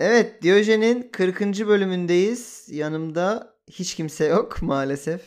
Evet 0.00 0.42
Diyojen'in 0.42 1.08
40. 1.12 1.40
bölümündeyiz. 1.68 2.64
Yanımda 2.68 3.54
hiç 3.70 3.94
kimse 3.94 4.24
yok 4.26 4.62
maalesef. 4.62 5.20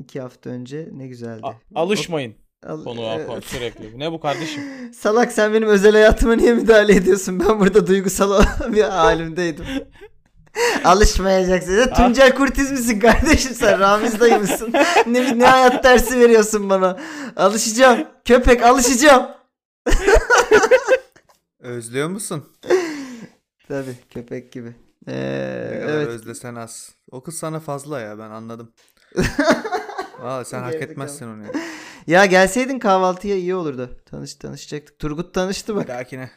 İki 0.00 0.20
hafta 0.20 0.50
önce 0.50 0.88
ne 0.92 1.06
güzeldi. 1.06 1.40
A- 1.42 1.80
alışmayın 1.80 2.34
Al- 2.66 2.84
konuya 2.84 3.14
Evet. 3.14 3.44
sürekli. 3.44 3.98
Ne 3.98 4.12
bu 4.12 4.20
kardeşim? 4.20 4.62
Salak 4.94 5.32
sen 5.32 5.54
benim 5.54 5.68
özel 5.68 5.92
hayatıma 5.92 6.34
niye 6.34 6.54
müdahale 6.54 6.94
ediyorsun? 6.94 7.40
Ben 7.40 7.60
burada 7.60 7.86
duygusal 7.86 8.44
bir 8.72 8.82
halimdeydim. 8.82 9.64
Alışmayacaksın. 10.84 11.72
Ya, 11.78 11.92
Tuncel 11.92 12.34
Kurtiz 12.34 12.70
misin 12.70 13.00
kardeşim 13.00 13.54
sen? 13.54 13.80
Ramiz 13.80 14.20
dayı 14.20 14.38
mısın? 14.38 14.72
ne, 15.06 15.38
ne 15.38 15.46
hayat 15.46 15.84
dersi 15.84 16.20
veriyorsun 16.20 16.70
bana? 16.70 16.98
Alışacağım. 17.36 18.06
Köpek 18.24 18.62
alışacağım. 18.62 19.26
Özlüyor 21.60 22.08
musun? 22.08 22.44
Tabii 23.70 23.96
köpek 24.10 24.52
gibi. 24.52 24.74
Ee, 25.08 25.68
Ne 25.72 25.80
kadar 25.80 25.92
evet. 25.94 26.08
özlesen 26.08 26.54
az. 26.54 26.94
O 27.10 27.22
kız 27.22 27.38
sana 27.38 27.60
fazla 27.60 28.00
ya 28.00 28.18
ben 28.18 28.30
anladım. 28.30 28.72
Aa 30.22 30.44
sen 30.44 30.62
hak 30.62 30.74
etmezsin 30.74 31.26
onu 31.28 31.42
ya. 31.44 31.50
Ya 32.06 32.26
gelseydin 32.26 32.78
kahvaltıya 32.78 33.36
iyi 33.36 33.54
olurdu. 33.54 34.00
Tanış 34.06 34.34
tanışacaktık. 34.34 34.98
Turgut 34.98 35.34
tanıştı 35.34 35.76
bak. 35.76 35.88
dahakine. 35.88 36.30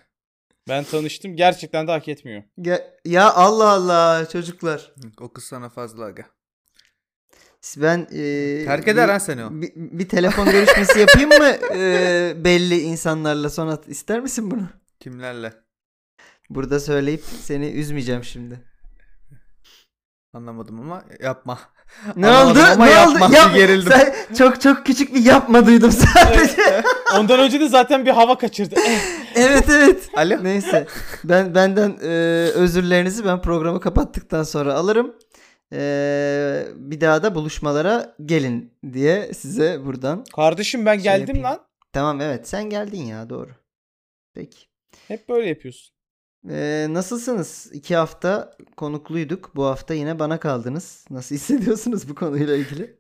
Ben 0.69 0.83
tanıştım 0.83 1.35
gerçekten 1.35 1.87
de 1.87 1.91
hak 1.91 2.07
etmiyor. 2.07 2.43
Ge- 2.59 2.83
ya 3.05 3.33
Allah 3.33 3.69
Allah 3.69 4.29
çocuklar. 4.29 4.93
O 5.19 5.33
kız 5.33 5.43
sana 5.43 5.69
fazla 5.69 6.05
aga. 6.05 6.25
Ben 7.77 7.99
e, 8.11 8.65
Terk 8.65 8.87
eder 8.87 9.07
bir- 9.07 9.13
ha 9.13 9.19
seni 9.19 9.45
o. 9.45 9.49
Bir, 9.51 9.71
bir 9.75 10.09
telefon 10.09 10.51
görüşmesi 10.51 10.99
yapayım 10.99 11.29
mı 11.29 11.55
e, 11.75 12.33
belli 12.43 12.79
insanlarla 12.81 13.49
sonra 13.49 13.79
ister 13.87 14.19
misin 14.19 14.51
bunu? 14.51 14.69
Kimlerle? 14.99 15.53
Burada 16.49 16.79
söyleyip 16.79 17.23
seni 17.41 17.65
üzmeyeceğim 17.71 18.23
şimdi. 18.23 18.59
Anlamadım 20.33 20.79
ama 20.81 21.03
yapma. 21.19 21.59
Ne 22.15 22.27
Anlamadım 22.27 22.61
oldu? 22.61 22.69
ama 22.73 22.85
ne 22.85 22.91
yapma, 22.91 23.25
oldu? 23.25 23.33
Yap- 23.35 23.55
gerildim. 23.55 23.91
Sen 23.91 24.15
çok 24.37 24.61
çok 24.61 24.85
küçük 24.85 25.13
bir 25.13 25.25
yapma 25.25 25.65
duydum 25.65 25.91
sadece. 25.91 26.83
Ondan 27.17 27.39
önce 27.39 27.59
de 27.59 27.69
zaten 27.69 28.05
bir 28.05 28.11
hava 28.11 28.37
kaçırdı. 28.37 28.75
Eh, 28.79 28.99
evet 29.35 29.69
evet. 29.69 30.09
Alo. 30.17 30.43
Neyse. 30.43 30.87
Ben 31.23 31.55
benden 31.55 31.97
e, 32.03 32.07
özürlerinizi 32.53 33.25
ben 33.25 33.41
programı 33.41 33.79
kapattıktan 33.79 34.43
sonra 34.43 34.73
alırım. 34.73 35.15
E, 35.73 36.63
bir 36.75 37.01
daha 37.01 37.23
da 37.23 37.35
buluşmalara 37.35 38.15
gelin 38.25 38.73
diye 38.93 39.33
size 39.33 39.85
buradan. 39.85 40.23
Kardeşim 40.35 40.85
ben 40.85 40.93
Şey 40.95 41.03
geldim 41.03 41.35
yapayım. 41.35 41.43
lan. 41.43 41.59
Tamam 41.93 42.21
evet 42.21 42.47
sen 42.49 42.69
geldin 42.69 43.01
ya 43.03 43.29
doğru. 43.29 43.49
Peki. 44.33 44.57
Hep 45.07 45.29
böyle 45.29 45.49
yapıyorsun. 45.49 45.92
E, 46.49 46.87
nasılsınız? 46.89 47.69
İki 47.73 47.95
hafta 47.95 48.57
konukluyduk. 48.77 49.55
Bu 49.55 49.65
hafta 49.65 49.93
yine 49.93 50.19
bana 50.19 50.39
kaldınız. 50.39 51.05
Nasıl 51.09 51.35
hissediyorsunuz 51.39 52.09
bu 52.09 52.15
konuyla 52.15 52.55
ilgili? 52.55 52.99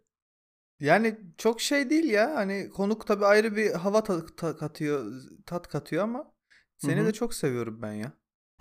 Yani 0.79 1.17
çok 1.37 1.61
şey 1.61 1.89
değil 1.89 2.09
ya. 2.09 2.35
Hani 2.35 2.69
konuk 2.69 3.07
tabii 3.07 3.25
ayrı 3.25 3.55
bir 3.55 3.71
hava 3.71 4.03
ta- 4.03 4.25
ta- 4.37 4.57
katıyor, 4.57 5.11
tat 5.45 5.67
katıyor 5.67 6.03
ama 6.03 6.31
seni 6.77 6.99
Hı 6.99 7.03
hı. 7.03 7.07
de 7.07 7.11
çok 7.13 7.33
seviyorum 7.33 7.81
ben 7.81 7.93
ya. 7.93 8.11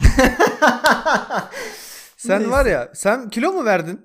Sen 2.16 2.38
Neyse. 2.41 2.50
var 2.50 2.66
ya, 2.66 2.92
sen 2.94 3.30
kilo 3.30 3.53
mu 3.53 3.64
verdin? 3.64 4.00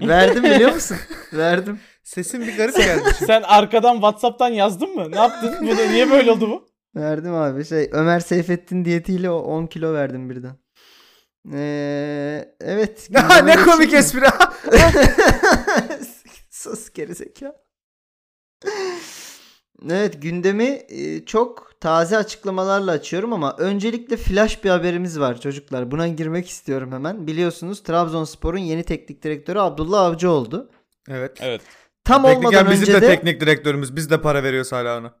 Verdim 0.00 0.44
biliyor 0.44 0.72
musun? 0.74 0.96
Verdim. 1.32 1.80
Sesin 2.02 2.40
bir 2.40 2.56
garip 2.56 2.76
geldi 2.76 3.02
şimdi. 3.18 3.24
Sen 3.26 3.42
arkadan 3.42 3.94
Whatsapp'tan 3.94 4.48
yazdın 4.48 4.94
mı? 4.94 5.10
Ne 5.10 5.16
yaptın? 5.16 5.56
Bu 5.66 5.78
da, 5.78 5.86
niye 5.86 6.10
böyle 6.10 6.30
oldu 6.30 6.50
bu? 6.50 6.69
Verdim 6.96 7.34
abi. 7.34 7.64
Şey 7.64 7.90
Ömer 7.92 8.20
Seyfettin 8.20 8.84
diyetiyle 8.84 9.30
o 9.30 9.38
10 9.38 9.66
kilo 9.66 9.94
verdim 9.94 10.30
birden. 10.30 10.56
Ee, 11.52 12.54
evet. 12.60 13.10
Ne 13.44 13.56
komik 13.56 13.94
espri. 13.94 14.20
Sus 16.50 16.90
gerizekalı. 16.90 17.54
Evet 19.90 20.22
gündemi 20.22 20.82
e, 20.88 21.24
çok 21.24 21.80
taze 21.80 22.16
açıklamalarla 22.16 22.90
açıyorum 22.90 23.32
ama 23.32 23.56
öncelikle 23.58 24.16
flash 24.16 24.64
bir 24.64 24.70
haberimiz 24.70 25.20
var 25.20 25.40
çocuklar. 25.40 25.90
Buna 25.90 26.08
girmek 26.08 26.48
istiyorum 26.48 26.92
hemen. 26.92 27.26
Biliyorsunuz 27.26 27.82
Trabzonspor'un 27.82 28.58
yeni 28.58 28.82
teknik 28.82 29.22
direktörü 29.22 29.58
Abdullah 29.58 30.00
Avcı 30.00 30.30
oldu. 30.30 30.70
evet. 31.08 31.38
Evet. 31.40 31.62
Tam 32.04 32.22
Tekniken 32.22 32.46
olmadan 32.46 32.70
bizim 32.70 32.82
önce 32.82 32.94
de 32.94 33.00
de... 33.02 33.06
teknik 33.06 33.40
direktörümüz. 33.40 33.96
Biz 33.96 34.10
de 34.10 34.20
para 34.20 34.42
veriyoruz 34.42 34.72
hala 34.72 34.98
ona. 34.98 35.14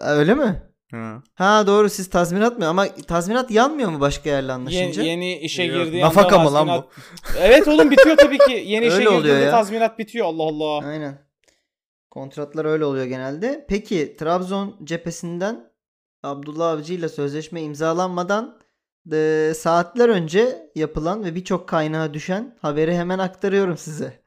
Öyle 0.00 0.34
mi? 0.34 0.62
Ha. 0.90 1.22
Ha 1.34 1.66
doğru 1.66 1.88
siz 1.90 2.10
tazminat 2.10 2.58
mı? 2.58 2.68
Ama 2.68 2.86
tazminat 3.06 3.50
yanmıyor 3.50 3.90
mu 3.90 4.00
başka 4.00 4.30
yerle 4.30 4.52
anlaşınca? 4.52 5.02
Yeni, 5.02 5.24
yeni 5.26 5.38
işe 5.38 5.62
Yok, 5.62 5.84
girdiği 5.84 6.02
Nafaka 6.02 6.36
anda 6.38 6.48
mı 6.50 6.54
lan 6.54 6.66
tazminat- 6.68 6.82
bu? 6.82 7.38
Evet 7.40 7.68
oğlum 7.68 7.90
bitiyor 7.90 8.16
tabii 8.16 8.38
ki. 8.38 8.62
Yeni 8.66 8.86
işe 8.86 8.98
girdiğinde 9.02 9.28
ya. 9.28 9.50
tazminat 9.50 9.98
bitiyor. 9.98 10.26
Allah 10.26 10.42
Allah. 10.42 10.86
Aynen. 10.88 11.26
Kontratlar 12.10 12.64
öyle 12.64 12.84
oluyor 12.84 13.04
genelde. 13.04 13.66
Peki 13.68 14.16
Trabzon 14.18 14.76
cephesinden 14.84 15.70
Abdullah 16.22 16.70
Avcı 16.70 16.94
ile 16.94 17.08
sözleşme 17.08 17.62
imzalanmadan 17.62 18.58
e, 19.12 19.52
saatler 19.56 20.08
önce 20.08 20.70
yapılan 20.74 21.24
ve 21.24 21.34
birçok 21.34 21.68
kaynağa 21.68 22.14
düşen 22.14 22.56
haberi 22.62 22.94
hemen 22.96 23.18
aktarıyorum 23.18 23.76
size. 23.76 24.22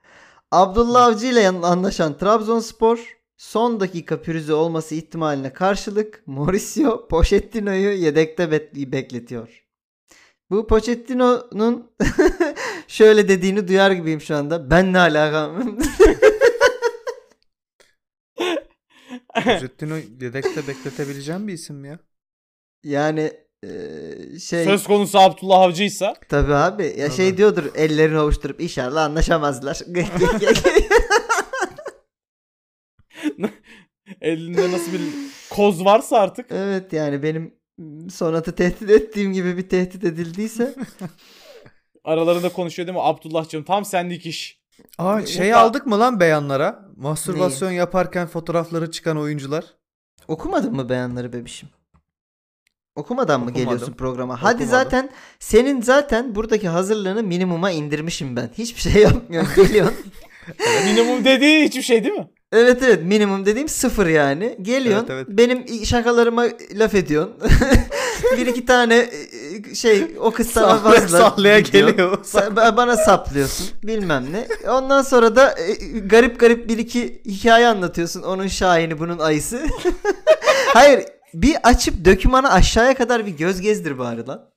Abdullah 0.51 1.05
Avcı 1.05 1.25
ile 1.27 1.39
yan- 1.39 1.61
anlaşan 1.61 2.17
Trabzonspor 2.17 3.17
son 3.39 3.79
dakika 3.79 4.21
pürüzü 4.21 4.53
olması 4.53 4.95
ihtimaline 4.95 5.53
karşılık 5.53 6.23
Mauricio 6.25 7.07
Pochettino'yu 7.07 7.91
yedekte 7.91 8.51
bekletiyor. 8.91 9.65
Bu 10.49 10.67
Pochettino'nun 10.67 11.91
şöyle 12.87 13.27
dediğini 13.27 13.67
duyar 13.67 13.91
gibiyim 13.91 14.21
şu 14.21 14.35
anda. 14.35 14.69
Ben 14.71 14.93
ne 14.93 14.99
alakam? 14.99 15.79
Pochettino 19.43 19.95
yedekte 19.95 20.67
bekletebileceğim 20.67 21.47
bir 21.47 21.53
isim 21.53 21.75
mi 21.75 21.87
ya? 21.87 21.99
Yani 22.83 23.31
eee, 23.63 24.39
şey 24.39 24.63
Söz 24.65 24.83
konusu 24.83 25.19
Abdullah 25.19 25.59
Avcı'ysa 25.61 26.15
tabii 26.29 26.53
abi 26.53 26.83
ya 26.97 27.07
Tabii. 27.07 27.17
şey 27.17 27.37
diyordur 27.37 27.63
ellerini 27.75 28.19
ovuşturup 28.19 28.61
inşallah 28.61 29.03
anlaşamazlar. 29.03 29.79
elinde 34.21 34.71
nasıl 34.71 34.93
bir 34.93 35.01
koz 35.49 35.85
varsa 35.85 36.17
artık. 36.17 36.45
evet 36.51 36.93
yani 36.93 37.23
benim 37.23 37.53
Sonat'ı 38.09 38.55
tehdit 38.55 38.89
ettiğim 38.89 39.33
gibi 39.33 39.57
bir 39.57 39.69
tehdit 39.69 40.03
edildiyse 40.03 40.75
Aralarında 42.03 42.49
konuşuyor 42.49 42.87
değil 42.87 42.97
mi? 42.97 43.03
Abdullah'cığım 43.03 43.63
tam 43.63 43.85
sendik 43.85 44.25
iş. 44.25 44.59
Aa 44.97 45.25
şey 45.25 45.53
aldık 45.53 45.85
mı 45.85 45.99
lan 45.99 46.19
beyanlara? 46.19 46.85
Mastürbasyon 46.95 47.71
yaparken 47.71 48.27
fotoğrafları 48.27 48.91
çıkan 48.91 49.17
oyuncular. 49.17 49.65
okumadın 50.27 50.75
mı 50.75 50.89
beyanları 50.89 51.33
bebişim? 51.33 51.69
Okumadan 52.95 53.39
mı 53.39 53.45
Okumadım. 53.45 53.63
geliyorsun 53.63 53.93
programa? 53.93 54.33
Hadi 54.43 54.55
Okumadım. 54.55 54.71
zaten 54.71 55.09
senin 55.39 55.81
zaten 55.81 56.35
buradaki 56.35 56.67
hazırlığını 56.67 57.23
minimuma 57.23 57.71
indirmişim 57.71 58.35
ben. 58.35 58.49
Hiçbir 58.57 58.81
şey 58.91 59.01
yapmıyorsun 59.01 59.55
geliyorsun. 59.65 60.05
Minimum 60.85 61.25
dediği 61.25 61.63
hiçbir 61.63 61.81
şey 61.81 62.03
değil 62.03 62.15
mi? 62.15 62.27
Evet 62.51 62.83
evet 62.83 63.03
minimum 63.03 63.45
dediğim 63.45 63.69
sıfır 63.69 64.07
yani. 64.07 64.57
Geliyorsun 64.61 65.07
Evet, 65.09 65.27
evet. 65.27 65.37
benim 65.37 65.85
şakalarıma 65.85 66.45
laf 66.73 66.95
ediyorsun. 66.95 67.35
bir 68.37 68.45
iki 68.45 68.65
tane 68.65 69.09
e, 69.71 69.75
şey 69.75 70.17
o 70.19 70.31
kız 70.31 70.49
sana 70.49 70.77
Sallaya 70.77 71.01
fazla 71.01 71.17
sallaya 71.17 71.59
geliyor. 71.59 72.17
Bana 72.55 72.97
saplıyorsun 72.97 73.67
bilmem 73.83 74.25
ne. 74.31 74.69
Ondan 74.69 75.01
sonra 75.01 75.35
da 75.35 75.55
e, 75.59 75.73
garip 75.99 76.39
garip 76.39 76.69
bir 76.69 76.77
iki 76.77 77.21
hikaye 77.25 77.67
anlatıyorsun. 77.67 78.21
Onun 78.21 78.47
şahini 78.47 78.99
bunun 78.99 79.19
ayısı. 79.19 79.67
Hayır 80.73 81.05
bir 81.33 81.55
açıp 81.63 82.05
dökümanı 82.05 82.51
aşağıya 82.51 82.95
kadar 82.95 83.25
bir 83.25 83.37
göz 83.37 83.61
gezdir 83.61 83.97
bari 83.99 84.27
lan. 84.27 84.49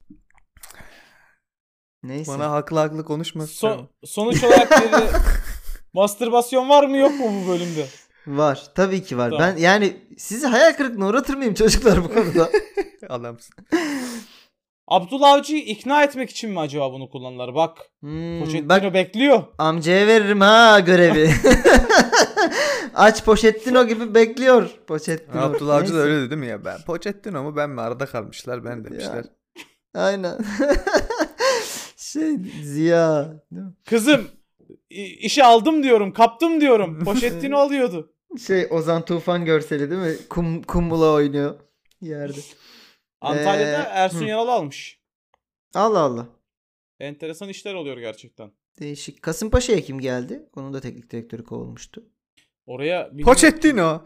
Neyse. 2.02 2.32
Bana 2.32 2.50
haklı 2.50 2.78
haklı 2.78 3.04
konuşma. 3.04 3.46
Son- 3.46 3.88
sonuç 4.04 4.44
olarak 4.44 4.70
dedi, 4.70 4.96
mastürbasyon 5.92 6.68
var 6.68 6.84
mı 6.86 6.96
yok 6.96 7.20
mu 7.20 7.26
bu 7.44 7.48
bölümde? 7.48 7.86
Var. 8.26 8.62
Tabii 8.74 9.02
ki 9.02 9.18
var. 9.18 9.30
Tamam. 9.30 9.46
Ben 9.46 9.56
yani 9.60 9.96
sizi 10.18 10.46
hayal 10.46 10.72
kırıklığına 10.72 11.06
uğratır 11.06 11.34
mıyım 11.34 11.54
çocuklar 11.54 12.04
bu 12.04 12.14
konuda? 12.14 12.50
Adamsın. 13.08 13.54
Abdullah 14.88 15.32
Avcı'yı 15.32 15.62
ikna 15.62 16.02
etmek 16.02 16.30
için 16.30 16.50
mi 16.50 16.60
acaba 16.60 16.92
bunu 16.92 17.10
kullanırlar? 17.10 17.54
Bak 17.54 17.78
Hmm, 18.00 18.40
Pochettino 18.40 18.68
bak 18.68 18.94
bekliyor. 18.94 19.42
amcaya 19.58 20.06
veririm 20.06 20.40
ha 20.40 20.80
görevi. 20.80 21.30
Aç 22.94 23.24
Pochettino 23.24 23.86
gibi 23.86 24.14
bekliyor. 24.14 24.70
Pochettino. 24.86 25.40
Abdullah 25.40 25.76
Avcı 25.76 25.94
da 25.94 25.98
öyle 25.98 26.16
dedi 26.20 26.30
değil 26.30 26.40
mi 26.40 26.46
ya? 26.46 26.64
Ben 26.64 26.78
Pochettino 26.86 27.42
mu 27.42 27.56
ben 27.56 27.70
mi 27.70 27.80
arada 27.80 28.06
kalmışlar 28.06 28.64
ben 28.64 28.84
demişler. 28.84 29.24
Aynen. 29.94 30.38
şey 31.96 32.36
Ziya. 32.62 33.28
Kızım 33.84 34.28
işi 35.20 35.44
aldım 35.44 35.82
diyorum, 35.82 36.12
kaptım 36.12 36.60
diyorum. 36.60 36.98
Pochettino 37.04 37.58
alıyordu. 37.58 38.12
Şey 38.46 38.66
Ozan 38.70 39.04
Tufan 39.04 39.44
görseli 39.44 39.90
değil 39.90 40.00
mi? 40.02 40.16
Kum, 40.30 40.62
kumbula 40.62 41.12
oynuyor 41.12 41.60
yerde. 42.00 42.38
Antalya'da 43.20 43.82
Ee, 43.82 43.88
Ersun 43.92 44.20
hı. 44.20 44.24
Yanal 44.24 44.48
almış. 44.48 45.00
Allah 45.74 45.98
Allah. 46.00 46.26
enteresan 47.00 47.48
işler 47.48 47.74
oluyor 47.74 47.98
gerçekten. 47.98 48.52
Değişik. 48.80 49.22
Kasımpaşa'ya 49.22 49.80
kim 49.80 50.00
geldi? 50.00 50.48
Onun 50.56 50.74
da 50.74 50.80
teknik 50.80 51.10
direktörü 51.10 51.44
kovulmuştu. 51.44 52.02
Oraya 52.66 53.08
bilmiyorum- 53.10 53.32
Pochettino. 53.34 54.02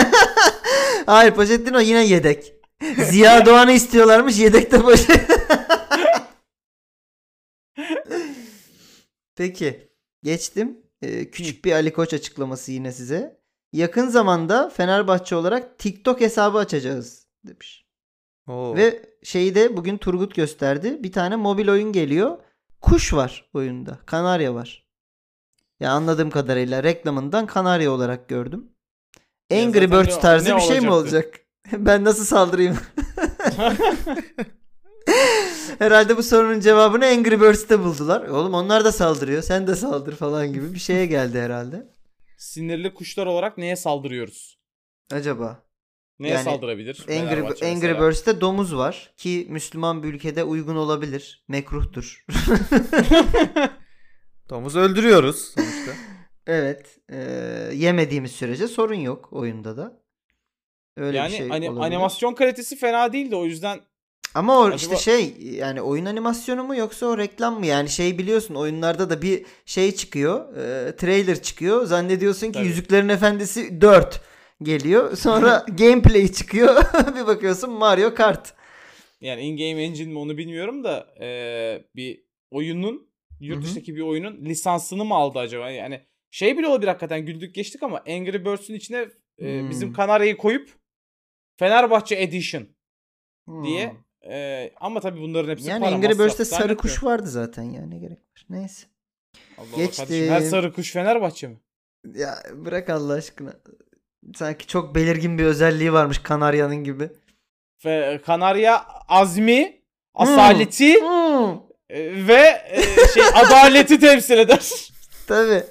Hayır 1.06 1.34
Pochettino 1.34 1.80
yine 1.80 2.06
yedek. 2.06 2.54
Ziya 2.96 3.46
Doğan'ı 3.46 3.72
istiyorlarmış 3.72 4.38
yedekte 4.38 4.78
Pochettino. 4.82 5.36
Peki 9.36 9.89
geçtim. 10.22 10.78
Ee, 11.02 11.30
küçük 11.30 11.64
bir 11.64 11.72
Ali 11.72 11.92
Koç 11.92 12.14
açıklaması 12.14 12.72
yine 12.72 12.92
size. 12.92 13.40
Yakın 13.72 14.08
zamanda 14.08 14.70
Fenerbahçe 14.70 15.36
olarak 15.36 15.78
TikTok 15.78 16.20
hesabı 16.20 16.58
açacağız 16.58 17.26
demiş. 17.46 17.86
Oo. 18.48 18.76
Ve 18.76 19.02
şeyi 19.22 19.54
de 19.54 19.76
bugün 19.76 19.96
Turgut 19.96 20.34
gösterdi. 20.34 21.02
Bir 21.02 21.12
tane 21.12 21.36
mobil 21.36 21.68
oyun 21.68 21.92
geliyor. 21.92 22.38
Kuş 22.80 23.14
var 23.14 23.50
oyunda. 23.54 23.98
Kanarya 24.06 24.54
var. 24.54 24.86
Ya 25.80 25.92
anladığım 25.92 26.30
kadarıyla 26.30 26.82
reklamından 26.82 27.46
kanarya 27.46 27.92
olarak 27.92 28.28
gördüm. 28.28 28.72
Angry 29.52 29.90
Birds 29.90 30.20
tarzı 30.20 30.50
ne 30.50 30.56
bir 30.56 30.60
şey 30.60 30.80
mi 30.80 30.90
olacak? 30.90 31.40
ben 31.72 32.04
nasıl 32.04 32.24
saldırayım? 32.24 32.78
Herhalde 35.78 36.16
bu 36.16 36.22
sorunun 36.22 36.60
cevabını 36.60 37.06
Angry 37.06 37.40
Birds'te 37.40 37.78
buldular. 37.78 38.28
Oğlum 38.28 38.54
onlar 38.54 38.84
da 38.84 38.92
saldırıyor. 38.92 39.42
Sen 39.42 39.66
de 39.66 39.74
saldır 39.76 40.16
falan 40.16 40.52
gibi 40.52 40.74
bir 40.74 40.78
şeye 40.78 41.06
geldi 41.06 41.40
herhalde. 41.40 41.88
Sinirli 42.38 42.94
kuşlar 42.94 43.26
olarak 43.26 43.58
neye 43.58 43.76
saldırıyoruz? 43.76 44.58
Acaba? 45.12 45.62
Neye 46.18 46.34
Yani 46.34 46.44
saldırabilir? 46.44 47.04
Angry, 47.08 47.68
Angry? 47.70 48.00
Birds'te 48.00 48.40
domuz 48.40 48.76
var 48.76 49.12
ki 49.16 49.46
Müslüman 49.50 50.02
bir 50.02 50.08
ülkede 50.08 50.44
uygun 50.44 50.76
olabilir. 50.76 51.44
Mekruhtur. 51.48 52.24
Domuz 54.50 54.76
öldürüyoruz 54.76 55.36
sonuçta. 55.54 55.92
evet. 56.46 56.98
eee, 57.12 57.18
yemediğimiz 57.74 58.32
sürece 58.32 58.68
sorun 58.68 58.94
yok 58.94 59.28
oyunda 59.32 59.76
da. 59.76 60.00
Öyle 60.96 61.16
yani 61.16 61.32
bir 61.32 61.36
şey 61.36 61.48
hani 61.48 61.70
olabilir. 61.70 61.86
animasyon 61.86 62.34
kalitesi 62.34 62.76
fena 62.76 63.12
değildi 63.12 63.36
o 63.36 63.44
yüzden 63.44 63.80
Ama 64.34 64.58
o 64.58 64.62
Acaba- 64.64 64.76
işte 64.76 64.96
şey 64.96 65.34
yani 65.40 65.82
oyun 65.82 66.04
animasyonu 66.04 66.64
mu 66.64 66.76
yoksa 66.76 67.06
o 67.06 67.18
reklam 67.18 67.58
mı? 67.58 67.66
Yani 67.66 67.88
şey 67.88 68.18
biliyorsun 68.18 68.54
oyunlarda 68.54 69.10
da 69.10 69.22
bir 69.22 69.46
şey 69.64 69.92
çıkıyor. 69.94 70.56
eee, 70.56 70.96
trailer 70.96 71.42
çıkıyor. 71.42 71.84
Zannediyorsun 71.84 72.46
ki 72.46 72.52
Tabii. 72.52 72.66
Yüzüklerin 72.66 73.08
Efendisi 73.08 73.80
4 73.80 74.20
geliyor. 74.62 75.16
Sonra 75.16 75.64
gameplay 75.78 76.32
çıkıyor. 76.32 76.76
bir 77.16 77.26
bakıyorsun 77.26 77.70
Mario 77.70 78.14
Kart. 78.14 78.54
yani 79.20 79.40
in-game 79.42 79.82
engine 79.82 80.12
mi 80.12 80.18
onu 80.18 80.36
bilmiyorum 80.38 80.84
da 80.84 81.06
eee, 81.20 81.84
bir 81.96 82.24
oyunun 82.50 83.10
yurt 83.40 83.64
dışındaki 83.64 83.96
bir 83.96 84.00
oyunun 84.00 84.44
lisansını 84.44 85.04
mı 85.04 85.14
aldı 85.14 85.38
acaba? 85.38 85.70
Yani 85.70 86.00
şey 86.30 86.58
bile 86.58 86.66
olabilir 86.68 86.88
hakikaten 86.88 87.26
güldük 87.26 87.54
geçtik 87.54 87.82
ama 87.82 87.98
Angry 87.98 88.44
Birds'ün 88.44 88.74
içine 88.74 89.08
Hmm. 89.38 89.70
bizim 89.70 89.92
Kanarya'yı 89.92 90.36
koyup 90.36 90.70
Fenerbahçe 91.58 92.14
Edition 92.16 92.66
diye 93.64 93.96
Hmm. 94.22 94.30
eee, 94.30 94.72
ama 94.80 95.00
tabii 95.00 95.20
bunların 95.20 95.50
hepsi 95.50 95.68
Yani 95.68 95.84
para 95.84 95.94
Angry 95.94 96.06
masraf. 96.08 96.26
Birds'te 96.26 96.44
sarı 96.44 96.76
kuş 96.76 97.04
vardı 97.04 97.28
zaten 97.28 97.62
yani 97.62 97.90
ne 97.90 97.98
gerek 97.98 98.18
var. 98.18 98.46
Neyse. 98.50 98.86
Allah 99.58 99.66
Allah 99.74 99.76
Geçtim. 99.76 100.04
kardeşim, 100.04 100.32
her 100.32 100.40
sarı 100.40 100.72
kuş 100.72 100.92
Fenerbahçe 100.92 101.48
mi? 101.48 101.60
Ya 102.14 102.38
bırak 102.54 102.90
Allah 102.90 103.12
aşkına. 103.12 103.52
Sanki 104.36 104.66
çok 104.66 104.94
belirgin 104.94 105.38
bir 105.38 105.44
özelliği 105.44 105.92
varmış 105.92 106.18
Kanarya'nın 106.18 106.84
gibi. 106.84 107.10
Ve 107.84 108.20
Kanarya 108.26 108.84
azmi, 109.08 109.80
asaleti 110.14 111.00
Hmm, 111.00 111.50
e, 111.90 112.26
ve 112.28 112.62
e, 112.70 112.82
şey 113.14 113.22
adaleti 113.34 114.00
temsil 114.00 114.38
eder. 114.38 114.70
tabii. 115.26 115.64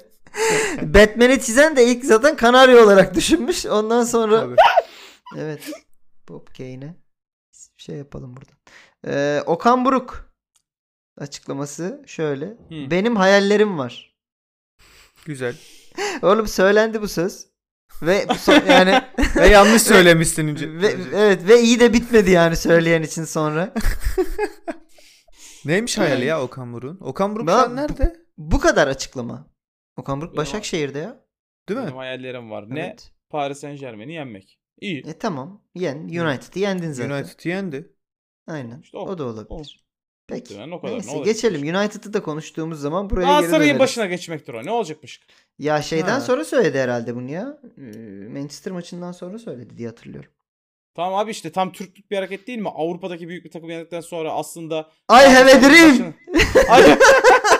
Batman'i 0.82 1.40
çizen 1.40 1.76
de 1.76 1.84
ilk 1.86 2.04
zaten 2.04 2.36
Kanarya 2.36 2.84
olarak 2.84 3.14
düşünmüş. 3.14 3.66
Ondan 3.66 4.04
sonra 4.04 4.40
Tabii. 4.40 4.56
evet. 5.38 5.70
Bob 6.28 6.46
Kane'e 6.58 6.94
şey 7.80 7.96
yapalım 7.96 8.36
burada. 8.36 8.52
Ee, 9.06 9.42
Okan 9.46 9.84
Buruk 9.84 10.32
açıklaması 11.18 12.02
şöyle. 12.06 12.46
Hı. 12.46 12.90
Benim 12.90 13.16
hayallerim 13.16 13.78
var. 13.78 14.16
Güzel. 15.24 15.56
Oğlum 16.22 16.46
söylendi 16.46 17.02
bu 17.02 17.08
söz. 17.08 17.46
Ve 18.02 18.26
bu 18.28 18.34
son- 18.34 18.66
yani 18.66 19.02
Ve 19.36 19.46
yanlış 19.46 19.82
söylemişsin 19.92 20.48
önce. 20.48 20.72
ve, 20.80 20.86
evet 21.14 21.48
ve 21.48 21.60
iyi 21.62 21.80
de 21.80 21.92
bitmedi 21.92 22.30
yani 22.30 22.56
söyleyen 22.56 23.02
için 23.02 23.24
sonra. 23.24 23.74
Neymiş 25.64 25.98
hayali 25.98 26.24
ya 26.24 26.42
Okan 26.42 26.72
Buruk'un? 26.72 26.98
Okan 27.06 27.34
Buruk 27.36 27.46
Ben- 27.46 27.76
nerede? 27.76 28.16
Bu 28.38 28.60
kadar 28.60 28.88
açıklama. 28.88 29.50
Okan 29.96 30.20
Buruk 30.20 30.36
Başakşehir'de 30.36 30.98
ya. 30.98 31.24
Değil 31.68 31.80
mi? 31.80 31.86
Benim 31.86 31.96
hayallerim 31.96 32.50
var. 32.50 32.64
Ne? 32.70 32.80
Evet. 32.80 33.12
Paris 33.30 33.58
Saint 33.60 33.80
Germain'i 33.80 34.12
yenmek. 34.12 34.59
İyi. 34.80 35.02
E 35.06 35.12
tamam. 35.18 35.62
Yen. 35.74 35.96
United'ı 35.98 36.58
yendin 36.58 36.92
zaten. 36.92 37.10
United 37.10 37.44
yendi. 37.50 37.92
Aynen. 38.46 38.80
İşte 38.80 38.96
o, 38.96 39.00
o. 39.00 39.18
da 39.18 39.24
olabilir. 39.24 39.84
Peki. 40.26 40.40
Muhtemelen 40.54 40.70
o 40.76 40.80
kadar. 40.80 40.92
Ne 40.92 40.96
Neyse 40.96 41.10
olacak? 41.10 41.34
geçelim. 41.34 41.76
United'ı 41.76 42.12
da 42.12 42.22
konuştuğumuz 42.22 42.80
zaman 42.80 43.10
buraya 43.10 43.22
geri 43.22 43.30
Galatasaray'ın 43.30 43.62
döneriz. 43.64 43.80
başına 43.80 44.06
geçmektir 44.06 44.54
o. 44.54 44.64
Ne 44.64 44.70
olacakmış? 44.70 45.20
Ya 45.58 45.82
şeyden 45.82 46.08
Ha. 46.12 46.20
sonra 46.20 46.44
söyledi 46.44 46.78
herhalde 46.78 47.16
bunu 47.16 47.30
ya. 47.30 47.58
Ee, 47.78 47.82
Manchester 48.28 48.72
maçından 48.72 49.12
sonra 49.12 49.38
söyledi 49.38 49.76
diye 49.78 49.88
hatırlıyorum. 49.88 50.30
Tamam 50.94 51.14
abi 51.14 51.30
işte 51.30 51.52
tam 51.52 51.72
Türklük 51.72 52.10
bir 52.10 52.16
hareket 52.16 52.46
değil 52.46 52.58
mi? 52.58 52.68
Avrupa'daki 52.74 53.28
büyük 53.28 53.44
bir 53.44 53.50
takım 53.50 53.70
yendikten 53.70 54.00
sonra 54.00 54.32
aslında 54.32 54.80
I 55.10 55.14
have 55.28 55.52
a 55.54 55.60
dream. 55.62 55.90
başına- 55.90 56.14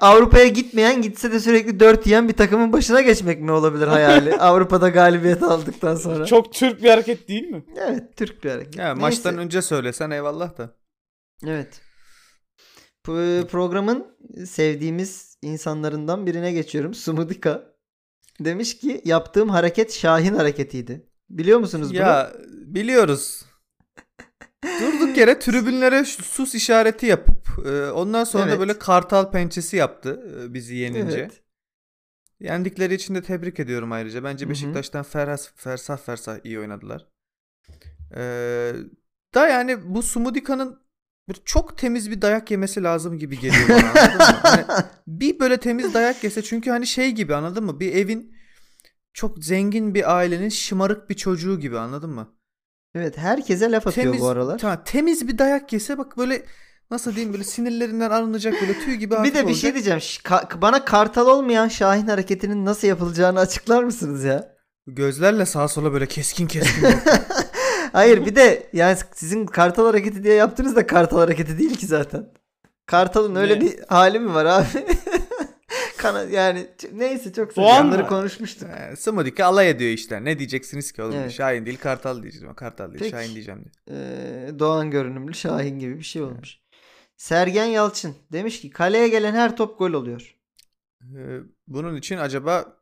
Avrupa'ya 0.00 0.46
gitmeyen 0.46 1.02
gitse 1.02 1.32
de 1.32 1.40
sürekli 1.40 1.80
4 1.80 2.06
yiyen 2.06 2.28
bir 2.28 2.32
takımın 2.32 2.72
başına 2.72 3.00
geçmek 3.00 3.40
mi 3.40 3.52
olabilir 3.52 3.86
hayali? 3.86 4.34
Avrupa'da 4.38 4.88
galibiyet 4.88 5.42
aldıktan 5.42 5.94
sonra. 5.94 6.26
Çok 6.26 6.52
Türk 6.52 6.82
bir 6.82 6.90
hareket 6.90 7.28
değil 7.28 7.48
mi? 7.48 7.64
Evet 7.76 8.16
Türk 8.16 8.44
bir 8.44 8.50
hareket. 8.50 8.76
Ya 8.76 8.86
Neyse. 8.86 9.00
maçtan 9.00 9.38
önce 9.38 9.62
söylesen 9.62 10.10
eyvallah 10.10 10.58
da. 10.58 10.76
Evet. 11.46 11.80
Bu 13.06 13.12
programın 13.50 14.06
sevdiğimiz 14.46 15.38
insanlarından 15.42 16.26
birine 16.26 16.52
geçiyorum. 16.52 16.94
Sumudika. 16.94 17.70
Demiş 18.40 18.78
ki 18.78 19.00
yaptığım 19.04 19.48
hareket 19.48 19.92
Şahin 19.92 20.34
hareketiydi. 20.34 21.06
Biliyor 21.30 21.58
musunuz 21.58 21.90
bunu? 21.90 21.98
Ya 21.98 22.32
biliyoruz. 22.50 23.42
Durduk 24.64 25.16
yere 25.16 25.38
tribünlere 25.38 26.04
sus 26.04 26.54
işareti 26.54 27.06
yapıp 27.06 27.66
e, 27.66 27.90
ondan 27.90 28.24
sonra 28.24 28.44
Evet. 28.44 28.54
da 28.54 28.60
böyle 28.60 28.78
kartal 28.78 29.30
pençesi 29.30 29.76
yaptı 29.76 30.22
e, 30.40 30.54
bizi 30.54 30.74
yenince. 30.74 31.18
Evet. 31.18 31.42
Yendikleri 32.40 32.94
için 32.94 33.14
de 33.14 33.22
tebrik 33.22 33.60
ediyorum 33.60 33.92
ayrıca. 33.92 34.24
Bence. 34.24 34.48
Beşiktaş'tan 34.50 35.02
ferhas, 35.02 35.48
fersah 35.56 35.98
fersah 35.98 36.38
iyi 36.44 36.58
oynadılar. 36.60 37.06
Ee, 38.16 38.72
da 39.34 39.48
yani 39.48 39.94
bu 39.94 40.02
Sumudika'nın 40.02 40.80
çok 41.44 41.78
temiz 41.78 42.10
bir 42.10 42.22
dayak 42.22 42.50
yemesi 42.50 42.82
lazım 42.82 43.18
gibi 43.18 43.38
geliyor 43.40 43.68
bana 43.68 43.90
anladın 43.90 44.16
mı? 44.16 44.22
Hani 44.42 44.64
bir 45.06 45.40
böyle 45.40 45.56
temiz 45.56 45.94
dayak 45.94 46.24
yese 46.24 46.42
çünkü 46.42 46.70
hani 46.70 46.86
şey 46.86 47.10
gibi 47.10 47.34
anladın 47.34 47.64
mı? 47.64 47.80
Bir 47.80 47.94
evin 47.94 48.36
çok 49.12 49.44
zengin 49.44 49.94
bir 49.94 50.16
ailenin 50.16 50.48
şımarık 50.48 51.10
bir 51.10 51.14
çocuğu 51.14 51.60
gibi 51.60 51.78
anladın 51.78 52.10
mı? 52.10 52.34
Evet 52.94 53.18
herkese 53.18 53.70
laf 53.70 53.86
atıyor 53.86 54.04
Temiz, 54.06 54.20
bu 54.20 54.28
aralar. 54.28 54.58
ta- 54.58 54.84
temiz 54.84 55.28
bir 55.28 55.38
dayak 55.38 55.72
yese 55.72 55.98
bak 55.98 56.18
böyle 56.18 56.42
nasıl 56.90 57.14
diyeyim 57.14 57.32
böyle 57.32 57.44
sinirlerinden 57.44 58.10
arınacak 58.10 58.54
böyle 58.60 58.78
tüy 58.80 58.94
gibi 58.94 59.14
bir 59.24 59.34
de 59.34 59.48
bir 59.48 59.54
şey 59.54 59.70
olacak. 59.70 59.74
diyeceğim. 59.74 60.00
Ş- 60.00 60.20
ka- 60.22 60.62
bana 60.62 60.84
kartal 60.84 61.26
olmayan 61.26 61.68
Şahin 61.68 62.06
hareketinin 62.06 62.64
nasıl 62.66 62.88
yapılacağını 62.88 63.40
açıklar 63.40 63.82
mısınız 63.84 64.24
ya? 64.24 64.56
Gözlerle 64.86 65.46
sağa 65.46 65.68
sola 65.68 65.92
böyle 65.92 66.06
keskin 66.06 66.46
keskin. 66.46 66.86
Hayır 67.92 68.26
bir 68.26 68.36
de 68.36 68.70
yani 68.72 68.96
sizin 69.14 69.46
kartal 69.46 69.86
hareketi 69.86 70.24
diye 70.24 70.34
yaptığınız 70.34 70.76
da 70.76 70.86
kartal 70.86 71.18
hareketi 71.18 71.58
değil 71.58 71.76
ki 71.76 71.86
zaten. 71.86 72.26
Kartalın 72.86 73.34
öyle 73.36 73.54
Ne? 73.56 73.60
bir 73.60 73.78
hali 73.88 74.18
mi 74.18 74.34
var 74.34 74.44
abi? 74.44 74.66
Kana 76.00 76.22
yani 76.22 76.66
neyse 76.92 77.32
çok 77.32 77.56
mı? 77.56 78.06
konuşmuştuk. 78.08 78.68
Ee, 78.70 78.96
Sumudika 78.96 79.44
alay 79.44 79.70
ediyor 79.70 79.90
işte. 79.90 80.24
Ne 80.24 80.38
diyeceksiniz 80.38 80.92
ki 80.92 81.02
oğlum? 81.02 81.14
Evet. 81.14 81.32
Şahin 81.32 81.66
değil 81.66 81.78
Kartal 81.78 82.22
diyeceğim. 82.22 82.54
Kartal 82.54 82.88
değil 82.88 82.98
Peki. 82.98 83.10
Şahin 83.10 83.34
diyeceğim 83.34 83.64
diye. 83.64 83.98
Ee, 83.98 84.58
Doğan 84.58 84.90
görünümlü 84.90 85.34
Şahin 85.34 85.78
gibi 85.78 85.98
bir 85.98 86.04
şey 86.04 86.22
olmuş. 86.22 86.58
Sergen 87.16 87.64
Yalçın 87.64 88.14
demiş 88.32 88.60
ki 88.60 88.70
kaleye 88.70 89.08
gelen 89.08 89.34
her 89.34 89.56
top 89.56 89.78
gol 89.78 89.92
oluyor. 89.92 90.36
Ee, 91.02 91.38
bunun 91.66 91.96
için 91.96 92.16
acaba 92.16 92.76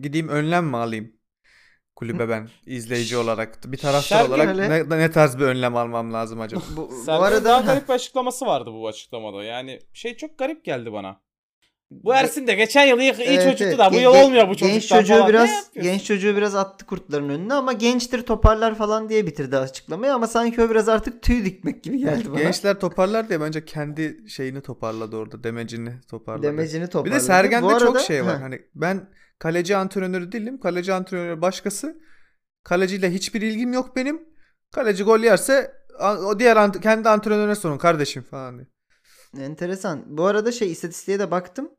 gideyim 0.00 0.28
önlem 0.28 0.66
mi 0.66 0.76
alayım? 0.76 1.12
Kulübe 1.96 2.28
ben 2.28 2.48
izleyici 2.66 3.16
olarak 3.16 3.72
bir 3.72 3.78
taraftar 3.78 4.16
Sergen 4.16 4.28
olarak 4.28 4.48
öyle- 4.48 4.88
ne, 4.88 4.98
ne 4.98 5.10
tarz 5.10 5.38
bir 5.38 5.44
önlem 5.44 5.76
almam 5.76 6.12
lazım 6.12 6.40
acaba? 6.40 6.62
Bu, 6.76 6.90
bu 7.06 7.12
arada 7.12 7.44
daha 7.44 7.60
garip 7.66 7.88
bir 7.88 7.94
açıklaması 7.94 8.46
vardı 8.46 8.70
bu 8.72 8.88
açıklamada. 8.88 9.44
Yani 9.44 9.80
şey 9.92 10.16
çok 10.16 10.38
garip 10.38 10.64
geldi 10.64 10.92
bana. 10.92 11.20
Bu 11.90 12.14
Ersin 12.14 12.46
de 12.46 12.54
geçen 12.54 12.84
yıl 12.86 12.98
iyi, 12.98 13.12
iyi 13.12 13.22
Evet, 13.28 13.42
çocuktu 13.42 13.64
evet. 13.64 13.78
da 13.78 13.92
bu 13.92 13.96
yıl 13.96 14.14
olmuyor 14.14 14.48
bu 14.48 14.56
çocuktan 14.56 14.70
Genç 14.72 14.88
çocuğu 14.88 15.14
falan. 15.14 15.28
Biraz 15.28 15.70
genç 15.74 16.04
çocuğu 16.04 16.36
biraz 16.36 16.54
attı 16.54 16.86
kurtların 16.86 17.28
önüne 17.28 17.54
ama 17.54 17.72
gençtir 17.72 18.22
toparlar 18.22 18.74
falan 18.74 19.08
diye 19.08 19.26
bitirdi 19.26 19.56
açıklamayı 19.56 20.14
ama 20.14 20.26
sanki 20.26 20.62
o 20.62 20.70
biraz 20.70 20.88
artık 20.88 21.22
tüy 21.22 21.44
dikmek 21.44 21.84
gibi 21.84 21.98
geldi 21.98 22.30
bana. 22.32 22.40
Gençler 22.42 22.80
toparlar 22.80 23.28
diye 23.28 23.40
bence 23.40 23.64
kendi 23.64 24.24
şeyini 24.28 24.60
toparladı 24.60 25.16
orada. 25.16 25.44
Demecini 25.44 26.00
toparladı. 26.10 26.46
Demecini 26.46 26.82
Bir 26.82 26.86
toparladı. 26.90 27.14
de 27.16 27.20
Sergen'de 27.20 27.66
Bu 27.66 27.70
çok 27.78 27.82
arada- 27.82 27.98
şey 27.98 28.24
var. 28.24 28.36
Heh. 28.36 28.42
Hani 28.42 28.62
ben 28.74 29.08
kaleci 29.38 29.76
antrenörü 29.76 30.32
değilim. 30.32 30.60
Kaleci 30.60 30.92
antrenörü 30.92 31.40
başkası. 31.42 32.00
Kaleciyle 32.64 33.10
hiçbir 33.12 33.42
ilgim 33.42 33.72
yok 33.72 33.96
benim. 33.96 34.22
Kaleci 34.72 35.04
gol 35.04 35.20
yerse 35.20 35.72
o 36.26 36.38
diğer 36.38 36.56
ant- 36.56 36.80
kendi 36.80 37.08
antrenörüne 37.08 37.54
sorun 37.54 37.78
kardeşim 37.78 38.22
falan 38.22 38.58
diye. 38.58 38.66
Enteresan. 39.46 40.04
Bu 40.06 40.24
arada 40.26 40.52
şey 40.52 40.72
istatistiğe 40.72 41.18
de 41.18 41.30
baktım. 41.30 41.70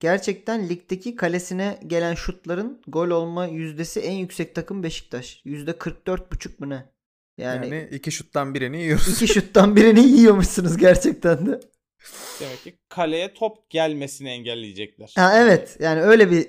Gerçekten 0.00 0.68
ligdeki 0.68 1.16
kalesine 1.16 1.80
gelen 1.86 2.14
şutların 2.14 2.82
gol 2.88 3.10
olma 3.10 3.46
yüzdesi 3.46 4.00
en 4.00 4.12
yüksek 4.12 4.54
takım 4.54 4.82
Beşiktaş. 4.82 5.40
Yüzde 5.44 5.70
44,5 5.70 6.50
mu 6.58 6.68
ne? 6.70 6.92
Yani, 7.38 7.66
Yani, 7.66 7.88
iki 7.92 8.12
şuttan 8.12 8.54
birini 8.54 8.82
yiyoruz. 8.82 9.08
iki 9.22 9.28
şuttan 9.28 9.76
birini 9.76 10.00
yiyormuşsunuz 10.08 10.76
gerçekten 10.76 11.46
de. 11.46 11.60
Demek 12.40 12.62
ki 12.64 12.74
kaleye 12.88 13.34
top 13.34 13.70
gelmesini 13.70 14.28
engelleyecekler. 14.28 15.12
Ha 15.16 15.32
evet. 15.36 15.76
Yani 15.80 16.00
öyle 16.02 16.30
bir 16.30 16.48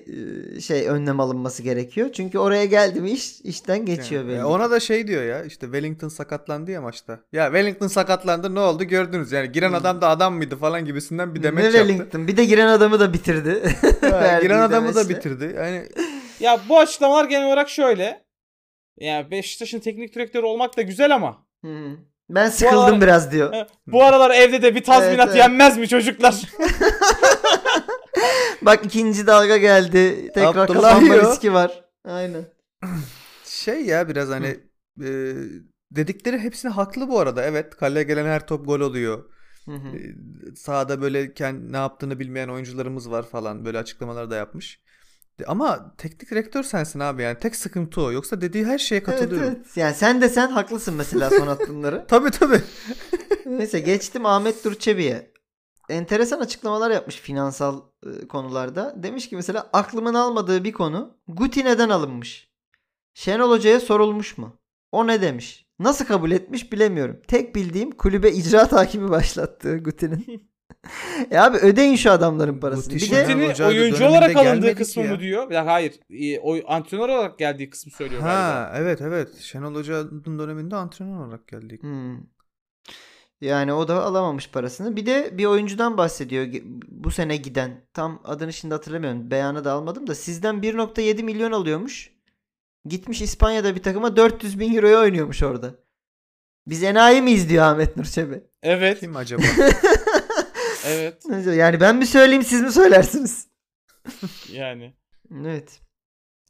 e, 0.57 0.61
şey 0.61 0.87
önlem 0.87 1.19
alınması 1.19 1.63
gerekiyor. 1.63 2.09
Çünkü 2.13 2.37
oraya 2.39 2.65
geldi 2.65 3.01
mi 3.01 3.11
iş 3.11 3.41
işten 3.41 3.85
geçiyor 3.85 4.21
Yani, 4.21 4.31
belli. 4.31 4.39
e, 4.39 4.43
ona 4.43 4.71
da 4.71 4.79
şey 4.79 5.07
diyor 5.07 5.23
ya 5.23 5.43
işte 5.43 5.65
Wellington 5.65 6.07
sakatlandı 6.07 6.71
ya 6.71 6.81
maçta. 6.81 7.19
Ya 7.31 7.45
Wellington 7.45 7.87
sakatlandı 7.87 8.55
ne 8.55 8.59
oldu 8.59 8.83
gördünüz 8.83 9.31
yani 9.31 9.51
giren 9.51 9.67
Hmm. 9.69 9.75
adam 9.75 10.01
da 10.01 10.09
adam 10.09 10.35
mıydı 10.35 10.55
falan 10.57 10.85
gibisinden 10.85 11.35
bir 11.35 11.39
ne 11.39 11.43
demeç 11.43 11.63
yaptı. 11.65 11.79
Wellington. 11.79 12.27
Bir 12.27 12.37
de 12.37 12.45
giren 12.45 12.67
adamı 12.67 12.99
da 12.99 13.13
bitirdi. 13.13 13.63
Ha, 14.01 14.39
giren 14.41 14.59
adamı 14.59 14.95
da 14.95 15.03
demeçle. 15.03 15.15
bitirdi. 15.17 15.53
Yani 15.57 15.87
Ya 16.39 16.59
bu 16.69 16.79
açıklamalar 16.79 17.25
genel 17.25 17.47
olarak 17.47 17.69
şöyle. 17.69 18.23
Yani 18.99 19.31
Beşiktaş'ın 19.31 19.79
teknik 19.79 20.15
direktörü 20.15 20.45
olmak 20.45 20.77
da 20.77 20.81
güzel 20.81 21.15
ama 21.15 21.45
Hı 21.65 21.67
hı. 21.67 21.97
Ben 22.35 22.49
sıkıldım 22.49 22.79
aralar- 22.79 23.01
biraz 23.01 23.31
diyor. 23.31 23.53
bu 23.87 24.03
aralar 24.03 24.31
evde 24.31 24.61
de 24.61 24.75
bir 24.75 24.83
tazminat 24.83 25.19
Evet, 25.19 25.27
evet. 25.27 25.35
yenmez 25.37 25.77
mi 25.77 25.87
çocuklar? 25.87 26.41
Bak 28.61 28.85
ikinci 28.85 29.27
dalga 29.27 29.57
geldi. 29.57 30.31
Tekrar 30.33 30.63
Abdullah 30.63 30.89
kapanma 30.89 31.13
yiyor. 31.15 31.31
riski 31.31 31.53
var. 31.53 31.83
Aynen. 32.05 32.45
şey 33.45 33.85
ya 33.85 34.09
biraz 34.09 34.29
hani 34.29 34.59
e, 35.03 35.33
dedikleri 35.91 36.39
hepsine 36.39 36.71
haklı 36.71 37.09
bu 37.09 37.19
arada. 37.19 37.43
Evet 37.43 37.75
kaleye 37.75 38.03
gelen 38.03 38.25
her 38.25 38.47
top 38.47 38.65
gol 38.65 38.79
oluyor. 38.79 39.23
Hı 39.65 39.71
hı. 39.71 39.97
E, 39.97 39.99
sahada 40.55 41.01
böyle 41.01 41.25
kend- 41.25 41.71
ne 41.73 41.77
yaptığını 41.77 42.19
bilmeyen 42.19 42.47
oyuncularımız 42.47 43.11
var 43.11 43.23
falan 43.29 43.65
böyle 43.65 43.77
açıklamalar 43.77 44.29
da 44.31 44.35
yapmış. 44.35 44.81
Ama 45.47 45.95
teknik 45.97 46.31
direktör 46.31 46.63
sensin 46.63 46.99
abi 46.99 47.21
yani 47.21 47.39
tek 47.39 47.55
sıkıntı 47.55 48.01
o. 48.01 48.11
Yoksa 48.11 48.41
dediği 48.41 48.65
her 48.65 48.77
şeye 48.77 48.95
Evet, 48.95 49.05
katılıyorum. 49.05 49.47
evet. 49.57 49.77
Yani 49.77 49.95
sen 49.95 50.21
de 50.21 50.29
sen 50.29 50.47
haklısın 50.47 50.93
mesela 50.95 51.29
son 51.29 51.47
attığınları. 51.47 52.05
Tabii 52.07 52.31
tabii. 52.31 52.61
Neyse 53.45 53.79
geçtim 53.79 54.25
Ahmet 54.25 54.65
Durçebi'ye. 54.65 55.31
Enteresan 55.89 56.39
açıklamalar 56.39 56.91
yapmış 56.91 57.15
finansal 57.15 57.81
e, 58.05 58.27
konularda. 58.27 58.93
Demiş 59.03 59.29
ki 59.29 59.35
mesela 59.35 59.69
aklımın 59.73 60.13
almadığı 60.13 60.63
bir 60.63 60.71
konu 60.71 61.17
Guti 61.27 61.65
neden 61.65 61.89
alınmış? 61.89 62.51
Şenol 63.13 63.49
Hoca'ya 63.51 63.79
sorulmuş 63.79 64.37
mu? 64.37 64.59
O 64.91 65.07
ne 65.07 65.21
demiş? 65.21 65.67
Nasıl 65.79 66.05
kabul 66.05 66.31
etmiş 66.31 66.71
bilemiyorum. 66.71 67.21
Tek 67.27 67.55
bildiğim 67.55 67.91
kulübe 67.91 68.31
icraat 68.31 68.71
hakimi 68.71 69.09
başlattı 69.09 69.77
Guti'nin. 69.77 70.50
E 71.31 71.37
abi 71.37 71.57
ödeyin 71.57 71.95
şu 71.95 72.11
adamların 72.11 72.59
parasını. 72.59 72.95
Bir 72.95 73.11
de 73.11 73.65
oyuncu 73.65 74.05
olarak 74.05 74.35
alındığı 74.35 74.75
kısmı 74.75 75.03
ya. 75.03 75.11
mı 75.11 75.19
diyor? 75.19 75.41
Dakika, 75.43 75.65
hayır. 75.65 75.93
E, 76.09 76.39
oy, 76.39 76.63
antrenör 76.67 77.09
olarak 77.09 77.39
geldiği 77.39 77.69
kısmı 77.69 77.91
söylüyor 77.91 78.21
galiba. 78.21 78.37
Ha 78.37 78.73
evet 78.75 79.01
evet. 79.01 79.37
Şenol 79.39 79.75
Hoca'nın 79.75 80.39
döneminde 80.39 80.75
antrenör 80.75 81.25
olarak 81.25 81.47
geldi. 81.47 81.79
Hmm. 81.81 82.17
Yani 83.41 83.73
o 83.73 83.87
da 83.87 84.03
alamamış 84.03 84.49
parasını. 84.49 84.95
Bir 84.95 85.05
de 85.05 85.37
bir 85.37 85.45
oyuncudan 85.45 85.97
bahsediyor 85.97 86.47
bu 86.87 87.11
sene 87.11 87.37
giden. 87.37 87.85
Tam 87.93 88.21
adını 88.23 88.53
şimdi 88.53 88.73
hatırlamıyorum. 88.73 89.31
Beyanı 89.31 89.63
da 89.63 89.71
almadım 89.71 90.07
da 90.07 90.15
sizden 90.15 90.55
1.7 90.55 91.23
milyon 91.23 91.51
alıyormuş. 91.51 92.11
Gitmiş 92.85 93.21
İspanya'da 93.21 93.75
bir 93.75 93.83
takıma 93.83 94.15
400 94.15 94.59
bin 94.59 94.75
euroya 94.75 94.99
oynuyormuş 94.99 95.43
orada. 95.43 95.75
Biz 96.67 96.83
enayi 96.83 97.21
miyiz 97.21 97.49
diyor 97.49 97.63
Ahmet 97.63 97.97
Nur 97.97 98.05
Çebi. 98.05 98.43
Evet. 98.63 98.99
Kim 98.99 99.15
acaba? 99.15 99.41
Evet. 100.91 101.23
Yani 101.57 101.79
ben 101.79 101.95
mi 101.95 102.05
söyleyeyim 102.05 102.43
siz 102.43 102.61
mi 102.61 102.71
söylersiniz? 102.71 103.47
Yani. 104.51 104.93
Evet. 105.45 105.79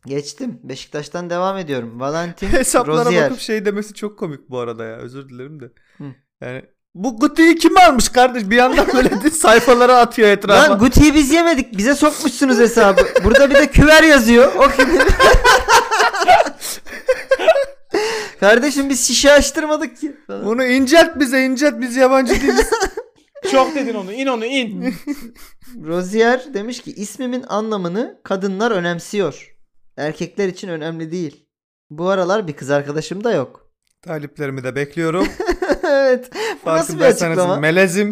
Geçtim. 0.06 0.60
Beşiktaş'tan 0.64 1.30
devam 1.30 1.58
ediyorum. 1.58 2.00
Valentin 2.00 2.48
Hesaplara 2.52 3.06
Rozier. 3.06 3.24
bakıp 3.30 3.40
şey 3.42 3.66
demesi 3.66 3.94
çok 3.94 4.20
komik 4.20 4.50
bu 4.50 4.60
arada 4.60 4.86
ya. 4.86 4.96
Özür 4.96 5.30
dilerim 5.30 5.60
de. 5.60 5.66
Hı. 5.98 6.04
Yani 6.42 6.66
bu 6.96 7.20
Guti'yi 7.20 7.56
kim 7.56 7.78
almış 7.78 8.10
kardeş? 8.10 8.50
Bir 8.50 8.56
yandan 8.56 8.88
böyle 8.94 9.30
sayfalara 9.32 9.98
atıyor 9.98 10.30
etrafa. 10.30 10.70
Lan 10.72 10.80
Guti'yi 10.80 11.14
biz 11.16 11.32
yemedik. 11.32 11.78
Bize 11.78 11.96
sokmuşsunuz 11.96 12.58
hesabı. 12.60 13.02
Burada 13.24 13.50
bir 13.50 13.56
de 13.56 13.68
küver 13.72 14.04
yazıyor. 14.04 14.56
O 14.56 14.72
kimin? 14.78 15.02
Kardeşim 18.40 18.90
biz 18.90 19.08
şişe 19.08 19.32
açtırmadık 19.32 19.98
ki. 19.98 20.16
falan. 20.28 20.46
Bunu 20.46 20.66
incelt 20.66 21.20
bize 21.20 21.46
incelt 21.46 21.82
biz 21.82 21.96
yabancı 21.96 22.42
değiliz. 22.42 22.70
Çok 23.52 23.76
dedin 23.76 23.94
onu. 23.94 24.14
İn 24.14 24.28
onu 24.28 24.46
in. 24.46 24.94
Rozier 25.86 26.54
demiş 26.54 26.82
ki 26.82 26.92
ismimin 26.92 27.44
anlamını 27.48 28.22
kadınlar 28.24 28.72
önemsiyor. 28.72 29.56
Erkekler 29.98 30.48
için 30.48 30.68
önemli 30.68 31.12
değil. 31.12 31.46
Bu 31.90 32.10
aralar 32.10 32.48
bir 32.48 32.54
kız 32.54 32.70
arkadaşım 32.70 33.24
da 33.24 33.34
yok. 33.34 33.72
Taliplerimi 34.02 34.64
de 34.64 34.76
bekliyorum. 34.76 35.28
evet. 35.84 36.30
Bu 36.66 36.70
nasıl 36.70 37.00
bir 37.00 37.06
açıklama? 37.06 37.58
melezim. 37.58 38.12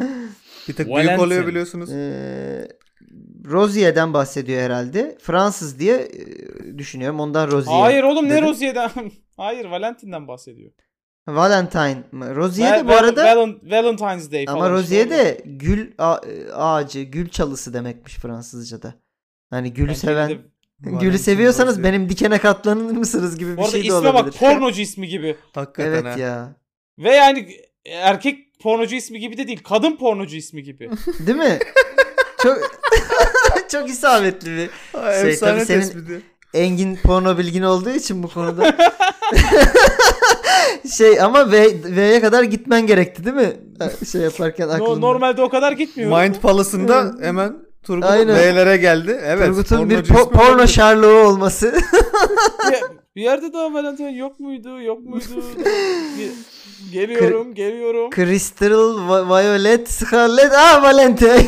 Bir 0.67 0.74
tık 0.74 0.88
büyük 0.88 1.00
Valentin. 1.00 1.24
oluyor 1.24 1.48
biliyorsunuz. 1.48 1.89
Ee, 1.93 2.67
Rozier'den 3.46 4.13
bahsediyor 4.13 4.62
herhalde. 4.62 5.17
Fransız 5.22 5.79
diye 5.79 5.96
e, 5.96 6.77
düşünüyorum. 6.77 7.19
Ondan 7.19 7.51
Rozier. 7.51 7.79
Hayır 7.79 8.03
oğlum 8.03 8.25
ne 8.25 8.29
dedim. 8.29 8.46
Rozier'den? 8.46 8.91
Hayır 9.38 9.65
Valentin'den 9.65 10.27
bahsediyor. 10.27 10.72
Valentine 11.36 12.03
mı? 12.12 12.36
Rozier 12.36 12.71
de 12.74 12.79
Val- 12.81 12.88
bu 12.88 12.91
Val- 12.91 12.98
arada 12.98 13.24
Valen- 13.24 13.71
Valentine's 13.71 14.31
Day 14.31 14.45
falan. 14.45 14.57
ama 14.57 14.65
işte 14.65 14.74
Rozier 14.77 15.05
orada. 15.05 15.15
de 15.17 15.41
gül 15.45 15.91
a- 15.98 16.19
ağacı, 16.53 17.01
gül 17.01 17.29
çalısı 17.29 17.74
demekmiş 17.74 18.15
Fransızca'da. 18.15 18.93
Hani 19.50 19.74
gülü 19.74 19.88
Bence 19.88 20.00
seven, 20.00 20.29
de- 20.29 20.38
gülü 20.79 21.17
seviyorsanız 21.17 21.77
Rozier. 21.77 21.93
benim 21.93 22.09
dikene 22.09 22.38
katlanır 22.38 22.91
mısınız 22.98 23.38
gibi 23.38 23.51
bir 23.51 23.57
Bu 23.57 23.62
arada 23.62 23.71
şey 23.71 23.81
de 23.81 23.86
isme 23.86 23.98
olabilir. 23.98 24.33
bak 24.33 24.39
pornocu 24.39 24.81
ismi 24.81 25.07
gibi. 25.07 25.36
Hakikaten 25.55 25.91
evet 25.91 26.05
ha. 26.05 26.19
ya. 26.19 26.55
Ve 27.00 27.15
yani 27.15 27.50
erkek 27.86 28.59
pornocu 28.59 28.95
ismi 28.95 29.19
gibi 29.19 29.38
de 29.38 29.48
değil. 29.48 29.59
Kadın 29.63 29.95
pornocu 29.98 30.36
ismi 30.36 30.63
gibi. 30.63 30.89
Değil 31.27 31.38
mi? 31.38 31.59
Çok 32.43 32.57
çok 33.71 33.89
isabetli 33.89 34.57
bir 34.57 34.69
Ha, 35.00 35.13
Şey, 35.13 35.21
tabii 35.39 35.65
senin- 35.65 35.81
tespiti. 35.81 36.21
Engin 36.53 36.95
porno 36.95 37.38
bilgin 37.38 37.62
olduğu 37.62 37.89
için 37.89 38.24
bu 38.24 38.27
konuda. 38.29 38.75
şey 40.98 41.21
ama 41.21 41.51
V, 41.51 41.67
V'ye 41.95 42.21
kadar 42.21 42.43
gitmen 42.43 42.88
gerekti 42.88 43.25
değil 43.25 43.36
mi? 43.36 43.53
Şey 44.12 44.21
yaparken 44.21 44.67
No- 44.67 44.71
aklında. 44.74 45.00
normalde 45.00 45.41
o 45.41 45.50
kadar 45.50 45.71
gitmiyor. 45.71 46.21
Mind 46.24 46.36
Palace'ında 46.36 47.15
hemen 47.21 47.55
Turgut. 47.83 48.09
B'lere 48.09 48.77
geldi. 48.77 49.21
Evet. 49.25 49.48
Turgut'un 49.48 49.89
bir 49.89 50.03
po- 50.03 50.31
porno 50.31 50.67
şarlığı 50.67 51.27
olması. 51.27 51.74
bir, 52.71 52.77
bir 53.15 53.21
yerde 53.21 53.53
daha 53.53 53.74
Valentine 53.74 54.12
yok 54.17 54.39
muydu? 54.39 54.81
Yok 54.81 55.00
muydu? 55.05 55.43
Geliyorum, 56.91 57.53
geliyorum. 57.53 58.09
Crystal, 58.15 58.98
Vi- 58.98 59.27
Violet, 59.29 59.91
Scarlet, 59.91 60.51
ah 60.55 60.83
Valentine. 60.83 61.48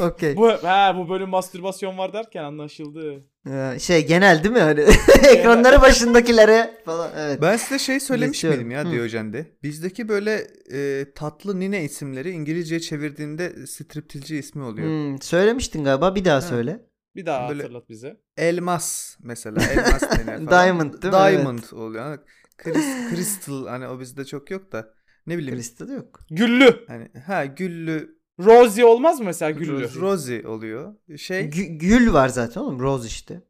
Okey. 0.06 0.36
Bu 0.36 0.48
ha 0.52 0.94
bu 0.98 1.08
bölüm 1.08 1.28
mastürbasyon 1.28 1.98
var 1.98 2.12
derken 2.12 2.44
anlaşıldı. 2.44 3.24
Ya, 3.48 3.78
Şey 3.78 4.06
genel 4.06 4.42
değil 4.44 4.54
mi 4.54 4.60
hani? 4.60 4.80
Ekranları 5.28 5.80
başındakilere 5.80 6.74
falan. 6.84 7.10
Evet. 7.16 7.38
Ben 7.42 7.56
size 7.56 7.78
şey 7.78 8.00
söylemiş 8.00 8.36
Geçiyorum. 8.42 8.58
miydim 8.60 8.70
ya. 8.86 8.90
Diyojen'de? 8.90 9.46
Bizdeki 9.62 10.08
böyle 10.08 10.46
e, 10.72 11.06
tatlı 11.14 11.60
nine 11.60 11.84
isimleri 11.84 12.30
İngilizceye 12.30 12.80
çevirdiğinde 12.80 13.66
striptilci 13.66 14.36
ismi 14.36 14.62
oluyor. 14.62 14.88
Hmm, 14.88 15.22
söylemiştin 15.22 15.84
galiba 15.84 16.14
bir 16.14 16.24
daha 16.24 16.40
söyle. 16.40 16.80
Bir 17.16 17.26
daha 17.26 17.48
Böyle- 17.48 17.62
hatırlat 17.62 17.88
bize. 17.88 18.16
Elmas 18.36 19.16
mesela. 19.22 19.62
Elmas 19.72 20.02
denen 20.26 20.46
falan. 20.46 20.64
Diamond 20.66 20.92
değil 21.02 21.14
mi? 21.14 21.20
Diamond 21.20 21.62
oluyor. 21.72 22.04
Hani 22.04 22.18
Kris- 22.58 23.10
Crystal 23.14 23.66
hani 23.66 23.88
o 23.88 24.00
bizde 24.00 24.24
çok 24.24 24.50
yok 24.50 24.72
da. 24.72 24.94
Ne 25.26 25.38
bileyim. 25.38 25.54
Crystal 25.56 25.88
yok. 25.88 26.20
Güllü. 26.30 26.84
Hani 26.88 27.08
ha 27.26 27.44
güllü 27.44 28.17
Rosie 28.38 28.84
olmaz 28.84 29.20
mı 29.20 29.26
mesela 29.26 29.50
güllü? 29.50 29.82
Rosie. 29.82 30.00
Rosie 30.00 30.46
oluyor. 30.48 30.94
Şey 31.18 31.40
Gü- 31.40 31.76
gül 31.78 32.12
var 32.12 32.28
zaten 32.28 32.60
oğlum. 32.60 32.80
Rose 32.80 33.06
işte. 33.06 33.42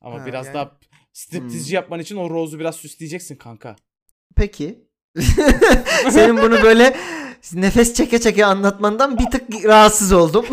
Ama 0.00 0.20
Ha, 0.20 0.26
biraz 0.26 0.46
yani- 0.46 0.54
daha 0.54 0.78
striptizci 1.12 1.74
yapman 1.74 2.00
için 2.00 2.16
o 2.16 2.30
Rose'u 2.30 2.58
biraz 2.58 2.76
süsleyeceksin 2.76 3.36
kanka. 3.36 3.76
Peki. 4.36 4.88
Senin 6.10 6.36
bunu 6.36 6.62
böyle 6.62 6.96
nefes 7.52 7.94
çeke 7.94 8.20
çeke 8.20 8.44
anlatmandan 8.44 9.18
bir 9.18 9.30
tık 9.30 9.64
rahatsız 9.64 10.12
oldum. 10.12 10.46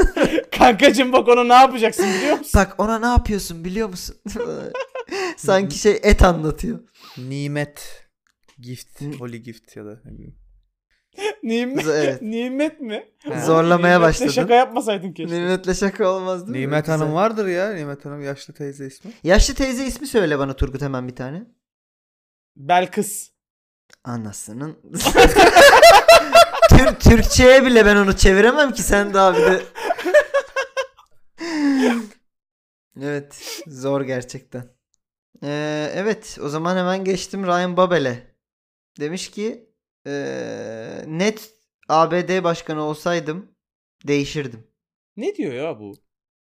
Kankacım 0.58 1.12
bak 1.12 1.28
ona 1.28 1.44
ne 1.44 1.54
yapacaksın 1.54 2.06
biliyor 2.06 2.38
musun? 2.38 2.52
Bak 2.54 2.74
ona 2.78 2.98
ne 2.98 3.06
yapıyorsun 3.06 3.64
biliyor 3.64 3.88
musun? 3.88 4.16
Sanki 5.36 5.78
şey 5.78 6.00
et 6.02 6.22
anlatıyor. 6.22 6.80
Nimet. 7.18 8.06
Gift. 8.58 9.02
Holy 9.18 9.36
gift 9.38 9.76
ya 9.76 9.84
da 9.84 10.00
ne 10.04 10.12
bileyim. 10.14 10.36
Nimet, 11.42 11.86
Evet. 11.86 12.22
nimet 12.22 12.80
mi? 12.80 13.06
Ha. 13.28 13.40
Zorlamaya 13.40 13.94
Nimetle 13.98 14.08
başladın. 14.08 14.30
şaka 14.30 14.54
yapmasaydın 14.54 15.12
keşke. 15.12 15.34
Nimet'le 15.34 15.74
şaka 15.78 16.08
olmaz 16.08 16.40
değil 16.46 16.56
mi? 16.56 16.60
Nimet 16.62 16.84
Güzel. 16.84 16.98
Hanım 16.98 17.14
vardır 17.14 17.46
ya. 17.46 17.72
Nimet 17.72 18.04
Hanım 18.04 18.22
yaşlı 18.22 18.54
teyze 18.54 18.86
ismi. 18.86 19.12
Yaşlı 19.24 19.54
teyze 19.54 19.84
ismi 19.86 20.06
söyle 20.06 20.38
bana 20.38 20.56
Turgut 20.56 20.82
hemen 20.82 21.08
bir 21.08 21.16
tane. 21.16 21.42
Belkıs. 22.56 23.30
Anasının. 24.04 24.78
Tür- 26.70 26.94
Türkçe'ye 27.00 27.64
bile 27.66 27.86
ben 27.86 27.96
onu 27.96 28.16
çeviremem 28.16 28.72
ki 28.72 28.82
sen 28.82 29.14
daha 29.14 29.34
bir 29.36 29.40
de. 29.42 29.62
evet 33.02 33.60
zor 33.66 34.00
gerçekten. 34.00 34.64
Ee, 35.44 35.90
evet 35.94 36.38
o 36.42 36.48
zaman 36.48 36.76
hemen 36.76 37.04
geçtim 37.04 37.46
Ryan 37.46 37.76
Babel'e. 37.76 38.36
Demiş 39.00 39.30
ki 39.30 39.71
ee, 40.06 41.04
net 41.06 41.50
ABD 41.88 42.44
başkanı 42.44 42.82
olsaydım 42.82 43.54
değişirdim. 44.06 44.66
Ne 45.16 45.34
diyor 45.36 45.52
ya 45.52 45.80
bu? 45.80 45.92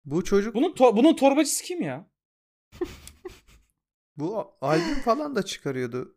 Bu 0.05 0.25
çocuk 0.25 0.55
Bunun 0.55 0.73
to- 0.75 0.97
bunun 0.97 1.17
torbacısı 1.17 1.65
kim 1.65 1.83
ya? 1.83 2.11
bu 4.17 4.57
albüm 4.61 5.01
falan 5.05 5.35
da 5.35 5.43
çıkarıyordu. 5.43 6.15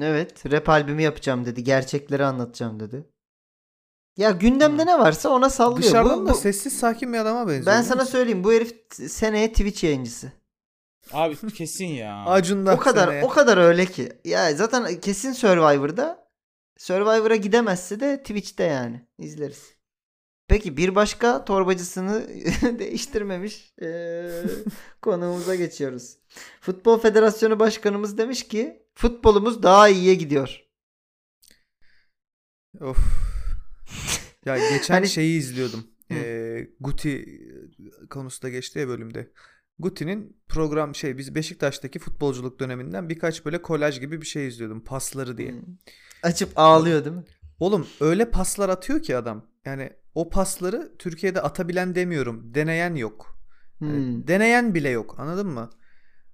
Evet 0.00 0.50
rap 0.52 0.68
albümü 0.68 1.02
yapacağım 1.02 1.44
dedi. 1.44 1.64
Gerçekleri 1.64 2.24
anlatacağım 2.24 2.80
dedi. 2.80 3.08
Ya 4.16 4.30
gündemde 4.30 4.82
Hmm. 4.82 4.88
ne 4.88 4.98
varsa 4.98 5.28
ona 5.28 5.50
sallıyor. 5.50 5.82
Dışarıdan 5.82 6.22
Bu- 6.24 6.28
da 6.28 6.32
bu- 6.32 6.36
sessiz 6.38 6.78
sakin 6.78 7.12
bir 7.12 7.18
adama 7.18 7.48
benziyor. 7.48 7.66
ben 7.66 7.82
sana 7.82 8.04
söyleyeyim 8.06 8.44
bu 8.44 8.52
herif 8.52 8.76
seneye 8.92 9.48
Twitch 9.52 9.84
yayıncısı. 9.84 10.32
Abi 11.12 11.36
kesin 11.52 11.86
ya. 11.86 12.24
Acun'da 12.26 12.74
o 12.74 12.78
kadar 12.78 13.06
seneye. 13.08 13.24
o 13.24 13.28
kadar 13.28 13.58
öyle 13.58 13.86
ki. 13.86 14.12
Ya 14.24 14.54
zaten 14.54 15.00
kesin 15.00 15.32
Survivor'da. 15.32 16.23
Survivor'a 16.76 17.36
gidemezse 17.36 18.00
de 18.00 18.18
Twitch'te 18.22 18.64
yani 18.64 19.06
izleriz. 19.18 19.74
Peki 20.48 20.76
bir 20.76 20.94
başka 20.94 21.44
torbacısını 21.44 22.28
değiştirmemiş 22.78 23.72
eee, 23.80 24.42
konuğumuza 25.02 25.54
geçiyoruz. 25.54 26.16
Futbol 26.60 26.98
Federasyonu 26.98 27.58
Başkanımız 27.60 28.18
demiş 28.18 28.48
ki 28.48 28.86
futbolumuz 28.94 29.62
daha 29.62 29.88
iyiye 29.88 30.14
gidiyor. 30.14 30.60
Of. 32.80 32.98
Ya 34.44 34.58
geçen 34.70 34.94
Hani- 34.94 35.08
şeyi 35.08 35.38
izliyordum. 35.38 35.86
Ee, 36.10 36.68
Guti 36.80 37.40
konusu 38.10 38.42
da 38.42 38.48
geçti 38.48 38.78
ya 38.78 38.88
bölümde. 38.88 39.30
Guti'nin 39.78 40.36
program 40.48 40.94
şey 40.94 41.18
biz 41.18 41.34
Beşiktaş'taki 41.34 41.98
futbolculuk 41.98 42.60
döneminden 42.60 43.08
birkaç 43.08 43.44
böyle 43.44 43.62
kolaj 43.62 44.00
gibi 44.00 44.20
bir 44.20 44.26
şey 44.26 44.46
izliyordum. 44.48 44.84
Pasları 44.84 45.38
diye. 45.38 45.50
Hmm. 45.52 45.60
Açıp 46.22 46.48
ağlıyor 46.56 47.04
değil 47.04 47.16
mi? 47.16 47.24
Oğlum 47.60 47.86
öyle 48.00 48.30
paslar 48.30 48.68
atıyor 48.68 49.02
ki 49.02 49.16
adam. 49.16 49.46
Yani 49.64 49.90
o 50.14 50.28
pasları 50.30 50.92
Türkiye'de 50.98 51.40
atabilen 51.40 51.94
demiyorum. 51.94 52.54
Deneyen 52.54 52.94
yok. 52.94 53.38
Hani 53.80 53.98
Hmm. 53.98 54.26
deneyen 54.28 54.74
bile 54.74 54.88
yok. 54.88 55.14
Anladın 55.18 55.46
mı? 55.46 55.70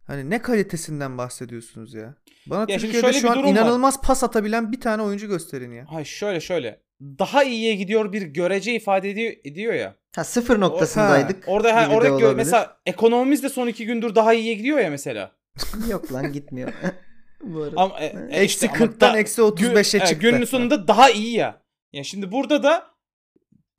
Hani 0.07 0.31
ne 0.31 0.43
kalitesinden 0.43 1.19
bahsediyorsunuz 1.19 1.95
ya? 1.95 2.15
Bana 2.47 2.61
Ya 2.61 2.79
Türkiye'de 2.79 3.01
şöyle 3.01 3.21
şu 3.21 3.31
an 3.31 3.35
durum 3.35 3.47
var. 3.47 3.53
inanılmaz 3.53 4.01
pas 4.03 4.25
atabilen 4.25 4.73
bir 4.73 4.81
tane 4.81 5.03
oyuncu 5.03 5.29
gösterin 5.29 5.73
ya. 5.73 5.85
Hayır 5.89 6.07
şöyle 6.07 6.41
şöyle. 6.41 6.81
Daha 7.01 7.45
iyiye 7.45 7.75
gidiyor 7.75 8.13
bir 8.13 8.23
görece 8.23 8.75
ifade 8.75 9.11
ediyor, 9.11 9.33
ediyor 9.45 9.75
ya. 9.75 9.97
Ha 10.17 10.25
sıfır 10.25 10.61
noktasındaydık. 10.61 11.45
Orada 11.47 11.77
ha, 11.77 11.89
orada 11.95 12.09
gö- 12.09 12.13
olabilir. 12.13 12.35
mesela 12.37 12.81
ekonomimiz 12.87 13.43
de 13.43 13.49
son 13.49 13.67
iki 13.67 13.87
gündür 13.87 14.15
daha 14.15 14.35
iyiye 14.35 14.55
gidiyor 14.55 14.79
ya 14.79 14.91
mesela. 14.91 15.33
Yok 15.91 16.13
lan 16.13 16.33
gitmiyor. 16.33 16.73
Bu 17.43 17.63
arada. 17.63 17.81
Ama, 17.81 18.01
e, 18.01 18.05
e, 18.07 18.09
Eksi 18.31 18.45
işte 18.45 18.69
ama 18.69 18.77
40'tan 18.77 19.01
da- 19.01 19.19
eksi 19.19 19.41
35'e 19.41 19.99
Gün- 19.99 20.05
e, 20.05 20.07
çıktı. 20.09 20.15
Günün 20.31 20.45
sonunda 20.45 20.89
daha 20.89 21.11
iyi 21.11 21.33
ya. 21.35 21.63
Ya 21.93 22.05
şimdi 22.05 22.33
burada 22.33 22.63
da 22.63 22.91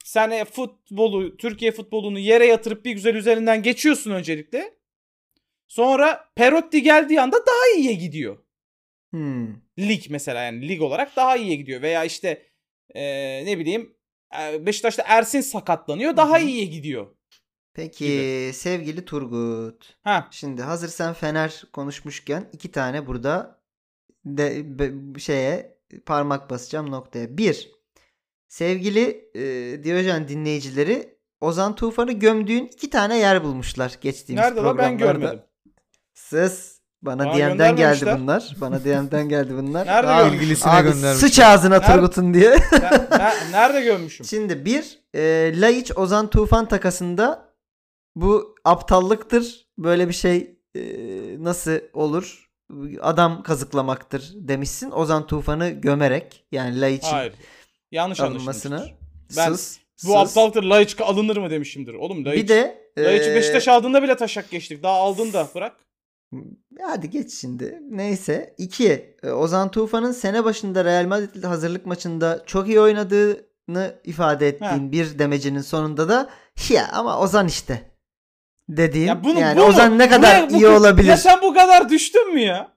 sen 0.04 0.32
e, 0.32 0.46
futbolu, 0.46 1.38
Türkiye 1.38 1.72
futbolunu 1.72 2.20
yere 2.20 2.46
yatırıp 2.46 2.86
bir 2.86 2.92
güzel 2.92 3.16
üzerinden 3.16 3.64
geçiyorsun 3.64 4.12
öncelikle. 4.12 4.74
Sonra 5.68 6.26
Perotti 6.36 6.82
geldiği 6.84 7.22
anda 7.22 7.38
daha 7.38 7.78
iyiye 7.78 7.94
gidiyor. 7.94 8.38
Hmm. 9.12 9.48
Lig 9.80 10.04
mesela 10.10 10.42
yani 10.42 10.68
lig 10.68 10.82
olarak 10.82 11.16
daha 11.16 11.38
iyiye 11.38 11.56
gidiyor. 11.56 11.82
Veya 11.82 12.04
işte 12.06 12.42
e, 12.96 13.04
ne 13.46 13.60
bileyim 13.60 13.82
e, 13.82 14.01
Beşiktaş'ta 14.66 15.04
Ersin 15.08 15.42
sakatlanıyor 15.42 16.18
daha 16.18 16.38
Hı 16.40 16.42
hı. 16.42 16.46
iyiye 16.46 16.66
gidiyor. 16.66 17.08
Peki 17.74 18.06
Gibi. 18.06 18.54
sevgili 18.54 19.06
Turgut. 19.06 19.98
Ha 20.04 20.28
Şimdi 20.32 20.62
hazır 20.62 20.88
sen 20.88 21.14
Fener 21.14 21.64
konuşmuşken 21.74 22.50
iki 22.54 22.72
tane 22.72 23.08
burada 23.08 23.62
de, 24.26 24.80
be- 24.80 25.20
şeye 25.20 25.78
parmak 26.06 26.50
basacağım 26.50 26.92
noktaya. 26.92 27.38
Bir, 27.38 27.72
sevgili 28.48 29.30
e, 29.36 29.84
Diyojen 29.84 30.28
dinleyicileri 30.28 31.18
Ozan 31.42 31.76
Tufan'ı 31.76 32.12
gömdüğün 32.12 32.66
iki 32.66 32.90
tane 32.90 33.18
yer 33.20 33.44
bulmuşlar 33.44 33.98
geçtiğimiz 34.02 34.46
nerede 34.46 34.60
lan 34.62 34.78
ben 34.78 34.98
programlarda. 34.98 35.20
görmedim. 35.30 35.46
Sus. 36.14 36.81
Bana 37.02 37.26
Bana 37.26 37.36
DM'den 37.38 37.76
geldi 37.76 38.18
bunlar. 38.20 38.56
Bana 38.62 38.80
DM'den 38.84 39.30
geldi 39.30 39.54
bunlar. 39.58 39.88
Nerede 39.88 40.08
görmüşüm? 40.14 40.34
İlgilisine 40.42 40.72
Abi 40.72 40.90
göndermiş. 40.90 41.20
sıç 41.20 41.40
ağzına 41.40 41.78
Nerede? 41.80 41.94
Turgut'un 41.94 42.34
diye. 42.34 42.56
Ben- 42.82 43.08
ben- 43.20 43.52
nerede 43.52 43.82
görmüşüm? 43.82 44.26
Şimdi 44.26 44.66
bir 44.66 45.00
e, 45.14 45.52
Laiç 45.62 45.98
Ozan 45.98 46.30
Tufan 46.30 46.68
takasında 46.68 47.54
bu 48.16 48.56
aptallıktır. 48.66 49.68
Böyle 49.78 50.08
bir 50.08 50.14
şey 50.14 50.58
e, 50.76 50.82
nasıl 51.44 51.80
olur? 51.94 52.50
Adam 53.02 53.44
kazıklamaktır 53.44 54.32
demişsin. 54.36 54.92
Ozan 54.92 55.28
Tufan'ı 55.28 55.70
gömerek 55.70 56.46
yani 56.52 56.82
Laiç'in 56.82 57.08
Hayır. 57.08 57.34
Yanlış 57.92 58.20
alınmasını. 58.20 58.86
Ben 59.38 59.50
Sus, 59.50 59.78
Bu 60.04 60.08
sus. 60.08 60.16
aptallıktır 60.16 60.64
Laiçka 60.64 61.06
alınır 61.06 61.38
mı 61.38 61.50
demişimdir. 61.50 61.94
Oğlum 61.94 62.26
Laiç, 62.26 62.44
Bir 62.44 62.48
de 62.48 62.82
Laiç'i 62.98 63.30
e, 63.30 63.36
Beşiktaş 63.36 63.68
aldığında 63.68 64.04
bile 64.04 64.16
taşak 64.18 64.50
geçtik. 64.50 64.84
Daha 64.84 64.94
aldın 64.94 65.34
da 65.34 65.48
bırak. 65.56 65.74
Hadi 66.82 67.10
geç 67.10 67.34
şimdi. 67.34 67.80
Neyse. 67.90 68.56
2. 68.58 69.16
Ozan 69.36 69.72
Tufan'ın 69.72 70.12
sene 70.12 70.44
başında 70.44 70.86
Real 70.86 71.06
Madrid 71.06 71.44
hazırlık 71.44 71.86
maçında 71.86 72.44
çok 72.46 72.68
iyi 72.68 72.80
oynadığını 72.82 73.96
ifade 74.04 74.48
ettiğin 74.48 74.92
bir 74.92 75.20
demecinin 75.20 75.62
sonunda 75.62 76.10
da 76.10 76.30
ya 76.70 76.90
ama 76.94 77.20
Ozan 77.20 77.48
işte 77.48 77.92
dediğin 78.70 79.08
Ya 79.08 79.24
bunu, 79.24 79.40
yani 79.40 79.58
bu 79.58 79.62
mu? 79.62 79.68
Ozan 79.68 79.98
ne 79.98 80.10
kadar 80.10 80.42
Buna- 80.42 80.50
bu- 80.50 80.56
iyi 80.56 80.68
olabilir 80.68 81.08
Ya 81.08 81.18
sen 81.18 81.42
bu 81.42 81.54
kadar 81.54 81.90
düştün 81.90 82.34
mü 82.34 82.40
ya? 82.42 82.72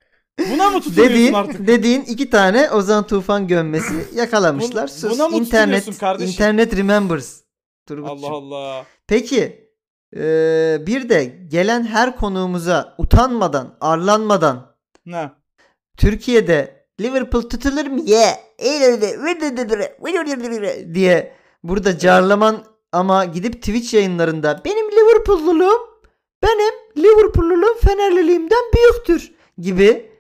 Buna 0.50 0.70
mı 0.70 0.80
tutuluyorsun 0.80 1.14
dediğin 1.14 1.32
artık? 1.32 1.66
dediğin 1.66 2.00
iki 2.02 2.30
tane 2.30 2.70
Ozan 2.70 3.06
Tufan 3.06 3.48
gömmesi 3.48 3.94
yakalamışlar. 4.14 4.88
Bun- 4.88 4.92
Sus, 5.00 5.10
buna 5.18 5.28
mı 5.28 5.36
internet 5.36 5.98
kardeşim? 5.98 6.32
internet 6.32 6.76
remembers. 6.76 7.40
Turgut'cum. 7.86 8.24
Allah 8.24 8.34
Allah. 8.34 8.86
Peki 9.06 9.63
eee, 10.14 10.82
bir 10.86 11.08
de 11.08 11.24
gelen 11.48 11.84
her 11.84 12.16
konuğumuza 12.16 12.94
utanmadan, 12.98 13.76
arlanmadan 13.80 14.74
Ne? 15.06 15.30
Türkiye'de 15.96 16.86
Liverpool 17.00 17.42
tutulur 17.42 17.86
mu? 17.86 18.02
Ye. 18.06 18.26
diye 20.94 21.32
burada 21.62 21.98
carlaman 21.98 22.64
ama 22.92 23.24
gidip 23.24 23.54
Twitch 23.54 23.94
yayınlarında 23.94 24.60
benim 24.64 24.90
Liverpoolluluğum 24.92 25.80
benim 26.42 26.74
Liverpoolluluğum 26.96 27.78
Fenerliliğimden 27.80 28.62
büyüktür 28.76 29.32
gibi 29.58 30.10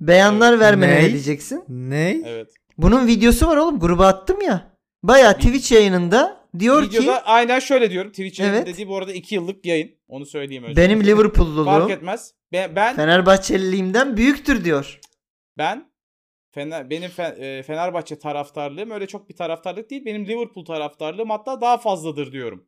beyanlar 0.00 0.60
vermene 0.60 0.90
ne 0.94 0.98
Ney? 1.02 1.10
diyeceksin? 1.12 1.64
Ne? 1.68 2.22
Evet. 2.26 2.50
Bunun 2.78 3.06
videosu 3.06 3.46
var 3.46 3.56
oğlum 3.56 3.80
gruba 3.80 4.06
attım 4.06 4.40
ya. 4.40 4.76
Baya 5.02 5.32
Twitch 5.32 5.72
yayınında 5.72 6.43
diyor 6.58 6.82
Videoda 6.82 7.18
ki 7.18 7.22
aynen 7.24 7.58
şöyle 7.58 7.90
diyorum. 7.90 8.10
Twitch 8.10 8.40
yayını 8.40 8.56
Evet. 8.56 8.66
dediği 8.66 8.88
bu 8.88 8.96
arada 8.96 9.12
2 9.12 9.34
yıllık 9.34 9.66
yayın. 9.66 9.90
Onu 10.08 10.26
söyleyeyim 10.26 10.64
önce. 10.64 10.76
benim 10.76 10.98
Fark 10.98 11.08
Liverpoolluluğum 11.08 11.90
etmez. 11.90 12.34
Ben 12.52 12.76
ben, 12.76 12.96
Fenerbahçeliliğimden 12.96 14.16
büyüktür 14.16 14.64
diyor. 14.64 15.00
ben 15.58 15.94
Fener, 16.54 16.90
benim 16.90 17.10
Fe- 17.10 17.58
e, 17.58 17.62
Fenerbahçe 17.62 18.18
taraftarlığım 18.18 18.90
öyle 18.90 19.06
çok 19.06 19.28
bir 19.28 19.36
taraftarlık 19.36 19.90
değil. 19.90 20.04
Benim 20.04 20.26
Liverpool 20.26 20.64
taraftarlığım 20.64 21.30
hatta 21.30 21.60
daha 21.60 21.78
fazladır 21.78 22.32
diyorum. 22.32 22.66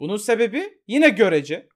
Bunun 0.00 0.16
sebebi 0.16 0.78
yine 0.88 1.08
görece. 1.08 1.68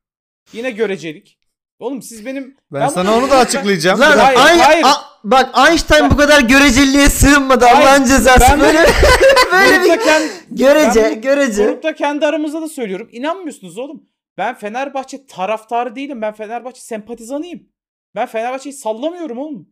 Yine 0.53 0.71
görecelik. 0.71 1.39
Oğlum 1.79 2.03
siz 2.03 2.27
benim 2.27 2.57
Ben, 2.73 2.81
Ben 2.81 2.89
sana 2.89 3.17
onu 3.17 3.31
da 3.31 3.37
açıklayacağım. 3.39 4.01
Lan 4.01 4.19
Hayır, 4.19 4.39
Ay- 4.41 4.59
hayır. 4.59 4.85
A- 4.87 5.05
bak 5.25 5.69
Einstein 5.69 6.11
bu 6.11 6.17
kadar 6.17 6.41
göreceliliğe 6.41 7.09
sığınmadı 7.09 7.67
Allah'ın 7.67 8.05
cezası. 8.05 8.41
ben- 8.41 8.61
böyle 8.61 8.79
böyle 9.53 9.77
grupta, 9.77 9.95
bir 9.95 10.01
kend- 10.01 10.31
görece 10.51 11.03
ben 11.03 11.21
görece. 11.21 11.65
grupta 11.65 11.95
kendi 11.95 12.27
aramızda 12.27 12.63
da 12.63 12.69
söylüyorum. 12.69 13.09
İnanmıyorsunuz 13.13 13.79
oğlum. 13.79 14.09
Ben 14.39 14.55
Fenerbahçe 14.55 15.27
taraftarı 15.27 15.97
değilim. 15.97 16.23
Ben 16.23 16.33
Fenerbahçe 16.35 16.81
sempatizanıyım. 16.81 17.69
Ben 18.15 18.27
Fenerbahçe'yi 18.27 18.73
sallamıyorum 18.73 19.39
oğlum. 19.39 19.69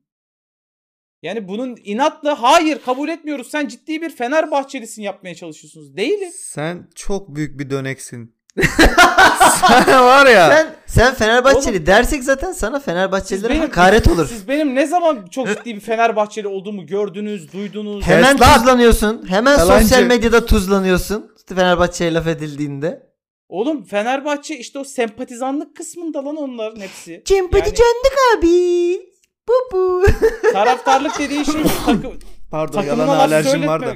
Yani 1.22 1.48
bunun 1.48 1.76
inatla 1.84 2.42
hayır 2.42 2.78
kabul 2.78 3.08
etmiyoruz. 3.08 3.50
Sen 3.50 3.68
ciddi 3.68 4.02
bir 4.02 4.10
Fenerbahçelisin 4.10 5.02
yapmaya 5.02 5.34
çalışıyorsunuz. 5.34 5.96
Değilim. 5.96 6.30
Sen 6.34 6.88
çok 6.94 7.34
büyük 7.36 7.60
bir 7.60 7.70
döneksin. 7.70 8.37
Sen 9.60 10.02
var 10.04 10.26
ya. 10.26 10.48
Sen 10.50 10.66
sen 10.86 11.14
Fenerbahçeli 11.14 11.86
dersek 11.86 12.24
zaten 12.24 12.52
sana 12.52 12.80
Fenerbahçelilere 12.80 13.50
benim- 13.50 13.62
hakaret 13.62 14.08
olur. 14.08 14.26
Siz 14.28 14.48
benim 14.48 14.74
ne 14.74 14.86
zaman 14.86 15.26
çok 15.30 15.48
ciddi 15.48 15.74
bir 15.74 15.80
Fenerbahçeli 15.80 16.48
olduğumu 16.48 16.86
gördünüz, 16.86 17.52
duydunuz. 17.52 18.06
Hemen 18.06 18.36
Kes 18.36 18.46
lan! 18.48 18.58
tuzlanıyorsun. 18.58 19.24
Hemen 19.28 19.58
Yalancı. 19.58 19.82
sosyal 19.88 20.02
medyada 20.02 20.46
tuzlanıyorsun. 20.46 21.30
Fenerbahçe'ye 21.48 22.14
laf 22.14 22.26
edildiğinde. 22.26 23.08
Oğlum 23.48 23.84
Fenerbahçe 23.84 24.56
işte 24.56 24.78
o 24.78 24.84
sempatizanlık 24.84 25.76
kısmında 25.76 26.24
lan 26.24 26.36
onların 26.36 26.80
hepsi. 26.80 27.22
Cimpati 27.24 27.82
Yani- 27.82 28.38
abi. 28.38 29.00
Bu 29.48 29.52
bu. 29.72 30.04
Taraftarlık 30.52 31.18
dediğin 31.18 31.44
şey 31.44 31.62
takım, 31.86 32.18
Pardon 32.50 32.82
yalan 32.82 33.08
alerjim 33.08 33.66
var 33.66 33.80
da. 33.86 33.94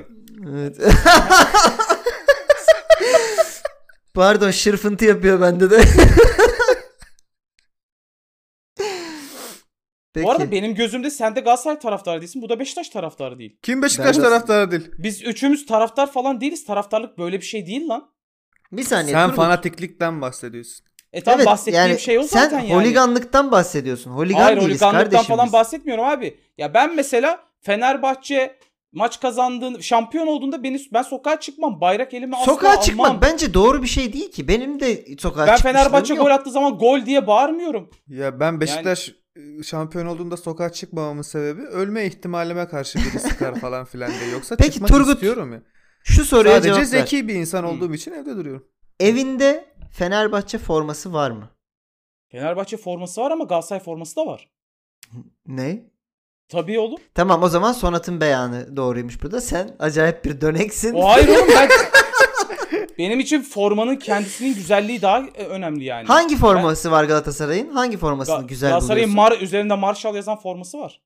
Evet. 0.51 0.77
Pardon 4.14 4.51
şırfıntı 4.51 5.05
yapıyor 5.05 5.40
bende 5.40 5.70
de. 5.70 5.85
Peki. 10.14 10.25
Bu 10.27 10.31
arada 10.31 10.51
benim 10.51 10.75
gözümde 10.75 11.11
sen 11.11 11.37
de 11.37 11.40
Galatasaray 11.40 11.79
taraftarı 11.79 12.20
değilsin. 12.20 12.42
Bu 12.42 12.48
da 12.48 12.59
Beşiktaş 12.59 12.88
taraftarı 12.88 13.38
değil. 13.38 13.57
Kim 13.62 13.83
Beşiktaş 13.83 14.16
Ben 14.16 14.22
de- 14.22 14.29
taraftarı 14.29 14.70
değil? 14.70 14.90
Biz 14.98 15.22
üçümüz 15.22 15.66
taraftar 15.66 16.12
falan 16.12 16.40
değiliz. 16.40 16.64
Taraftarlık 16.64 17.18
böyle 17.18 17.37
bir 17.40 17.44
şey 17.46 17.66
değil 17.66 17.88
lan. 17.88 18.11
bir 18.72 18.83
saniye. 18.85 19.12
Sen 19.14 19.31
fanatiklikten 19.31 20.20
bahsediyorsun. 20.20 20.87
E 21.12 21.20
tamam 21.22 21.38
Evet, 21.40 21.46
bahsettiğim 21.46 21.87
yani 21.88 22.01
şey 22.01 22.18
o 22.18 22.22
sen 22.22 22.40
zaten 22.44 22.61
yani. 22.61 22.75
holiganlıktan 22.75 23.51
bahsediyorsun. 23.51 24.11
Holigan 24.11 24.40
Hayır 24.40 24.57
değiliz 24.61 24.70
holiganlıktan 24.75 25.03
kardeşim 25.11 25.27
falan 25.35 25.46
biz. 25.46 25.53
bahsetmiyorum 25.53 26.05
abi. 26.05 26.38
Ya 26.59 26.75
ben 26.75 26.96
mesela 26.96 27.44
Fenerbahçe 27.61 28.59
maç 28.92 29.20
kazandığında 29.20 29.83
şampiyon 29.83 30.26
olduğunda 30.26 30.62
beni 30.62 30.81
ben 30.92 31.02
sokağa 31.02 31.40
çıkmam. 31.40 31.81
Bayrak 31.81 32.14
elime 32.14 32.37
asla 32.37 32.52
Sokağa 32.52 32.68
almam. 32.70 32.83
çıkmak 32.83 33.22
bence 33.22 33.55
doğru 33.55 33.83
bir 33.83 33.88
şey 33.88 34.12
değil 34.12 34.31
ki. 34.33 34.48
Benim 34.48 34.81
de 34.81 35.05
sokağa 35.18 35.46
ben 35.46 35.57
Fenerbahçe 35.57 36.14
yok. 36.14 36.24
gol 36.24 36.31
attığı 36.31 36.50
zaman 36.50 36.78
gol 36.78 37.07
diye 37.07 37.26
bağırmıyorum. 37.26 37.90
Ya 38.09 38.40
ben 38.40 38.61
Beşiktaş 38.61 39.14
e, 39.37 39.62
şampiyon 39.62 40.07
olduğunda 40.07 40.37
sokağa 40.37 40.72
çıkmamamın 40.72 41.22
sebebi 41.22 41.62
ölme 41.62 42.07
ihtimalime 42.07 42.68
karşı 42.68 42.98
biri 42.98 43.18
sıkar 43.20 43.61
falan 43.61 43.85
filan 43.85 44.11
diye. 44.20 44.31
Yoksa 44.31 44.57
Peki, 44.57 44.70
çıkmak 44.72 44.90
Turgut, 44.90 45.14
istiyorum 45.14 45.52
ya. 45.52 45.62
Şu 46.05 46.24
soruya 46.24 46.55
Sadece 46.55 46.68
cevap 46.68 46.81
ver. 46.81 46.85
zeki 46.85 47.28
bir 47.28 47.35
insan 47.35 47.64
olduğum 47.64 47.94
için 47.94 48.12
evde 48.12 48.37
duruyorum. 48.37 48.66
Evinde 49.00 49.74
Fenerbahçe 49.92 50.59
forması 50.59 51.12
var 51.12 51.31
mı? 51.31 51.50
Fenerbahçe 52.31 52.76
forması 52.76 53.20
var 53.20 53.31
ama 53.31 53.44
Galatasaray 53.44 53.83
forması 53.83 54.16
da 54.16 54.26
var. 54.26 54.50
Ne? 55.46 55.91
Tabii 56.53 56.79
oğlum. 56.79 56.99
Tamam 57.15 57.43
o 57.43 57.49
zaman 57.49 57.73
Sonat'ın 57.73 58.21
beyanı 58.21 58.77
doğruymuş 58.77 59.23
burada. 59.23 59.41
Sen 59.41 59.77
acayip 59.79 60.25
bir 60.25 60.41
döneksin. 60.41 60.95
O 60.95 61.09
hayır 61.09 61.29
oğlum 61.29 61.49
ben 61.57 61.69
benim 62.99 63.21
için 63.21 63.43
formanın 63.43 63.97
kendisinin 63.97 64.55
güzelliği 64.55 65.03
daha 65.03 65.19
e, 65.19 65.45
önemli 65.47 65.85
yani. 65.85 66.07
Hangi 66.07 66.37
forması 66.37 66.91
var 66.91 67.05
Galatasaray'ın? 67.05 67.71
Hangi 67.71 67.97
formasını 67.97 68.37
Ga- 68.37 68.47
güzel 68.47 68.71
Galatasaray'ın 68.71 69.12
buluyorsun? 69.12 69.37
Mar 69.37 69.43
üzerinde 69.45 69.75
Marshall 69.75 70.15
yazan 70.15 70.41
forması 70.41 70.79
var. 70.79 71.01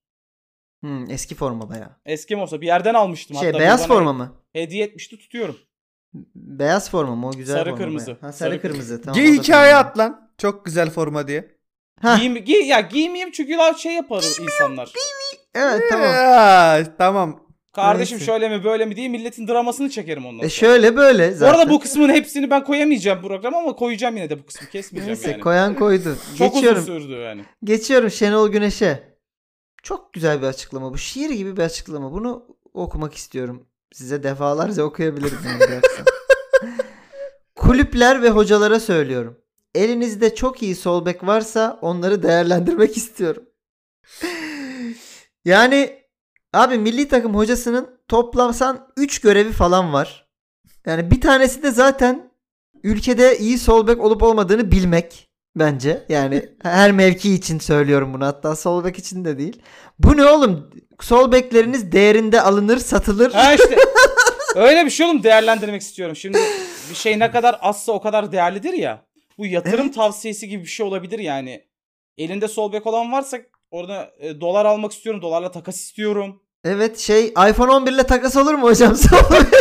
Hmm, 0.81 1.11
eski 1.11 1.35
forma 1.35 1.71
baya. 1.71 2.01
Eski 2.07 2.37
olsa 2.37 2.61
bir 2.61 2.67
yerden 2.67 2.95
almıştım 2.95 3.37
Şey 3.37 3.47
hatta. 3.47 3.59
beyaz 3.61 3.87
forma 3.89 4.13
mı? 4.13 4.33
Hediye 4.53 4.85
etmişti 4.85 5.19
tutuyorum. 5.19 5.57
Beyaz 6.35 6.91
forma 6.91 7.15
mı? 7.15 7.29
O 7.29 7.33
güzel 7.33 7.55
Sarı 7.57 7.71
forma 7.71 7.85
kırmızı. 7.85 8.07
bayağı. 8.07 8.21
Ha, 8.21 8.33
sarı, 8.33 8.51
Sarı 8.51 8.61
kırmızı. 8.61 9.03
Tamam, 9.03 9.21
Giy 9.21 9.39
hikaye 9.39 9.73
tamam. 9.73 9.87
at 9.87 9.99
lan. 9.99 10.31
Çok 10.39 10.65
güzel 10.65 10.91
forma 10.91 11.29
diye. 11.29 11.57
Giyim, 12.03 12.35
giy, 12.37 12.67
ya 12.67 12.81
giymeyeyim 12.81 13.31
çünkü 13.33 13.59
şey 13.79 13.93
yapar 13.93 14.25
insanlar. 14.41 14.93
Evet 15.57 15.83
tamam. 15.91 16.07
Ya, 16.13 16.85
tamam. 16.99 17.41
Kardeşim 17.73 18.17
Neyse. 18.19 18.27
şöyle 18.33 18.49
mi 18.49 18.65
böyle 18.65 18.87
mi 18.87 18.97
diye 18.97 19.09
milletin 19.09 19.49
dramasını 19.49 19.91
çekerim 19.91 20.27
ondan 20.27 20.47
E 20.47 20.49
sonra. 20.49 20.51
şöyle 20.71 20.97
böyle 20.97 21.31
Bu 21.33 21.35
zaten. 21.37 21.59
arada 21.59 21.71
bu 21.71 21.81
kısmın 21.81 22.09
hepsini 22.09 22.51
ben 22.51 22.65
koyamayacağım 22.65 23.23
programa 23.23 23.59
ama 23.59 23.77
koyacağım 23.77 24.17
yine 24.17 24.31
de 24.31 24.39
bu 24.39 24.47
kısmı 24.47 24.69
kesmeyeceğim 24.69 25.19
Neyse 25.19 25.31
yani. 25.31 25.41
koyan 25.41 25.75
koydu. 25.75 26.17
Çok 26.39 26.55
Geçiyorum. 26.55 26.83
uzun 26.83 27.01
sürdü 27.01 27.13
yani. 27.13 27.45
Geçiyorum 27.65 28.11
Şenol 28.11 28.49
Güneş'e. 28.49 29.17
Çok 29.83 30.13
güzel 30.13 30.43
bir 30.43 30.47
açıklama 30.47 30.93
bu. 30.93 30.99
Şiir 30.99 31.31
gibi 31.31 31.57
bir 31.57 31.63
açıklama. 31.63 32.13
Bunu 32.13 32.47
okumak 32.75 33.15
istiyorum. 33.15 33.67
Size 33.93 34.23
defalarca 34.23 34.83
okuyabilirim. 34.83 35.39
Kulüpler 37.57 38.23
ve 38.23 38.31
hocalara 38.31 38.81
söylüyorum. 38.81 39.39
Elinizde 39.75 40.35
çok 40.35 40.63
iyi 40.63 40.75
sol 40.75 41.07
bek 41.07 41.27
varsa 41.27 41.79
onları 41.83 42.23
değerlendirmek 42.23 42.97
istiyorum. 42.97 43.43
Yani 45.47 46.03
abi 46.53 46.79
milli 46.79 47.09
takım 47.09 47.35
hocasının 47.35 48.01
toplamsan 48.09 48.89
3 48.97 49.21
görevi 49.21 49.53
falan 49.53 49.93
var. 49.93 50.27
Yani 50.87 51.11
bir 51.11 51.21
tanesi 51.21 51.63
de 51.63 51.71
zaten 51.71 52.31
ülkede 52.83 53.39
iyi 53.39 53.59
sol 53.59 53.87
bek 53.87 54.01
olup 54.01 54.23
olmadığını 54.23 54.73
bilmek 54.73 55.29
bence. 55.57 56.05
Yani 56.09 56.49
her 56.63 56.93
mevki 56.93 57.35
için 57.35 57.59
söylüyorum 57.59 58.15
bunu 58.15 58.27
hatta 58.27 58.57
sol 58.57 58.85
bek 58.85 58.99
için 58.99 59.25
de 59.25 59.39
değil. 59.39 59.63
Bu 59.99 60.17
ne 60.17 60.25
oğlum? 60.25 60.71
Sol 61.01 61.33
bekleriniz 61.33 61.93
değerinde 61.93 62.41
alınır, 62.41 62.79
satılır. 62.79 63.33
Ha 63.33 63.55
işte 63.55 63.77
öyle 64.57 64.85
bir 64.85 64.91
şey 64.91 65.07
oğlum 65.07 65.23
değerlendirmek 65.23 65.83
istiyorum. 65.83 66.17
Şimdi 66.17 66.39
bir 66.91 66.95
şey 66.95 67.19
ne 67.19 67.31
kadar 67.31 67.59
azsa 67.61 67.93
o 67.93 68.01
kadar 68.01 68.33
değerlidir 68.33 68.73
ya. 68.73 69.07
Bu 69.39 69.47
yatırım 69.47 69.87
Evet. 69.87 69.95
tavsiyesi 69.95 70.49
gibi 70.49 70.63
bir 70.63 70.69
şey 70.69 70.87
olabilir 70.87 71.19
yani. 71.19 71.65
Elinde 72.19 72.49
sol 72.49 72.73
bek 72.73 72.87
olan 72.87 73.13
varsa 73.13 73.39
orada 73.71 74.11
e, 74.19 74.41
dolar 74.41 74.65
almak 74.65 74.93
istiyorum. 74.93 75.23
Dolarla 75.23 75.51
takas 75.51 75.77
istiyorum. 75.81 76.43
Evet 76.65 76.99
şey 76.99 77.27
iPhone 77.27 77.73
11 77.73 77.93
ile 77.93 78.03
takas 78.03 78.37
olur 78.37 78.55
mu 78.55 78.63
hocam? 78.63 78.97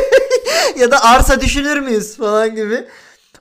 ya 0.80 0.92
da 0.92 1.04
arsa 1.04 1.42
düşünür 1.42 1.80
müyüz 1.80 2.18
falan 2.18 2.56
gibi. 2.56 2.88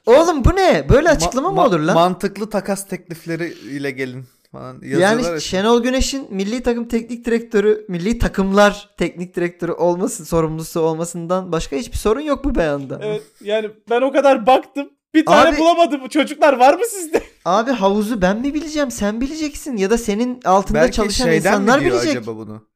Oğlum 0.07 0.45
bu 0.45 0.57
ne? 0.57 0.87
Böyle 0.89 1.09
açıklama 1.09 1.51
mı 1.51 1.61
Ma- 1.61 1.69
olur 1.69 1.81
lan? 1.81 1.95
Mantıklı 1.95 2.51
takas 2.51 2.89
teklifleri 2.89 3.49
ile 3.53 3.91
gelin 3.91 4.25
falan. 4.53 4.81
Yani 4.85 5.25
ya. 5.25 5.41
Şenol 5.41 5.83
Güneş'in 5.83 6.27
milli 6.31 6.63
takım 6.63 6.89
teknik 6.89 7.25
direktörü, 7.25 7.87
milli 7.89 8.19
takımlar 8.19 8.91
teknik 8.99 9.37
direktörü 9.37 9.73
olması, 9.73 10.27
sorumlusu 10.27 10.81
olmasından 10.81 11.53
başka 11.53 11.77
hiçbir 11.77 11.97
sorun 11.97 12.21
yok 12.21 12.45
bu 12.45 12.55
beyanda. 12.55 13.01
Evet 13.03 13.23
yani 13.41 13.71
ben 13.91 14.03
o 14.03 14.13
kadar 14.13 14.47
baktım. 14.47 14.91
Bir 15.15 15.27
tane 15.27 15.49
Abi- 15.51 15.59
bulamadım. 15.59 16.01
Bu 16.05 16.09
Çocuklar 16.09 16.53
var 16.59 16.75
mı 16.75 16.85
sizde? 16.91 17.23
Abi 17.45 17.71
havuzu 17.71 18.23
ben 18.23 18.37
mi 18.41 18.55
bileceğim, 18.55 18.91
sen 18.91 19.21
bileceksin 19.21 19.77
ya 19.77 19.91
da 19.91 19.99
senin 19.99 20.41
altında 20.45 20.79
Belki 20.79 20.93
çalışan 20.97 21.25
şeyden 21.25 21.37
insanlar 21.39 21.79
mi 21.79 21.85
diyor 21.85 21.95
bilecek. 22.03 22.17
acaba 22.23 22.37
bunu? 22.37 22.69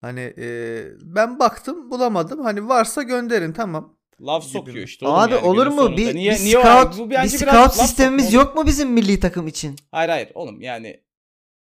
Hani 0.00 0.20
e, 0.38 0.84
ben 1.02 1.38
baktım 1.38 1.90
bulamadım. 1.90 2.40
Hani 2.40 2.68
varsa 2.68 3.02
gönderin 3.02 3.52
tamam. 3.52 3.96
Laf 4.20 4.44
sokuyor 4.44 4.76
işte. 4.86 5.06
oğlum 5.06 5.16
Abi 5.18 5.32
yani 5.34 5.44
olur 5.46 5.64
günün 5.66 5.74
mu? 5.76 5.82
sonunda. 5.82 5.96
Bir, 5.96 6.14
niye, 6.14 6.32
bir 6.32 6.38
niye 6.40 6.58
o- 6.58 6.62
scout, 6.62 6.98
bu 6.98 7.10
bir 7.10 7.14
bence 7.14 7.40
biraz 7.40 7.54
scout 7.54 7.78
laf 7.78 7.86
sistemimiz 7.86 8.24
sokma 8.24 8.38
oğlum. 8.40 8.48
yok 8.48 8.56
mu 8.56 8.66
bizim 8.66 8.90
milli 8.90 9.20
takım 9.20 9.46
için? 9.48 9.76
Hayır 9.90 10.08
hayır 10.08 10.28
oğlum 10.34 10.60
yani 10.60 11.00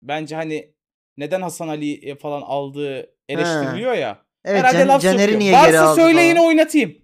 bence 0.02 0.36
hani 0.36 0.74
neden 1.16 1.42
Hasan 1.42 1.68
Ali 1.68 2.18
falan 2.18 2.42
aldığı 2.42 3.10
eleştiriliyor 3.28 3.92
ya. 3.94 4.26
Evet, 4.44 4.58
Herhalde 4.60 4.78
Can- 4.78 4.88
laf 4.88 5.02
Caner'i 5.02 5.20
sokuyor. 5.22 5.40
niye 5.40 5.52
Varsa 5.52 5.66
geri 5.66 5.78
aldı 5.78 6.00
söyleyin 6.00 6.36
falan. 6.36 6.46
oynatayım. 6.48 6.94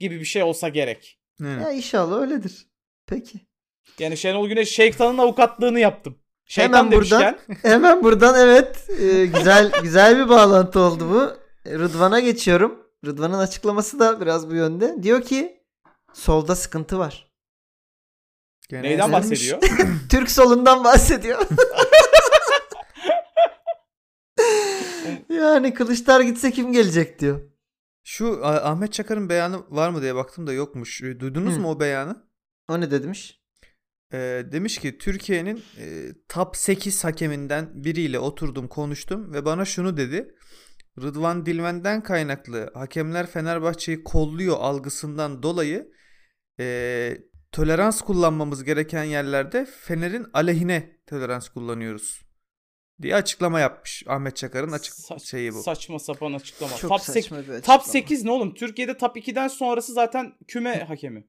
Gibi 0.00 0.20
bir 0.20 0.24
şey 0.24 0.42
olsa 0.42 0.68
gerek. 0.68 1.19
Yani. 1.40 1.62
Ya 1.62 1.70
inşallah 1.70 2.20
öyledir. 2.20 2.66
Peki. 3.06 3.40
Yani 3.98 4.16
Şenol 4.16 4.48
Güneş 4.48 4.70
Şeytan'ın 4.70 5.18
avukatlığını 5.18 5.80
yaptım. 5.80 6.18
Şeytan 6.44 6.78
Hemen 6.78 6.92
buradan- 6.92 7.20
demişken. 7.22 7.56
Hemen 7.70 8.04
buradan 8.04 8.40
evet 8.40 8.90
e, 9.00 9.26
güzel 9.26 9.72
güzel 9.82 10.18
bir 10.24 10.28
bağlantı 10.28 10.80
oldu 10.80 11.10
bu. 11.10 11.30
Rıdvan'a 11.70 12.20
geçiyorum. 12.20 12.86
Rıdvan'ın 13.06 13.38
açıklaması 13.38 13.98
da 13.98 14.20
biraz 14.20 14.50
bu 14.50 14.54
yönde. 14.54 15.02
Diyor 15.02 15.22
ki 15.22 15.62
solda 16.12 16.56
sıkıntı 16.56 16.98
var. 16.98 17.30
Gene 18.68 18.82
Neyden 18.82 19.12
ezilmiş. 19.12 19.52
bahsediyor? 19.52 19.88
Türk 20.10 20.30
solundan 20.30 20.84
bahsediyor. 20.84 21.46
yani 25.28 25.74
Kılıçlar 25.74 26.20
gitse 26.20 26.50
kim 26.50 26.72
gelecek 26.72 27.18
diyor. 27.18 27.40
Şu 28.10 28.46
Ahmet 28.46 28.92
Çakar'ın 28.92 29.28
beyanı 29.28 29.64
var 29.68 29.90
mı 29.90 30.02
diye 30.02 30.14
baktım 30.14 30.46
da 30.46 30.52
yokmuş. 30.52 31.02
E, 31.02 31.20
Duydunuz 31.20 31.56
Hı. 31.56 31.60
mu 31.60 31.70
o 31.70 31.80
beyanı? 31.80 32.26
O 32.68 32.80
ne 32.80 32.90
demiş? 32.90 33.40
E, 34.12 34.18
demiş 34.52 34.78
ki 34.78 34.98
Türkiye'nin 34.98 35.62
e, 35.78 36.08
top 36.28 36.56
8 36.56 37.04
hakeminden 37.04 37.84
biriyle 37.84 38.18
oturdum 38.18 38.68
konuştum 38.68 39.32
ve 39.32 39.44
bana 39.44 39.64
şunu 39.64 39.96
dedi. 39.96 40.34
Rıdvan 41.02 41.46
Dilmen'den 41.46 42.02
kaynaklı 42.02 42.70
hakemler 42.74 43.26
Fenerbahçe'yi 43.26 44.04
kolluyor 44.04 44.56
algısından 44.60 45.42
dolayı 45.42 45.92
e, 46.60 47.18
tolerans 47.52 48.00
kullanmamız 48.00 48.64
gereken 48.64 49.04
yerlerde 49.04 49.66
Fener'in 49.80 50.26
aleyhine 50.32 51.00
tolerans 51.06 51.48
kullanıyoruz 51.48 52.29
diye 53.02 53.14
açıklama 53.14 53.60
yapmış. 53.60 54.04
Ahmet 54.06 54.36
Çakar'ın 54.36 54.72
açık 54.72 54.94
Saç- 54.94 55.22
şeyi 55.24 55.54
bu. 55.54 55.62
Saçma 55.62 55.98
sapan 55.98 56.32
açıklama. 56.32 56.76
Çok 56.76 56.90
top, 56.90 57.00
saçma 57.00 57.36
bir 57.36 57.42
açıklama. 57.48 57.78
top 57.78 57.86
8 57.86 58.24
ne 58.24 58.30
oğlum? 58.30 58.54
Türkiye'de 58.54 58.96
top 58.96 59.16
2'den 59.16 59.48
sonrası 59.48 59.92
zaten 59.92 60.32
küme 60.48 60.84
hakemi. 60.88 61.24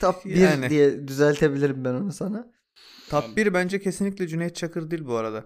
Top 0.00 0.24
1 0.24 0.34
Yani. 0.36 0.70
diye 0.70 1.08
düzeltebilirim 1.08 1.84
ben 1.84 1.94
onu 1.94 2.12
sana. 2.12 2.46
Top 3.10 3.36
1 3.36 3.54
bence 3.54 3.80
kesinlikle 3.80 4.28
Cüneyt 4.28 4.56
Çakır 4.56 4.90
değil 4.90 5.06
bu 5.06 5.14
arada. 5.16 5.44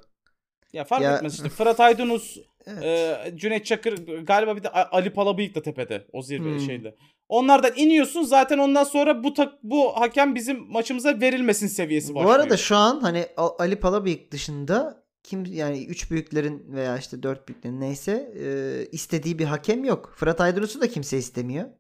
Ya 0.73 0.85
fark 0.85 1.03
Ya- 1.03 1.17
etmez 1.17 1.35
işte. 1.35 1.49
Fırat 1.49 1.81
Aydınus, 1.81 2.37
Evet. 2.67 2.85
e, 2.85 3.33
Cüneyt 3.37 3.67
Çakır 3.67 4.07
galiba 4.27 4.57
bir 4.57 4.63
de 4.63 4.69
Ali 4.71 5.13
Palabıyık 5.13 5.55
da 5.55 5.63
tepede 5.63 6.07
o 6.13 6.23
zirve 6.23 6.51
Hmm. 6.53 6.61
şeyde. 6.61 6.95
Onlardan 7.29 7.73
iniyorsun 7.77 8.23
zaten 8.23 8.59
ondan 8.59 8.85
sonra 8.85 9.25
bu 9.25 9.35
tak, 9.35 9.53
bu 9.63 10.01
hakem 10.01 10.35
bizim 10.35 10.73
maçımıza 10.73 11.21
verilmesin 11.21 11.67
seviyesi 11.67 12.11
Bu 12.11 12.15
başlıyor. 12.15 12.35
arada 12.41 12.57
şu 12.57 12.77
an 12.77 13.01
hani 13.01 13.27
Ali 13.37 13.77
Palabıyık 13.77 14.31
dışında 14.33 15.04
kim 15.25 15.45
yani 15.45 15.85
üç 15.85 16.11
büyüklerin 16.11 16.73
veya 16.73 16.99
işte 16.99 17.23
dört 17.23 17.49
büyüklerin 17.49 17.81
neyse 17.81 18.33
e, 18.37 18.47
istediği 18.93 19.39
bir 19.39 19.45
hakem 19.45 19.85
yok. 19.85 20.15
Fırat 20.17 20.41
Aydınus'u 20.41 20.81
da 20.81 20.89
kimse 20.89 21.19
istemiyor. 21.19 21.71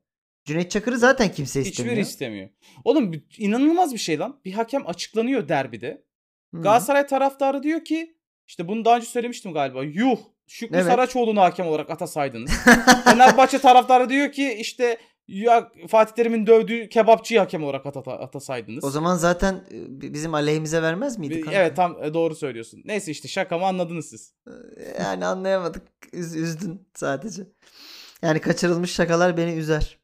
Cüneyt 0.44 0.70
Çakır'ı 0.70 0.98
zaten 0.98 1.32
kimse 1.32 1.60
istemiyor. 1.60 1.96
Hiçbiri 1.96 2.08
istemiyor. 2.08 2.50
Oğlum 2.84 3.12
inanılmaz 3.38 3.92
bir 3.92 3.98
şey 3.98 4.18
lan. 4.18 4.40
Bir 4.44 4.52
hakem 4.52 4.86
açıklanıyor 4.86 5.48
derbide. 5.48 6.04
Hı. 6.54 6.60
Galatasaray 6.60 7.06
taraftarı 7.06 7.62
diyor 7.62 7.84
ki 7.84 8.16
işte 8.46 8.68
bunu 8.68 8.84
daha 8.84 8.96
önce 8.96 9.06
söylemiştim 9.06 9.52
galiba. 9.52 9.84
Yuh 9.84 10.18
Şükrü 10.46 10.76
Evet. 10.76 10.86
Saraçoğlu'nu 10.86 11.40
hakem 11.40 11.66
olarak 11.66 11.90
atasaydınız. 11.90 12.50
Fenerbahçe 13.04 13.58
taraftarı 13.58 14.08
diyor 14.08 14.32
ki 14.32 14.56
işte 14.60 14.98
ya 15.28 15.72
Fatih 15.88 16.14
Terim'in 16.14 16.46
dövdüğü 16.46 16.88
kebapçıyı 16.88 17.40
hakem 17.40 17.64
olarak 17.64 17.86
ata- 17.86 18.18
atasaydınız. 18.18 18.84
O 18.84 18.90
zaman 18.90 19.16
zaten 19.16 19.54
e, 19.54 20.00
bi- 20.00 20.14
bizim 20.14 20.34
aleyhimize 20.34 20.82
vermez 20.82 21.18
miydi? 21.18 21.40
Kanka? 21.40 21.58
Evet 21.58 21.76
tam 21.76 22.04
e, 22.04 22.14
doğru 22.14 22.34
söylüyorsun. 22.34 22.82
Neyse 22.84 23.10
işte 23.10 23.28
şakamı 23.28 23.66
anladınız 23.66 24.06
siz. 24.08 24.34
Yani 25.00 25.26
anlayamadık. 25.26 25.82
Üz- 26.12 26.36
üzdün 26.38 26.88
sadece. 26.94 27.42
Yani 28.22 28.40
kaçırılmış 28.40 28.92
şakalar 28.92 29.36
beni 29.36 29.52
üzer. 29.54 29.98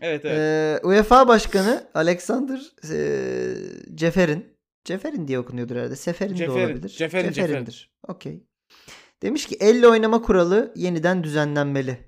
Evet 0.00 0.24
evet. 0.24 0.38
Ee, 0.38 0.86
UEFA 0.86 1.28
Başkanı 1.28 1.86
Alexander 1.94 2.60
e, 2.92 3.94
Ceferin. 3.94 4.56
Ceferin 4.84 5.28
diye 5.28 5.38
okunuyordur 5.38 5.76
herhalde. 5.76 5.96
Seferin 5.96 6.32
de 6.32 6.36
Ceferin, 6.36 6.66
olabilir. 6.66 6.88
Ceferin, 6.88 7.32
Ceferin'dir. 7.32 7.90
Okey. 8.08 8.44
Demiş 9.22 9.46
ki 9.46 9.56
elle 9.60 9.88
oynama 9.88 10.22
kuralı 10.22 10.72
yeniden 10.76 11.24
düzenlenmeli. 11.24 11.98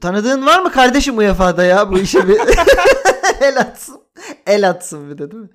Tanıdığın 0.00 0.46
var 0.46 0.58
mı 0.62 0.72
kardeşim 0.72 1.18
UEFA'da 1.18 1.64
ya 1.64 1.90
bu 1.92 1.98
işe 1.98 2.28
bir 2.28 2.40
el 3.40 3.60
atsın. 3.60 4.00
El 4.46 4.68
atsın 4.68 5.10
bir 5.10 5.18
de 5.18 5.30
değil 5.30 5.42
mi? 5.42 5.50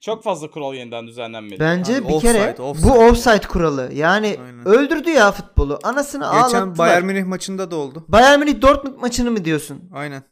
Çok 0.00 0.24
fazla 0.24 0.50
kural 0.50 0.74
yeniden 0.74 1.06
düzenlenmeli. 1.06 1.60
Bence 1.60 1.96
Abi 1.96 2.08
bir 2.08 2.12
offside, 2.14 2.32
kere 2.32 2.62
offside. 2.62 2.88
bu 2.88 2.92
offside 2.92 3.40
kuralı. 3.48 3.90
Yani 3.92 4.36
Aynen. 4.46 4.68
öldürdü 4.68 5.10
ya 5.10 5.32
futbolu. 5.32 5.78
Anasını 5.82 6.28
ağlattılar. 6.28 6.46
Geçen 6.60 6.78
Bayern 6.78 7.04
Münih 7.04 7.24
maçında 7.24 7.70
da 7.70 7.76
oldu. 7.76 8.04
Bayern 8.08 8.38
Münih 8.38 8.62
Dortmund 8.62 8.98
maçını 9.00 9.30
mı 9.30 9.44
diyorsun? 9.44 9.90
Aynen. 9.94 10.22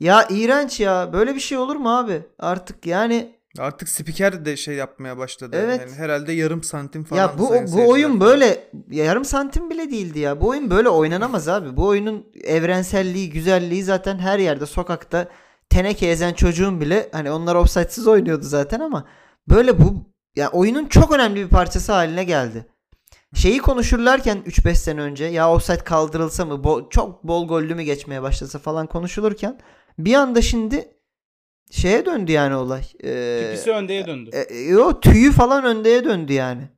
Ya 0.00 0.26
iğrenç 0.30 0.80
ya. 0.80 1.12
Böyle 1.12 1.34
bir 1.34 1.40
şey 1.40 1.58
olur 1.58 1.76
mu 1.76 1.96
abi? 1.98 2.22
Artık 2.38 2.86
yani 2.86 3.39
Artık 3.58 3.88
spiker 3.88 4.44
de 4.44 4.56
şey 4.56 4.74
yapmaya 4.74 5.18
başladı. 5.18 5.56
Evet. 5.64 5.80
Yani 5.80 5.94
herhalde 5.94 6.32
yarım 6.32 6.62
santim 6.62 7.04
falan. 7.04 7.20
ya 7.20 7.38
bu 7.38 7.42
bu 7.42 7.52
seyirciler. 7.52 7.86
oyun 7.86 8.20
böyle 8.20 8.70
ya 8.90 9.04
yarım 9.04 9.24
santim 9.24 9.70
bile 9.70 9.90
değildi 9.90 10.18
ya. 10.18 10.40
Bu 10.40 10.48
oyun 10.48 10.70
böyle 10.70 10.88
oynanamaz 10.88 11.48
abi. 11.48 11.76
Bu 11.76 11.86
oyunun 11.86 12.26
evrenselliği, 12.44 13.30
güzelliği 13.30 13.82
zaten 13.84 14.18
her 14.18 14.38
yerde 14.38 14.66
sokakta 14.66 15.28
teneke 15.70 16.06
ezen 16.06 16.32
çocuğun 16.32 16.80
bile 16.80 17.08
hani 17.12 17.30
onlar 17.30 17.54
offside'siz 17.54 18.06
oynuyordu 18.06 18.44
zaten 18.44 18.80
ama 18.80 19.04
böyle 19.48 19.78
bu 19.78 20.04
ya 20.36 20.50
oyunun 20.50 20.86
çok 20.86 21.12
önemli 21.12 21.44
bir 21.44 21.48
parçası 21.48 21.92
haline 21.92 22.24
geldi. 22.24 22.66
Şeyi 23.34 23.58
konuşurlarken 23.58 24.38
3-5 24.46 24.74
sene 24.74 25.00
önce 25.00 25.24
ya 25.24 25.52
offside 25.52 25.78
kaldırılsa 25.84 26.44
mı 26.44 26.54
bo- 26.54 26.90
çok 26.90 27.24
bol 27.24 27.48
gollü 27.48 27.74
mü 27.74 27.82
geçmeye 27.82 28.22
başlasa 28.22 28.58
falan 28.58 28.86
konuşulurken 28.86 29.58
bir 29.98 30.14
anda 30.14 30.42
şimdi 30.42 30.88
şeye 31.70 32.06
döndü 32.06 32.32
yani 32.32 32.54
olay. 32.54 32.82
Ee, 33.04 33.40
Pipisi 33.44 33.70
öndeye 33.70 34.06
döndü. 34.06 34.30
e, 34.32 34.40
e, 34.40 34.60
yo 34.60 35.00
tüyü 35.00 35.32
falan 35.32 35.64
öndeye 35.64 36.04
döndü 36.04 36.32
yani. 36.32 36.68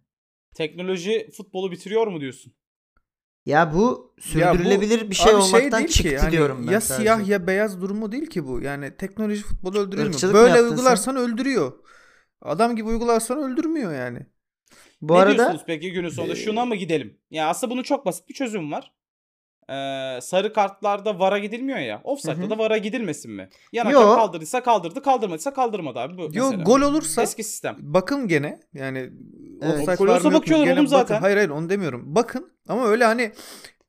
Teknoloji 0.55 1.31
futbolu 1.37 1.71
bitiriyor 1.73 2.07
mu 2.07 2.21
diyorsun? 2.21 2.53
Ya 3.47 3.75
bu 3.75 4.15
Ya 4.39 4.55
bu- 4.55 4.59
sürdürülebilir 4.59 5.11
bir 5.11 5.15
şey 5.15 5.33
Abi 5.33 5.43
olmaktan 5.43 5.87
ki, 5.87 5.93
çıktı 5.93 6.19
hani 6.19 6.33
diyorum 6.33 6.67
ben 6.67 6.73
Ya 6.73 6.81
sadece. 6.81 7.03
siyah 7.03 7.29
ya 7.29 7.47
beyaz 7.47 7.81
durumu 7.81 8.13
değil 8.13 8.27
ki 8.27 8.47
bu. 8.47 8.61
Yani 8.61 8.97
teknoloji 8.97 9.43
futbolu 9.43 9.79
öldürüyor 9.79 10.07
mu? 10.07 10.13
Irkçılık 10.13 10.35
Böyle 10.35 10.63
uygularsan 10.63 11.17
öldürüyor. 11.17 11.73
Adam 12.43 12.77
gibi 12.77 12.89
uygularsan 12.89 13.39
öldürmüyor 13.39 13.95
yani. 13.95 14.27
Bu 15.03 15.15
ne 15.15 15.19
arada 15.19 15.35
diyorsunuz 15.35 15.63
peki 15.67 15.93
günün 15.93 16.09
sonunda? 16.09 16.35
Şuna 16.35 16.65
mı 16.65 16.77
gidelim? 16.77 17.19
Ya 17.31 17.49
aslında 17.49 17.73
bunun 17.73 17.83
çok 17.83 18.07
basit 18.07 18.29
bir 18.29 18.35
çözüm 18.35 18.73
var. 18.73 18.93
Ee, 19.71 20.19
sarı 20.23 20.53
kartlarda 20.53 21.19
VAR'a 21.19 21.39
gidilmiyor 21.39 21.79
ya. 21.79 22.01
Offside'da 22.05 22.51
da 22.51 22.59
VAR'a 22.59 22.77
gidilmesin 22.77 23.33
mi? 23.33 23.49
Yan 23.73 23.91
Yo. 23.91 24.01
kaldırdıysa 24.01 24.63
kaldırdı, 24.63 25.03
kaldırmadıysa 25.03 25.53
kaldırmadı 25.53 25.99
abi. 25.99 26.17
Bu 26.19 26.23
Yo 26.33 26.45
mesela. 26.51 26.63
gol 26.63 26.81
olursa 26.81 27.23
Eski 27.23 27.45
sistem. 27.45 27.77
bakın 27.81 28.29
gene 28.29 28.61
yani 28.75 29.11
Evet. 29.63 29.75
offside 29.75 29.95
Gol 29.95 30.07
var 30.07 30.17
olsa 30.17 30.29
mı 30.29 30.33
yok 30.35 30.35
mu? 30.35 30.41
bakıyorlar 30.41 30.67
Gene 30.67 30.75
oğlum 30.81 30.85
bakın. 30.91 30.99
zaten. 30.99 31.21
Hayır 31.21 31.37
hayır 31.37 31.51
onu 31.51 31.71
demiyorum. 31.71 32.03
Bakın 32.07 32.53
ama 32.69 32.87
öyle 32.87 33.05
hani 33.05 33.33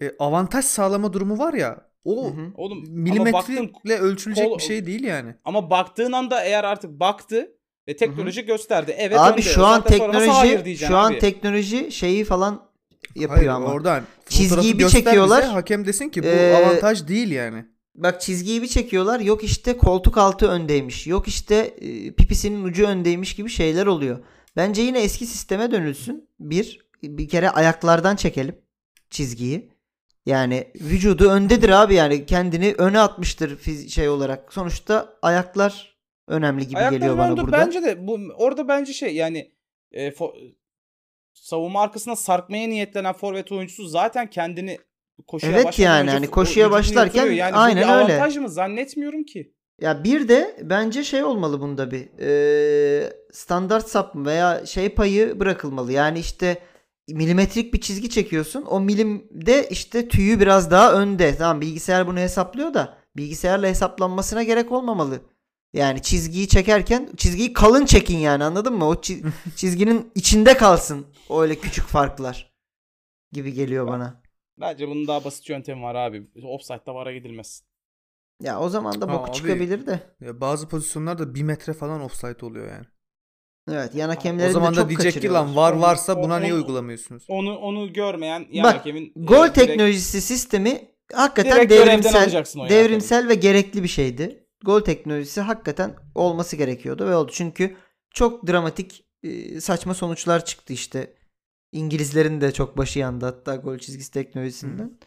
e, 0.01 0.11
avantaj 0.19 0.65
sağlama 0.65 1.13
durumu 1.13 1.39
var 1.39 1.53
ya 1.53 1.77
o 2.05 2.25
Hı 2.25 2.29
hı. 2.29 2.51
Oğlum 2.55 2.77
ama 2.77 2.85
baktın, 2.87 3.01
milimetreyle 3.01 3.97
ölçülecek 3.99 4.47
kol- 4.49 4.57
bir 4.57 4.63
şey 4.63 4.85
değil 4.85 5.03
yani. 5.03 5.35
ama 5.45 5.69
baktığın 5.69 6.11
anda 6.11 6.43
eğer 6.43 6.63
artık 6.63 6.99
baktı 6.99 7.51
ve 7.87 7.95
teknoloji 7.95 8.45
gösterdi. 8.45 8.95
Evet 8.97 9.19
abi 9.19 9.41
şu 9.41 9.65
an 9.65 9.75
Zaten 9.81 9.99
hayır 9.99 10.21
teknoloji 10.21 10.65
diyeceksin 10.65 10.87
şu 10.93 10.97
an 10.97 11.11
abi? 11.11 11.19
teknoloji 11.19 11.91
şeyi 11.91 12.23
falan 12.23 12.72
yapıyor 13.15 13.29
Hayır 13.37 13.47
ama. 13.47 13.65
oradan 13.65 14.03
Çizgiyi 14.29 14.79
bir 14.79 14.87
çekiyorlar. 14.89 15.41
bize, 15.41 15.51
hakem 15.51 15.85
desin 15.85 16.09
ki 16.09 16.23
bu 16.23 16.27
Ee, 16.27 16.53
avantaj 16.53 17.07
değil 17.07 17.31
yani. 17.31 17.65
Bak 17.95 18.21
çizgiyi 18.21 18.61
bir 18.61 18.67
çekiyorlar. 18.67 19.19
Yok 19.19 19.43
işte 19.43 19.77
koltuk 19.77 20.17
altı 20.17 20.47
öndeymiş. 20.47 21.07
Yok 21.07 21.27
işte 21.27 21.55
e, 21.55 22.13
pipisinin 22.13 22.63
ucu 22.63 22.85
öndeymiş 22.87 23.35
gibi 23.35 23.49
şeyler 23.49 23.85
oluyor. 23.85 24.19
Bence 24.55 24.81
yine 24.81 25.01
eski 25.01 25.25
sisteme 25.25 25.71
dönülsün. 25.71 26.29
Bir, 26.39 26.79
bir 27.03 27.29
kere 27.29 27.49
ayaklardan 27.49 28.15
çekelim 28.15 28.55
çizgiyi. 29.09 29.73
Yani 30.25 30.67
vücudu 30.81 31.29
öndedir 31.29 31.69
abi 31.69 31.95
yani 31.95 32.25
kendini 32.25 32.73
öne 32.77 32.99
atmıştır 32.99 33.57
fiz- 33.59 33.89
şey 33.89 34.09
olarak. 34.09 34.53
Sonuçta 34.53 35.17
ayaklar 35.21 35.97
önemli 36.27 36.67
gibi 36.67 36.77
Ayakları 36.77 36.99
geliyor 36.99 37.17
bana 37.17 37.29
döndü. 37.31 37.41
burada. 37.41 37.57
Bence 37.57 37.83
de 37.83 38.07
bu 38.07 38.19
orada 38.37 38.67
bence 38.67 38.93
şey 38.93 39.15
yani 39.15 39.51
e, 39.91 40.09
fo- 40.09 40.53
savunma 41.33 41.81
arkasına 41.81 42.15
sarkmaya 42.15 42.67
niyetlenen 42.67 43.13
forvet 43.13 43.51
oyuncusu 43.51 43.87
zaten 43.87 44.29
kendini 44.29 44.77
koşuya 45.27 45.51
Evet 45.53 45.65
başlamadan 45.65 45.95
yani 45.95 46.03
önce 46.03 46.13
hani 46.13 46.27
koşuya 46.27 46.71
başlarken 46.71 47.31
yani 47.31 47.55
aynen 47.55 47.77
bir 47.77 47.81
öyle. 47.81 47.91
avantaj 47.93 48.37
mı 48.37 48.49
zannetmiyorum 48.49 49.23
ki. 49.23 49.53
Ya 49.81 50.03
bir 50.03 50.27
de 50.27 50.57
bence 50.61 51.03
şey 51.03 51.23
olmalı 51.23 51.61
bunda 51.61 51.91
bir 51.91 52.09
eee, 52.19 53.13
standart 53.31 53.87
sap 53.89 54.15
veya 54.15 54.65
şey 54.65 54.89
payı 54.89 55.39
bırakılmalı. 55.39 55.91
Yani 55.91 56.19
işte 56.19 56.57
milimetrik 57.09 57.73
bir 57.73 57.81
çizgi 57.81 58.09
çekiyorsun. 58.09 58.65
O 58.69 58.79
milimde 58.79 59.67
işte 59.69 60.07
tüyü 60.07 60.39
biraz 60.39 60.71
daha 60.71 60.93
önde. 60.93 61.35
Tamam 61.37 61.61
bilgisayar 61.61 62.07
bunu 62.07 62.19
hesaplıyor 62.19 62.73
da 62.73 62.97
bilgisayarla 63.17 63.67
hesaplanmasına 63.67 64.43
gerek 64.43 64.71
olmamalı. 64.71 65.19
Yani 65.73 66.01
çizgiyi 66.01 66.47
çekerken 66.47 67.09
çizgiyi 67.17 67.53
kalın 67.53 67.85
çekin 67.85 68.17
yani 68.17 68.43
anladın 68.43 68.73
mı? 68.73 68.87
O 68.87 68.93
çi- 68.93 69.31
çizginin 69.55 70.11
içinde 70.15 70.57
kalsın 70.57 71.05
o 71.29 71.41
öyle 71.41 71.55
küçük 71.55 71.85
farklar 71.85 72.53
gibi 73.31 73.53
geliyor 73.53 73.87
bana. 73.87 74.21
Bence 74.59 74.87
bunun 74.87 75.07
daha 75.07 75.23
basit 75.23 75.49
yöntemi 75.49 75.81
var 75.83 75.95
abi. 75.95 76.27
Offside'da 76.43 76.95
VAR'a 76.95 77.13
gidilmez. 77.13 77.63
Ya 78.41 78.59
o 78.59 78.69
zaman 78.69 79.01
da 79.01 79.09
boku 79.13 79.23
abi. 79.29 79.37
çıkabilir 79.37 79.85
de. 79.85 79.99
Ya 80.21 80.41
bazı 80.41 80.67
pozisyonlarda 80.67 81.35
bir 81.35 81.43
metre 81.43 81.73
falan 81.73 82.01
offside 82.01 82.45
oluyor 82.45 82.67
yani. 82.71 82.85
Evet 83.71 83.95
yan 83.95 84.09
O 84.09 84.13
hakemleri 84.13 84.47
de 84.49 84.51
zaman 84.51 84.75
da 84.75 84.89
diyecek 84.89 85.21
ki 85.21 85.29
lan 85.29 85.55
var 85.55 85.73
varsa 85.73 86.23
buna 86.23 86.35
onu- 86.35 86.43
niye 86.43 86.53
uygulamıyorsunuz? 86.53 87.25
Onu 87.27 87.57
onu 87.57 87.93
görmeyen 87.93 88.45
yan 88.51 88.63
Bak, 88.63 88.75
hakemin 88.75 89.05
e, 89.05 89.11
Gol 89.15 89.35
direkt- 89.35 89.53
teknolojisi 89.53 90.21
sistemi 90.21 90.87
hakikaten 91.13 91.69
devrimsel 91.69 92.43
o 92.57 92.69
devrimsel 92.69 93.27
ve 93.29 93.35
gerekli 93.35 93.83
bir 93.83 93.87
şeydi. 93.87 94.42
Gol 94.63 94.81
teknolojisi 94.81 95.41
hakikaten 95.41 95.95
olması 96.15 96.55
gerekiyordu 96.55 97.07
ve 97.07 97.15
oldu. 97.15 97.31
Çünkü 97.35 97.77
çok 98.09 98.47
dramatik 98.47 99.05
e, 99.23 99.61
saçma 99.61 99.93
sonuçlar 99.93 100.45
çıktı 100.45 100.73
işte. 100.73 101.13
İngilizlerin 101.71 102.41
de 102.41 102.51
çok 102.51 102.77
başı 102.77 102.99
yandı 102.99 103.25
hatta 103.25 103.55
gol 103.55 103.77
çizgisi 103.77 104.11
teknolojisinden. 104.11 104.99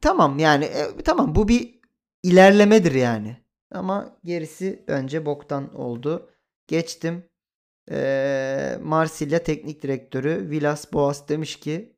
Tamam 0.00 0.38
yani 0.38 0.64
e, 0.64 1.02
tamam 1.04 1.34
bu 1.34 1.48
bir 1.48 1.80
ilerlemedir 2.22 2.92
yani. 2.92 3.36
Ama 3.72 4.18
gerisi 4.24 4.84
bence 4.88 5.26
boktan 5.26 5.74
oldu. 5.74 6.30
Geçtim. 6.66 7.24
Ee, 7.90 8.78
Marsilya 8.82 9.42
teknik 9.42 9.82
direktörü 9.82 10.50
Vilas 10.50 10.92
Boas 10.92 11.28
demiş 11.28 11.60
ki 11.60 11.97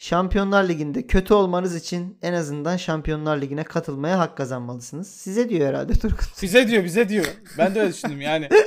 Şampiyonlar 0.00 0.68
Ligi'nde 0.68 1.06
kötü 1.06 1.34
olmanız 1.34 1.76
için 1.76 2.18
en 2.22 2.32
azından 2.32 2.76
Şampiyonlar 2.76 3.40
Ligi'ne 3.40 3.64
katılmaya 3.64 4.18
hak 4.18 4.36
kazanmalısınız. 4.36 5.08
Size 5.08 5.48
diyor 5.48 5.68
herhalde 5.68 5.92
Turgut. 5.92 6.42
Bize 6.42 6.68
diyor 6.68 6.84
bize 6.84 7.08
diyor. 7.08 7.24
Ben 7.58 7.74
de 7.74 7.80
öyle 7.80 7.92
düşündüm 7.92 8.20
yani. 8.20 8.48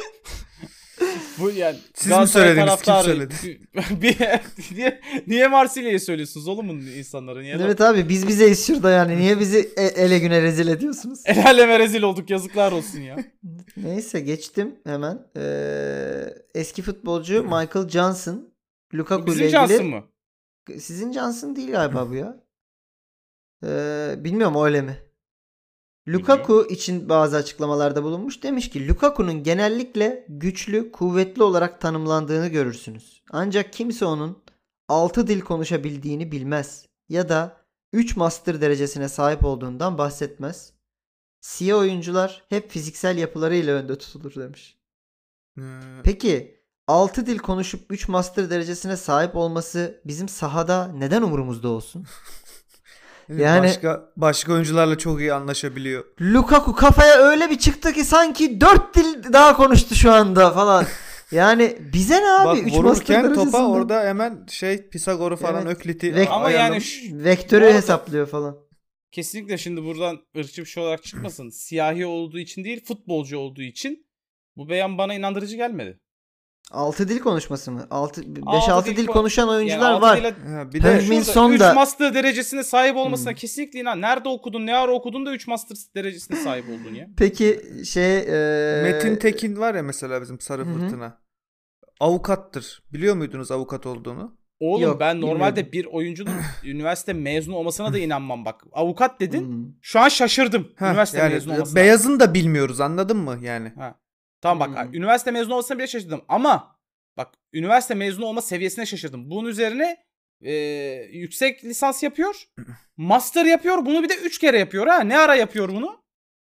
Bu 1.39 1.51
yani 1.51 1.77
Siz 1.93 2.11
mi 2.11 2.27
söylediniz, 2.27 2.81
kim 2.81 2.93
söyledi? 3.03 3.33
Bir, 4.01 4.17
niye, 4.75 5.01
niye 5.27 5.47
Marsilya'yı 5.47 5.99
söylüyorsunuz 5.99 6.47
oğlum 6.47 6.69
bunun 6.69 6.81
insanlara? 6.81 7.41
Niye 7.41 7.55
Evet 7.55 7.81
abi 7.81 8.09
biz 8.09 8.27
bizeyiz 8.27 8.67
şurada 8.67 8.89
yani. 8.91 9.17
Niye 9.17 9.39
bizi 9.39 9.73
e- 9.77 10.03
ele 10.03 10.19
güne 10.19 10.41
rezil 10.41 10.67
ediyorsunuz? 10.67 11.19
El 11.25 11.45
aleme 11.45 11.79
rezil 11.79 12.01
olduk 12.01 12.29
yazıklar 12.29 12.71
olsun 12.71 12.99
ya. 12.99 13.17
Neyse 13.77 14.19
geçtim 14.19 14.75
hemen. 14.85 15.19
Ee, 15.37 16.25
eski 16.55 16.81
futbolcu 16.81 17.43
Michael 17.43 17.89
Johnson 17.89 18.53
Lukaku 18.93 19.33
ile 19.33 19.33
ilgili 19.33 19.49
Johnson 19.49 19.85
mı? 19.85 20.03
Sizin 20.67 21.11
Johnson 21.11 21.55
değil 21.55 21.71
galiba 21.71 22.09
bu 22.09 22.15
ya. 22.15 22.43
Ee, 23.63 24.15
bilmiyorum 24.17 24.63
öyle 24.63 24.81
mi? 24.81 24.97
Lukaku 26.07 26.67
için 26.69 27.09
bazı 27.09 27.37
açıklamalarda 27.37 28.03
bulunmuş. 28.03 28.43
Demiş 28.43 28.69
ki 28.69 28.87
Lukaku'nun 28.87 29.43
genellikle 29.43 30.25
güçlü, 30.29 30.91
kuvvetli 30.91 31.43
olarak 31.43 31.81
tanımlandığını 31.81 32.47
görürsünüz. 32.47 33.23
Ancak 33.31 33.73
kimse 33.73 34.05
onun 34.05 34.43
6 34.87 35.27
dil 35.27 35.41
konuşabildiğini 35.41 36.31
bilmez 36.31 36.85
ya 37.09 37.29
da 37.29 37.57
3 37.93 38.17
master 38.17 38.61
derecesine 38.61 39.09
sahip 39.09 39.45
olduğundan 39.45 39.97
bahsetmez. 39.97 40.73
Siyah 41.41 41.77
oyuncular 41.77 42.45
hep 42.49 42.71
fiziksel 42.71 43.17
yapılarıyla 43.17 43.75
önde 43.75 43.97
tutulur 43.97 44.35
demiş. 44.35 44.77
Ee, 45.57 45.61
Peki 46.03 46.62
6 46.87 47.25
dil 47.25 47.37
konuşup 47.37 47.81
3 47.89 48.07
master 48.07 48.49
derecesine 48.49 48.97
sahip 48.97 49.35
olması 49.35 50.01
bizim 50.05 50.27
sahada 50.29 50.87
neden 50.97 51.21
umurumuzda 51.21 51.67
olsun? 51.69 52.05
yani- 53.29 53.63
başka 53.67 54.09
başka 54.17 54.53
oyuncularla 54.53 54.97
çok 54.97 55.19
iyi 55.19 55.33
anlaşabiliyor. 55.33 56.05
Lukaku 56.21 56.75
kafaya 56.75 57.15
öyle 57.15 57.49
bir 57.49 57.57
çıktı 57.59 57.93
ki 57.93 58.03
sanki 58.05 58.61
4 58.61 58.95
dil 58.95 59.33
daha 59.33 59.55
konuştu 59.57 59.95
şu 59.95 60.11
anda 60.11 60.51
falan. 60.51 60.85
Yani 61.31 61.77
bize 61.93 62.21
ne 62.21 62.31
abi? 62.31 62.47
Bak 62.47 62.67
3 62.67 62.73
master 62.73 62.83
vururken 62.83 63.33
topa 63.33 63.67
orada 63.67 64.03
hemen 64.03 64.45
şey 64.49 64.89
Pisagor'u 64.89 65.35
falan 65.37 65.61
Evet. 65.65 65.77
Öklit'i 65.77 66.07
Vek- 66.15 66.27
Ama 66.29 66.51
yani 66.51 66.81
şu- 66.81 67.23
vektörü 67.23 67.61
Bu 67.61 67.65
arada- 67.65 67.77
hesaplıyor 67.77 68.27
falan. 68.27 68.57
kesinlikle 69.11 69.57
şimdi 69.57 69.83
buradan 69.83 70.19
ırkçı 70.37 70.61
bir 70.61 70.67
şey 70.67 70.83
olarak 70.83 71.03
çıkmasın. 71.03 71.49
Siyahi 71.49 72.05
olduğu 72.05 72.39
için 72.39 72.63
değil 72.63 72.85
futbolcu 72.85 73.37
olduğu 73.37 73.61
için 73.61 74.05
bu 74.57 74.69
beyan 74.69 74.97
bana 74.97 75.13
inandırıcı 75.13 75.55
gelmedi. 75.55 75.99
6 76.71 77.07
dil 77.09 77.19
konuşması 77.19 77.71
mı? 77.71 77.87
6 77.91 78.21
5 78.35 78.43
Altı 78.45 78.73
6 78.73 78.89
dil 78.91 78.97
dil 78.97 79.05
kon- 79.05 79.13
konuşan 79.13 79.49
oyuncular 79.49 79.77
Yani 79.81 79.93
altı 79.93 80.01
var. 80.01 80.17
dile- 80.17 80.55
Ha, 80.55 80.71
bir 80.73 80.83
de 80.83 80.87
Heung-min 80.87 81.05
Şurada 81.21 81.23
Son 81.33 81.51
üç 81.51 81.59
da- 81.59 81.73
master 81.73 82.13
derecesine 82.13 82.63
sahip 82.63 82.95
olmasına 82.97 83.29
Hmm. 83.29 83.35
kesinlikle 83.37 83.79
inan. 83.79 84.01
Nerede 84.01 84.29
okudun, 84.29 84.65
ne 84.65 84.75
ara 84.75 84.91
okudun 84.91 85.25
da 85.25 85.33
3 85.33 85.47
master 85.47 85.77
derecesine 85.95 86.37
sahip 86.37 86.65
oldun 86.69 86.93
ya. 86.95 87.07
Peki 87.17 87.61
şey 87.85 88.17
e, 88.17 88.81
Metin 88.83 89.15
Tekin 89.15 89.57
var 89.57 89.75
ya 89.75 89.83
mesela 89.83 90.21
bizim 90.21 90.39
Sarı 90.39 90.65
Hı 90.65 90.69
hı. 90.69 90.79
Fırtına. 90.79 91.21
Avukattır. 91.99 92.83
Biliyor 92.93 93.15
muydunuz 93.15 93.51
avukat 93.51 93.85
olduğunu? 93.85 94.37
Oğlum 94.59 94.81
Yok, 94.81 94.99
ben 94.99 95.21
normalde 95.21 95.55
bilmiyordum. 95.55 95.71
bir 95.71 95.85
oyuncunun 95.85 96.31
üniversite 96.63 97.13
mezunu 97.13 97.55
olmasına 97.55 97.93
da 97.93 97.97
inanmam 97.99 98.45
bak. 98.45 98.63
Avukat 98.71 99.19
dedin. 99.19 99.41
Hmm. 99.47 99.65
Şu 99.81 99.99
an 99.99 100.09
şaşırdım. 100.09 100.67
Heh, 100.75 100.85
üniversite 100.89 101.17
yani 101.19 101.33
mezunu 101.33 101.53
olmasına. 101.53 101.75
beyazını 101.75 102.19
da 102.19 102.33
bilmiyoruz 102.33 102.79
anladın 102.81 103.17
mı 103.17 103.37
yani? 103.41 103.73
Tamam 104.43 104.75
bak 104.75 104.85
Hmm. 104.85 104.93
üniversite 104.93 105.31
mezunu 105.31 105.53
olmasına 105.53 105.77
bile 105.77 105.87
şaşırdım. 105.87 106.21
Ama 106.27 106.77
bak 107.17 107.33
üniversite 107.53 107.93
mezunu 107.95 108.25
olma 108.25 108.41
seviyesine 108.41 108.85
şaşırdım. 108.85 109.29
Bunun 109.29 109.49
üzerine 109.49 110.03
e, 110.41 110.53
yüksek 111.11 111.63
lisans 111.63 112.03
yapıyor. 112.03 112.43
Master 112.97 113.45
yapıyor. 113.45 113.85
Bunu 113.85 114.03
bir 114.03 114.09
de 114.09 114.15
3 114.15 114.37
kere 114.39 114.59
yapıyor 114.59 114.87
ha. 114.87 114.99
Ne 114.99 115.17
ara 115.17 115.35
yapıyor 115.35 115.69
bunu? 115.69 116.03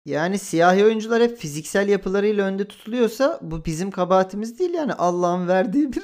Yani 0.07 0.39
siyahi 0.39 0.85
oyuncular 0.85 1.23
hep 1.23 1.39
fiziksel 1.39 1.89
yapılarıyla 1.89 2.45
önde 2.47 2.69
tutuluyorsa 2.69 3.39
bu 3.43 3.65
bizim 3.65 3.91
kabahatimiz 3.91 4.59
değil 4.59 4.75
yani 4.75 4.93
Allah'ın 4.93 5.49
verdiği 5.49 5.93
bir 5.93 6.03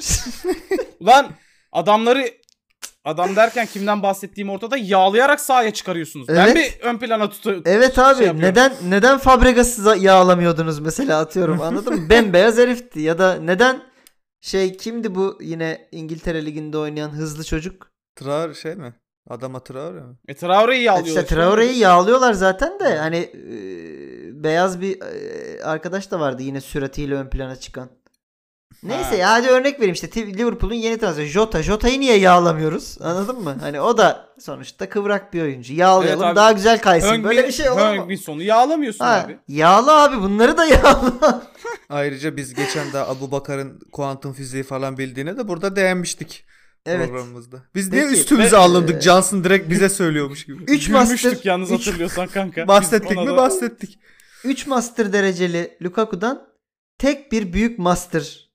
Ulan 1.00 1.30
adamları 1.72 2.28
adam 3.04 3.36
derken 3.36 3.66
kimden 3.66 4.02
bahsettiğim 4.02 4.50
ortada 4.50 4.76
yağlayarak 4.76 5.40
sahaya 5.40 5.70
çıkarıyorsunuz. 5.72 6.28
Ben 6.28 6.34
Evet. 6.46 6.56
bir 6.80 6.84
ön 6.86 6.98
plana 6.98 7.28
tutuyorum. 7.30 7.62
Evet 7.66 7.98
abi 7.98 8.16
Şey 8.18 8.26
yapıyorum. 8.26 8.50
neden 8.50 8.72
neden 8.88 9.18
Fabregas'ı 9.18 9.96
yağlamıyordunuz 10.00 10.78
mesela 10.78 11.20
atıyorum 11.20 11.60
anladın 11.60 11.94
mı? 11.94 12.08
Bembeyaz 12.10 12.58
herifti 12.58 13.00
ya 13.00 13.18
da 13.18 13.34
neden 13.34 13.82
şey 14.40 14.76
kimdi 14.76 15.14
bu 15.14 15.38
yine 15.40 15.88
İngiltere 15.92 16.46
liginde 16.46 16.78
oynayan 16.78 17.10
hızlı 17.10 17.44
çocuk? 17.44 17.90
Traore 18.16 18.54
şey 18.54 18.74
mi? 18.74 18.94
Adama 19.30 19.62
Traore 19.64 20.00
mi? 20.00 20.16
E 20.28 20.34
Traore'yi 20.34 20.82
yağlıyorlar. 20.82 21.22
İşte 21.22 21.34
Traore'yi 21.34 21.78
yağlıyorlar 21.78 22.32
zaten 22.32 22.80
de 22.80 22.96
hani 22.98 23.16
e, 23.16 24.44
beyaz 24.44 24.80
bir 24.80 25.00
e, 25.02 25.64
arkadaş 25.64 26.10
da 26.10 26.20
vardı 26.20 26.42
yine 26.42 26.60
süratiyle 26.60 27.14
ön 27.14 27.30
plana 27.30 27.56
çıkan. 27.56 27.90
Neyse 28.82 29.04
Ha. 29.10 29.14
ya 29.14 29.30
hadi 29.30 29.48
örnek 29.48 29.76
vereyim 29.76 29.92
işte 29.94 30.10
Liverpool'un 30.16 30.74
yeni 30.74 30.98
transferi 30.98 31.26
Jota. 31.26 31.62
Jota'yı 31.62 32.00
niye 32.00 32.16
yağlamıyoruz? 32.18 32.98
Anladın 33.00 33.42
mı? 33.42 33.56
Hani 33.60 33.80
o 33.80 33.98
da 33.98 34.28
sonuçta 34.40 34.88
kıvrak 34.88 35.32
bir 35.32 35.42
oyuncu. 35.42 35.74
Yağlayalım 35.74 36.22
Evet 36.22 36.30
abi. 36.30 36.36
daha 36.36 36.52
güzel 36.52 36.80
kaysın. 36.80 37.08
Heung-min- 37.08 37.24
Böyle 37.24 37.46
bir 37.46 37.52
şey 37.52 37.70
olur 37.70 37.80
mu? 37.80 37.84
Heung-min 37.86 38.16
sonu 38.16 38.42
yağlamıyorsun 38.42 39.04
Ha, 39.04 39.22
abi. 39.26 39.38
yağla 39.48 40.02
abi 40.02 40.16
bunları 40.22 40.56
da 40.56 40.64
yağla. 40.64 41.42
Ayrıca 41.88 42.36
biz 42.36 42.54
geçen 42.54 42.92
de 42.92 42.98
Abu 42.98 43.30
Bakar'ın 43.30 43.80
kuantum 43.92 44.32
fiziği 44.32 44.62
falan 44.62 44.98
bildiğine 44.98 45.36
de 45.38 45.48
burada 45.48 45.76
değinmiştik 45.76 46.44
evet. 46.86 47.08
programımızda. 47.08 47.62
Biz 47.74 47.92
niye 47.92 48.04
üstümüze 48.06 48.56
ve- 48.56 48.60
alındık? 48.60 49.02
Johnson 49.02 49.44
direkt 49.44 49.70
bize 49.70 49.88
söylüyormuş 49.88 50.46
gibi. 50.46 50.62
3 50.62 50.66
Gülmüştük 50.66 50.92
master 50.92 51.38
yalnız 51.44 51.70
üç- 51.70 51.86
hatırlıyorsan 51.86 52.26
kanka. 52.26 52.68
Bahsettik 52.68 53.10
mi? 53.18 53.26
da- 53.26 53.36
Bahsettik. 53.36 53.98
3 54.44 54.66
master 54.66 55.12
dereceli 55.12 55.76
Lukaku'dan 55.82 56.48
tek 56.98 57.32
bir 57.32 57.52
büyük 57.52 57.78
master 57.78 58.49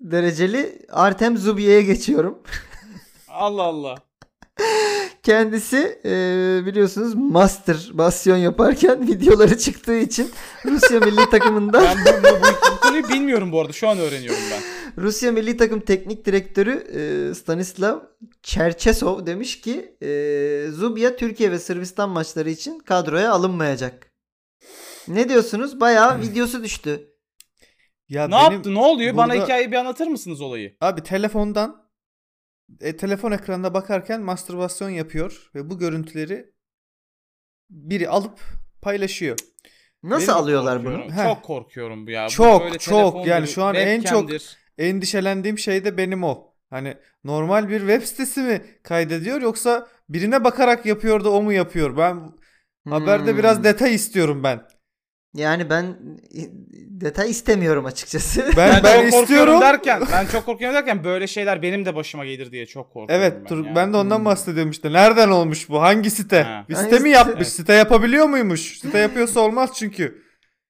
dereceli 0.00 0.86
Artem 0.88 1.38
Zubiya'ya 1.38 1.80
geçiyorum. 1.80 2.38
Allah 3.28 3.62
Allah. 3.62 3.94
Kendisi 5.22 6.00
e, 6.04 6.10
biliyorsunuz 6.66 7.14
mastürbasyon 7.14 8.36
yaparken 8.36 9.08
videoları 9.08 9.58
çıktığı 9.58 9.96
için 9.96 10.30
Rusya 10.64 11.00
milli 11.00 11.30
takımında 11.30 11.82
Ben 11.82 11.98
bu, 12.04 12.24
bu, 12.24 12.42
bu, 12.42 12.76
bu 12.76 12.80
konuyu 12.80 13.08
bilmiyorum 13.08 13.52
bu 13.52 13.60
arada. 13.60 13.72
Şu 13.72 13.88
an 13.88 13.98
öğreniyorum 13.98 14.42
ben. 14.50 14.62
Rusya 15.02 15.32
milli 15.32 15.56
takım 15.56 15.80
teknik 15.80 16.24
direktörü 16.24 16.70
e, 16.70 17.34
Stanislav 17.34 17.98
Cherchesov 18.42 19.26
demiş 19.26 19.60
ki 19.60 19.96
e, 20.02 20.08
Zubia 20.70 21.16
Türkiye 21.16 21.50
ve 21.50 21.58
Sırbistan 21.58 22.10
maçları 22.10 22.50
için 22.50 22.78
kadroya 22.78 23.32
alınmayacak. 23.32 24.12
Ne 25.08 25.28
diyorsunuz? 25.28 25.80
Bayağı 25.80 26.20
videosu 26.22 26.64
düştü. 26.64 27.09
Ya 28.10 28.28
ne 28.28 28.32
benim- 28.34 28.52
yaptı? 28.52 28.74
Ne 28.74 28.78
oluyor? 28.78 29.16
Bana 29.16 29.32
burada- 29.32 29.44
hikayeyi 29.44 29.72
bir 29.72 29.76
anlatır 29.76 30.06
mısınız 30.06 30.40
olayı? 30.40 30.76
Abi 30.80 31.02
telefondan 31.02 31.90
e, 32.80 32.96
telefon 32.96 33.32
ekranına 33.32 33.74
bakarken 33.74 34.20
mastürbasyon 34.20 34.90
yapıyor 34.90 35.50
ve 35.54 35.70
bu 35.70 35.78
görüntüleri 35.78 36.52
biri 37.70 38.08
alıp 38.08 38.40
paylaşıyor. 38.82 39.38
Nasıl 40.02 40.26
Benim 40.28 40.38
alıyorlar 40.42 40.84
bunu? 40.84 40.92
Korkuyorum. 40.96 41.16
Heh. 41.18 41.24
Çok 41.34 41.42
korkuyorum 41.42 42.06
bu 42.06 42.10
ya. 42.10 42.26
Bu 42.26 42.30
Çok, 42.30 42.62
böyle 42.62 42.78
çok. 42.78 42.94
telefondur, 42.94 43.26
Yani 43.28 43.48
şu 43.48 43.64
an 43.64 43.74
en 43.74 43.96
çok- 44.00 44.04
webcam'dir. 44.06 44.56
Endişelendiğim 44.78 45.58
şey 45.58 45.84
de 45.84 45.96
benim 45.96 46.24
o. 46.24 46.54
Hani 46.70 46.96
normal 47.24 47.68
bir 47.68 47.78
web 47.80 48.02
sitesi 48.02 48.40
mi 48.40 48.62
kaydediyor 48.82 49.42
yoksa 49.42 49.88
birine 50.08 50.44
bakarak 50.44 50.86
yapıyor 50.86 51.24
da 51.24 51.30
o 51.30 51.42
mu 51.42 51.52
yapıyor? 51.52 51.96
Ben 51.96 52.32
haberde 52.90 53.30
Hmm. 53.30 53.38
biraz 53.38 53.64
detay 53.64 53.94
istiyorum 53.94 54.42
ben. 54.44 54.68
Yani 55.34 55.70
ben 55.70 55.96
detay 57.00 57.30
istemiyorum 57.30 57.84
açıkçası. 57.86 58.44
Ben 58.56 58.56
Ben, 58.56 58.82
ben, 58.84 59.02
çok 59.02 59.10
korkuyorum 59.10 59.22
istiyorum. 59.22 59.60
derken 59.60 60.02
ben 60.12 60.26
çok 60.26 60.46
korkuyorum 60.46 60.76
derken 60.76 61.04
böyle 61.04 61.26
şeyler 61.26 61.62
benim 61.62 61.84
de 61.84 61.94
başıma 61.94 62.24
gelir 62.24 62.52
diye 62.52 62.66
çok 62.66 62.92
korkuyorum. 62.92 63.24
Evet, 63.24 63.36
ben, 63.40 63.48
dur, 63.48 63.64
yani. 63.66 63.76
ben 63.76 63.92
de 63.92 63.96
ondan 63.96 64.18
Hmm. 64.18 64.24
bahsediyorum 64.24 64.70
işte. 64.70 64.92
Nereden 64.92 65.28
olmuş 65.28 65.68
bu? 65.68 65.82
Hangi 65.82 66.10
site? 66.10 66.42
Ha. 66.42 66.64
Bir 66.68 66.74
Hangi 66.74 66.84
site 66.84 66.96
mi 66.98 67.08
site? 67.08 67.18
yapmış? 67.18 67.36
Evet. 67.36 67.48
Site 67.52 67.72
yapabiliyor 67.72 68.26
muymuş? 68.26 68.78
Site 68.78 68.98
yapıyorsa 68.98 69.40
olmaz 69.40 69.70
çünkü. 69.74 70.22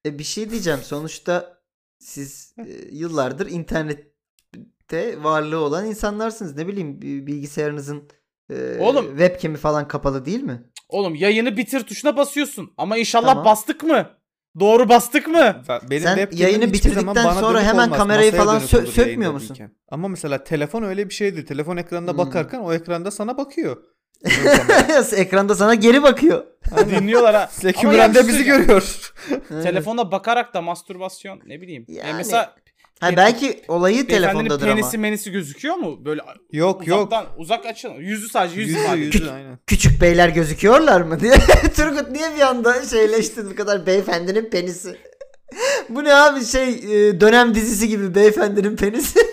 E 0.06 0.18
bir 0.18 0.24
şey 0.24 0.50
diyeceğim. 0.50 0.80
Sonuçta 0.82 1.58
siz 1.98 2.54
e, 2.58 2.64
yıllardır 2.92 3.50
internette 3.50 5.22
varlığı 5.22 5.58
olan 5.58 5.86
insanlarsınız. 5.86 6.56
Ne 6.56 6.66
bileyim 6.68 7.02
bi- 7.02 7.26
bilgisayarınızın 7.26 8.08
e, 8.50 8.76
Oğlum. 8.78 9.06
webcam'i 9.18 9.56
falan 9.56 9.88
kapalı 9.88 10.24
değil 10.24 10.42
mi? 10.42 10.62
Oğlum 10.88 11.14
yayını 11.14 11.56
bitir 11.56 11.80
tuşuna 11.80 12.16
basıyorsun. 12.16 12.72
Ama 12.76 12.96
inşallah 12.96 13.28
Tamam. 13.28 13.44
bastık 13.44 13.82
mı? 13.82 14.19
Doğru 14.60 14.88
bastık 14.88 15.26
mı? 15.28 15.62
Benim 15.90 16.02
Sen 16.02 16.28
yayını 16.32 16.72
bitirdikten 16.72 17.32
sonra 17.32 17.62
hemen 17.62 17.84
olmaz. 17.84 17.98
kamerayı 17.98 18.30
Masaya 18.32 18.44
falan 18.44 18.60
sö- 18.60 18.86
sökmüyor 18.86 19.32
musun? 19.32 19.48
değilken. 19.48 19.70
Ama 19.88 20.08
mesela 20.08 20.44
telefon 20.44 20.82
öyle 20.82 21.08
bir 21.08 21.14
şeydi. 21.14 21.44
Telefon 21.44 21.76
ekranına 21.76 22.10
Hmm. 22.10 22.18
bakarken 22.18 22.58
o 22.60 22.72
ekranda 22.72 23.10
sana 23.10 23.38
bakıyor. 23.38 23.76
Ekranda 25.16 25.54
sana 25.54 25.74
geri 25.74 26.02
bakıyor. 26.02 26.44
Dinliyorlar 26.90 27.34
ha. 27.34 27.50
Yani 27.82 28.14
şey 28.14 28.28
bizi 28.28 28.44
görüyor. 28.44 29.12
Telefona 29.48 30.12
bakarak 30.12 30.54
da 30.54 30.62
mastürbasyon 30.62 31.40
ne 31.46 31.60
bileyim. 31.60 31.84
E 31.88 31.92
Yani, 31.92 32.12
mesela 32.16 32.54
Ha, 33.00 33.16
belki 33.16 33.62
olayı 33.68 34.06
telefondadır 34.06 34.66
ama. 34.66 34.74
penisi 34.74 34.98
menisi 34.98 35.30
gözüküyor 35.32 35.74
mu? 35.74 36.04
Böyle 36.04 36.20
Yok 36.52 36.86
yok. 36.86 36.98
uzaktan 36.98 37.26
uzak 37.38 37.66
açın. 37.66 37.94
Yüzü 37.94 38.28
sadece 38.28 38.60
yüzü, 38.60 38.72
Yüzü 38.72 38.86
sadece. 38.86 39.04
yüzü 39.18 39.30
aynen. 39.30 39.58
Küçük 39.66 40.00
beyler 40.00 40.28
gözüküyorlar 40.28 41.00
mı 41.00 41.20
diye. 41.20 41.34
Turgut 41.76 42.10
niye 42.10 42.36
bir 42.36 42.40
anda 42.40 42.84
şeyleştin 42.86 43.50
bu 43.50 43.54
kadar 43.54 43.86
beyefendinin 43.86 44.50
penisi? 44.50 44.98
bu 45.88 46.04
ne 46.04 46.14
abi 46.14 46.44
şey 46.44 46.68
e, 46.68 47.20
dönem 47.20 47.54
dizisi 47.54 47.88
gibi 47.88 48.14
beyefendinin 48.14 48.76
penisi. 48.76 49.18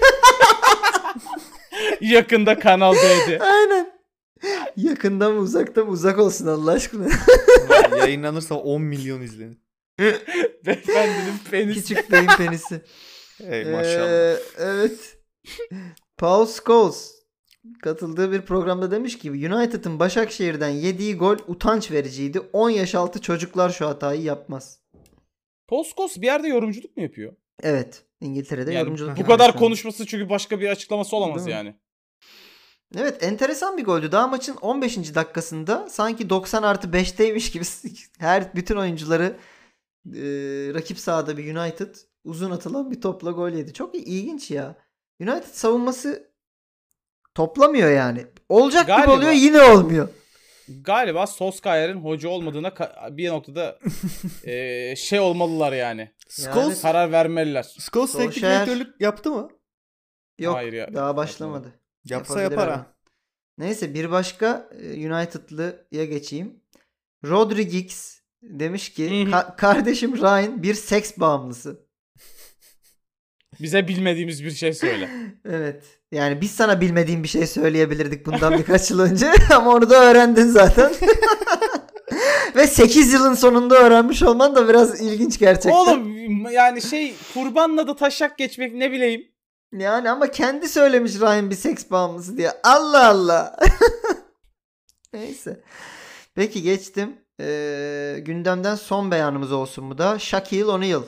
Yakında 2.01 2.59
Kanal 2.59 2.95
D'de. 2.95 3.39
Aynen. 3.39 3.91
Yakında 4.77 5.29
mı 5.29 5.39
uzakta 5.39 5.85
mı 5.85 5.91
uzak 5.91 6.19
olsun 6.19 6.47
Allah 6.47 6.71
aşkına. 6.71 7.05
Ulan 7.69 7.97
Yayınlanırsa 7.97 8.55
10 8.55 8.81
milyon 8.81 9.21
izlenir. 9.21 9.57
Beyefendinin 10.65 11.37
penisi. 11.51 11.81
Küçük 11.95 12.11
beyin 12.11 12.27
penisi. 12.37 12.81
Ey 13.39 13.65
maşallah. 13.65 14.09
Ee, 14.09 14.37
evet. 14.57 15.17
Paul 16.17 16.45
Scholes. 16.47 17.17
katıldığı 17.81 18.31
bir 18.31 18.41
programda 18.41 18.91
demiş 18.91 19.17
ki 19.17 19.31
United'ın 19.31 19.99
Başakşehir'den 19.99 20.69
yediği 20.69 21.17
gol 21.17 21.37
utanç 21.47 21.91
vericiydi. 21.91 22.39
10 22.53 22.69
yaş 22.69 22.95
altı 22.95 23.21
çocuklar 23.21 23.69
şu 23.69 23.87
hatayı 23.87 24.21
yapmaz. 24.21 24.79
Poskos 25.67 26.17
bir 26.17 26.25
yerde 26.25 26.47
yorumculuk 26.47 26.97
mu 26.97 27.03
yapıyor? 27.03 27.33
Evet. 27.63 28.03
İngiltere'de 28.21 28.71
Yani 28.73 28.83
yorumculuk 28.83 29.15
bu 29.15 29.19
yapıyor 29.19 29.37
kadar 29.37 29.55
konuşması 29.57 30.05
çünkü 30.05 30.29
başka 30.29 30.59
bir 30.59 30.69
açıklaması 30.69 31.15
olamaz 31.15 31.45
Değil 31.45 31.57
mi? 31.57 31.65
yani. 31.65 31.75
Evet 32.97 33.23
enteresan 33.23 33.77
bir 33.77 33.83
goldü. 33.83 34.11
Daha 34.11 34.27
maçın 34.27 34.55
15. 34.55 35.15
dakikasında 35.15 35.89
sanki 35.89 36.29
90 36.29 36.63
artı 36.63 36.87
5'teymiş 36.87 37.51
gibi 37.51 37.63
her 38.19 38.55
bütün 38.55 38.75
oyuncuları 38.75 39.37
e, 40.05 40.21
rakip 40.73 40.99
sahada 40.99 41.37
bir 41.37 41.55
United 41.55 41.95
uzun 42.27 42.51
atılan 42.51 42.91
bir 42.91 43.01
topla 43.01 43.31
gol 43.31 43.49
yedi. 43.49 43.73
Çok 43.73 43.95
ilginç 43.95 44.51
ya. 44.51 44.75
United 45.21 45.53
savunması 45.53 46.31
toplamıyor 47.35 47.91
yani. 47.91 48.25
Olacak 48.49 48.87
gibi 48.87 48.95
Galiba. 48.97 49.13
oluyor 49.13 49.31
yine 49.31 49.61
olmuyor. 49.61 50.09
Galiba 50.81 51.27
Solskjaer'in 51.27 51.97
hoca 51.97 52.29
olmadığına 52.29 52.73
bir 53.17 53.29
noktada 53.29 53.79
eee, 54.43 54.93
şey 54.97 55.19
olmalılar 55.19 55.73
yani. 55.73 56.11
Scholes, 56.29 56.81
Karar 56.81 57.11
vermeliler. 57.11 57.63
Scholes 57.79 58.11
teknik 58.11 58.37
Solskjaer- 58.37 58.55
direktörlük 58.65 59.01
yaptı 59.01 59.31
mı? 59.31 59.49
Yok 60.39 60.55
Hayır 60.55 60.73
ya, 60.73 60.93
daha 60.93 61.17
başlamadı. 61.17 61.73
Yapsa 62.05 62.41
yapar 62.41 62.69
ha. 62.69 62.85
Neyse 63.57 63.93
bir 63.93 64.11
başka 64.11 64.69
e, 64.81 65.11
United'lıya 65.13 66.05
geçeyim. 66.05 66.63
Rodri 67.25 67.67
Giggs 67.67 68.19
demiş 68.41 68.93
ki. 68.93 69.03
"Ka- 69.09 69.55
kardeşim 69.55 70.17
Ryan 70.17 70.63
bir 70.63 70.73
seks 70.73 71.17
bağımlısı. 71.17 71.86
Bize 73.61 73.87
bilmediğimiz 73.87 74.43
bir 74.43 74.51
şey 74.51 74.73
söyle. 74.73 75.09
Evet. 75.49 75.83
Yani 76.11 76.41
biz 76.41 76.51
sana 76.51 76.81
bilmediğin 76.81 77.23
bir 77.23 77.27
şey 77.27 77.47
söyleyebilirdik 77.47 78.25
bundan 78.25 78.57
birkaç 78.57 78.91
yıl 78.91 78.99
önce 78.99 79.31
ama 79.55 79.73
onu 79.73 79.89
da 79.89 80.03
öğrendin 80.03 80.47
zaten. 80.47 80.91
Ve 82.55 82.67
8 82.67 83.13
yılın 83.13 83.33
sonunda 83.33 83.75
öğrenmiş 83.75 84.23
olman 84.23 84.55
da 84.55 84.69
biraz 84.69 85.01
ilginç 85.01 85.39
gerçekten. 85.39 85.71
Oğlum 85.71 86.51
yani 86.51 86.81
şey 86.81 87.13
kurbanla 87.33 87.87
da 87.87 87.95
taşak 87.95 88.37
geçmek 88.37 88.73
ne 88.73 88.91
bileyim. 88.91 89.27
Yani 89.73 90.09
ama 90.09 90.31
kendi 90.31 90.69
söylemiş 90.69 91.15
Ryan 91.15 91.49
bir 91.49 91.55
seks 91.55 91.91
bağımlısı 91.91 92.37
diye. 92.37 92.51
Allah 92.63 93.09
Allah. 93.09 93.59
Neyse. 95.13 95.63
Peki 96.35 96.61
geçtim. 96.61 97.15
Ee, 97.41 98.17
gündemden 98.21 98.75
son 98.75 99.11
beyanımız 99.11 99.51
olsun 99.51 99.89
bu 99.89 99.97
da. 99.97 100.19
Shaquille 100.19 100.65
O'Neal. 100.65 101.03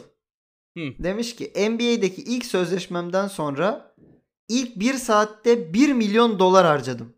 Hı. 0.79 1.03
Demiş 1.03 1.35
ki 1.35 1.51
NBA'deki 1.69 2.21
ilk 2.21 2.45
sözleşmemden 2.45 3.27
sonra 3.27 3.95
ilk 4.49 4.79
bir 4.79 4.93
saatte 4.93 5.73
1 5.73 5.93
milyon 5.93 6.39
dolar 6.39 6.65
harcadım. 6.65 7.13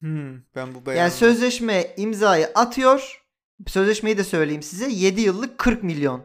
Hmm, 0.00 0.32
ben 0.54 0.68
bu 0.74 0.78
Yani 0.78 0.86
beyanı... 0.86 1.10
sözleşme 1.10 1.94
imzayı 1.96 2.46
atıyor. 2.54 3.22
Sözleşmeyi 3.66 4.18
de 4.18 4.24
söyleyeyim 4.24 4.62
size. 4.62 4.90
7 4.90 5.20
yıllık 5.20 5.58
40 5.58 5.82
milyon 5.82 6.20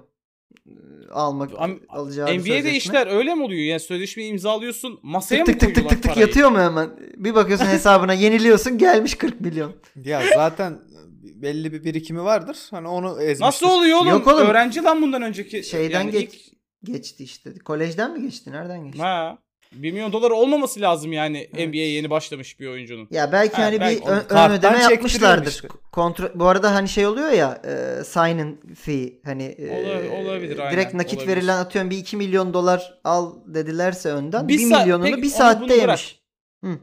e, 0.67 0.71
almak 1.11 1.51
Am- 1.51 1.79
alacağı 1.89 2.27
NBA'de 2.27 2.39
sözleşme. 2.39 2.77
işler 2.77 3.07
öyle 3.07 3.35
mi 3.35 3.43
oluyor? 3.43 3.61
Yani 3.61 3.79
sözleşmeyi 3.79 4.31
imzalıyorsun 4.31 4.99
masaya 5.03 5.43
tık 5.43 5.55
mı 5.55 5.59
tık 5.59 5.75
tık 5.75 5.75
tık 5.75 5.89
tık 5.89 6.03
tık 6.03 6.11
parayı? 6.13 6.27
yatıyor 6.27 6.49
mu 6.51 6.59
hemen? 6.59 6.89
Bir 7.17 7.35
bakıyorsun 7.35 7.65
hesabına 7.75 8.13
yeniliyorsun 8.13 8.77
gelmiş 8.77 9.15
40 9.15 9.41
milyon. 9.41 9.71
Ya 10.03 10.23
zaten 10.35 10.79
belli 11.23 11.73
bir 11.73 11.83
birikimi 11.83 12.23
vardır. 12.23 12.57
Hani 12.71 12.87
onu 12.87 13.21
ezmiştir. 13.21 13.45
Nasıl 13.45 13.67
oluyor 13.69 13.97
oğlum? 13.97 14.09
Yok 14.09 14.27
oğlum. 14.27 14.47
Öğrenci 14.47 14.83
lan 14.83 15.01
bundan 15.01 15.21
önceki. 15.21 15.63
Şeyden 15.63 15.99
yani 15.99 16.11
geç, 16.11 16.33
ilk- 16.33 16.52
geçti 16.83 17.23
işte. 17.23 17.53
Kolejden 17.59 18.11
mi 18.13 18.21
geçti? 18.21 18.51
Nereden 18.51 18.85
geçti? 18.85 19.01
Ha. 19.01 19.37
1 19.71 19.91
milyon 19.91 20.13
dolar 20.13 20.31
olması 20.31 20.81
lazım 20.81 21.13
yani 21.13 21.37
Evet. 21.53 21.67
NBA'ye 21.67 21.87
yeni 21.91 22.09
başlamış 22.09 22.59
bir 22.59 22.67
oyuncunun. 22.67 23.07
Ya 23.11 23.31
belki 23.31 23.55
Ha, 23.55 23.63
hani 23.63 23.79
belki 23.79 24.01
bir 24.01 24.07
ön, 24.07 24.23
ön 24.29 24.51
ödeme 24.51 24.79
yapmışlardır. 24.81 25.51
işte. 25.51 25.67
Kontrol 25.91 26.29
bu 26.35 26.45
arada 26.45 26.75
hani 26.75 26.89
şey 26.89 27.05
oluyor 27.07 27.29
ya 27.31 27.61
e, 27.65 28.03
sign-in 28.03 28.75
fee 28.75 29.19
hani 29.25 29.43
e, 29.43 29.69
Ola- 29.69 30.21
olabilir, 30.23 30.59
aynen, 30.59 30.71
direkt 30.73 30.93
nakit 30.93 31.19
olabilir. 31.19 31.35
verilen 31.37 31.57
atıyorum 31.57 31.89
bir 31.91 31.97
2 31.97 32.17
milyon 32.17 32.53
dolar 32.53 32.99
al 33.03 33.33
dedilerse 33.45 34.09
önden 34.09 34.47
Bir 34.47 34.57
1 34.57 34.69
saat- 34.69 34.81
milyonunu 34.85 35.09
peki 35.09 35.21
bir 35.21 35.27
saatte 35.29 35.75
yemiş. 35.75 36.19
Hı, 36.63 36.79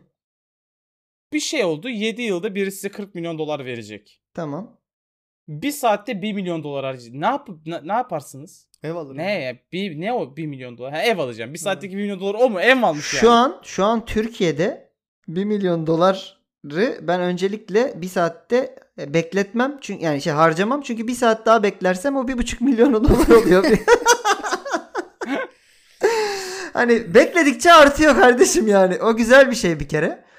Bir 1.32 1.40
şey 1.40 1.64
oldu 1.64 1.88
7 1.88 2.22
yılda 2.22 2.54
biri 2.54 2.72
size 2.72 2.88
40 2.88 3.14
milyon 3.14 3.38
dolar 3.38 3.64
verecek. 3.64 4.20
tamam. 4.34 4.79
Bir 5.50 5.70
saatte 5.70 6.22
1 6.22 6.32
milyon 6.32 6.64
dolar 6.64 6.84
harcayacak. 6.84 7.14
Ne, 7.14 7.26
yap 7.26 7.48
ne, 7.66 7.80
ne 7.84 7.92
yaparsınız? 7.92 8.66
Ev 8.82 8.94
alır. 8.94 9.16
Ne 9.16 9.40
ya? 9.40 9.56
Bir, 9.72 10.00
ne 10.00 10.12
o 10.12 10.36
1 10.36 10.46
milyon 10.46 10.78
dolar? 10.78 10.92
Ha, 10.92 11.02
ev 11.02 11.18
alacağım. 11.18 11.54
Bir 11.54 11.58
saatteki 11.58 11.96
1 11.96 12.02
milyon 12.02 12.20
dolar 12.20 12.34
o 12.34 12.50
mu? 12.50 12.60
Ev 12.60 12.76
mi 12.76 12.86
almış 12.86 13.14
yani? 13.14 13.20
Şu 13.20 13.30
an 13.30 13.60
şu 13.62 13.84
an 13.84 14.04
Türkiye'de 14.04 14.90
1 15.28 15.44
milyon 15.44 15.86
doları 15.86 16.98
ben 17.02 17.20
öncelikle 17.20 17.92
bir 17.96 18.08
saatte 18.08 18.74
e, 19.00 19.14
bekletmem 19.14 19.78
çünkü 19.80 20.04
yani 20.04 20.22
şey 20.22 20.32
harcamam 20.32 20.82
çünkü 20.82 21.08
bir 21.08 21.14
saat 21.14 21.46
daha 21.46 21.62
beklersem 21.62 22.16
o 22.16 22.28
bir 22.28 22.38
buçuk 22.38 22.60
milyon 22.60 22.94
dolar 22.94 23.42
oluyor. 23.42 23.64
hani 26.72 27.14
bekledikçe 27.14 27.72
artıyor 27.72 28.14
kardeşim 28.14 28.68
yani 28.68 28.98
o 29.02 29.16
güzel 29.16 29.50
bir 29.50 29.56
şey 29.56 29.80
bir 29.80 29.88
kere. 29.88 30.29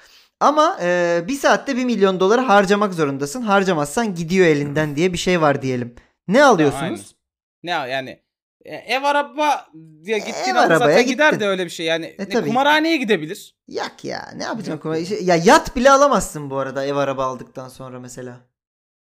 Ama 0.42 0.78
e, 0.82 1.20
bir 1.28 1.34
saatte 1.34 1.76
1 1.76 1.84
milyon 1.84 2.20
doları 2.20 2.40
harcamak 2.40 2.94
zorundasın. 2.94 3.42
Harcamazsan 3.42 4.14
gidiyor 4.14 4.46
elinden 4.46 4.96
diye 4.96 5.12
bir 5.12 5.18
şey 5.18 5.40
var 5.40 5.62
diyelim. 5.62 5.94
Ne 6.28 6.44
alıyorsunuz? 6.44 7.16
Ne 7.62 7.70
yani? 7.70 8.22
E, 8.64 8.74
ev 8.74 9.02
araba 9.02 9.66
diye 10.04 10.18
gittiğin 10.18 10.36
Ev 10.48 10.54
zaten 10.54 10.70
arabaya 10.70 11.02
gider 11.02 11.30
gittin. 11.32 11.44
de 11.44 11.48
öyle 11.48 11.64
bir 11.64 11.70
şey. 11.70 11.86
Yani 11.86 12.06
E, 12.06 12.22
ne, 12.22 12.28
tabii. 12.28 12.48
kumarhaneye 12.48 12.96
gidebilir. 12.96 13.56
Yak 13.68 14.04
ya 14.04 14.32
ne 14.36 14.42
yapacaksın? 14.44 14.88
kuma- 14.90 15.04
şey- 15.06 15.24
Ya 15.24 15.36
yat 15.36 15.76
bile 15.76 15.90
alamazsın 15.90 16.50
bu 16.50 16.56
arada 16.58 16.84
ev 16.84 16.96
araba 16.96 17.24
aldıktan 17.24 17.68
sonra 17.68 18.00
mesela. 18.00 18.40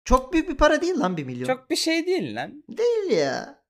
Çok 0.05 0.33
büyük 0.33 0.49
bir 0.49 0.57
para 0.57 0.81
değil 0.81 0.99
lan 0.99 1.17
1 1.17 1.23
milyon. 1.23 1.47
Çok 1.47 1.69
bir 1.69 1.75
şey 1.75 2.05
değil 2.05 2.35
lan. 2.35 2.63
Değil 2.69 3.19
ya. 3.19 3.63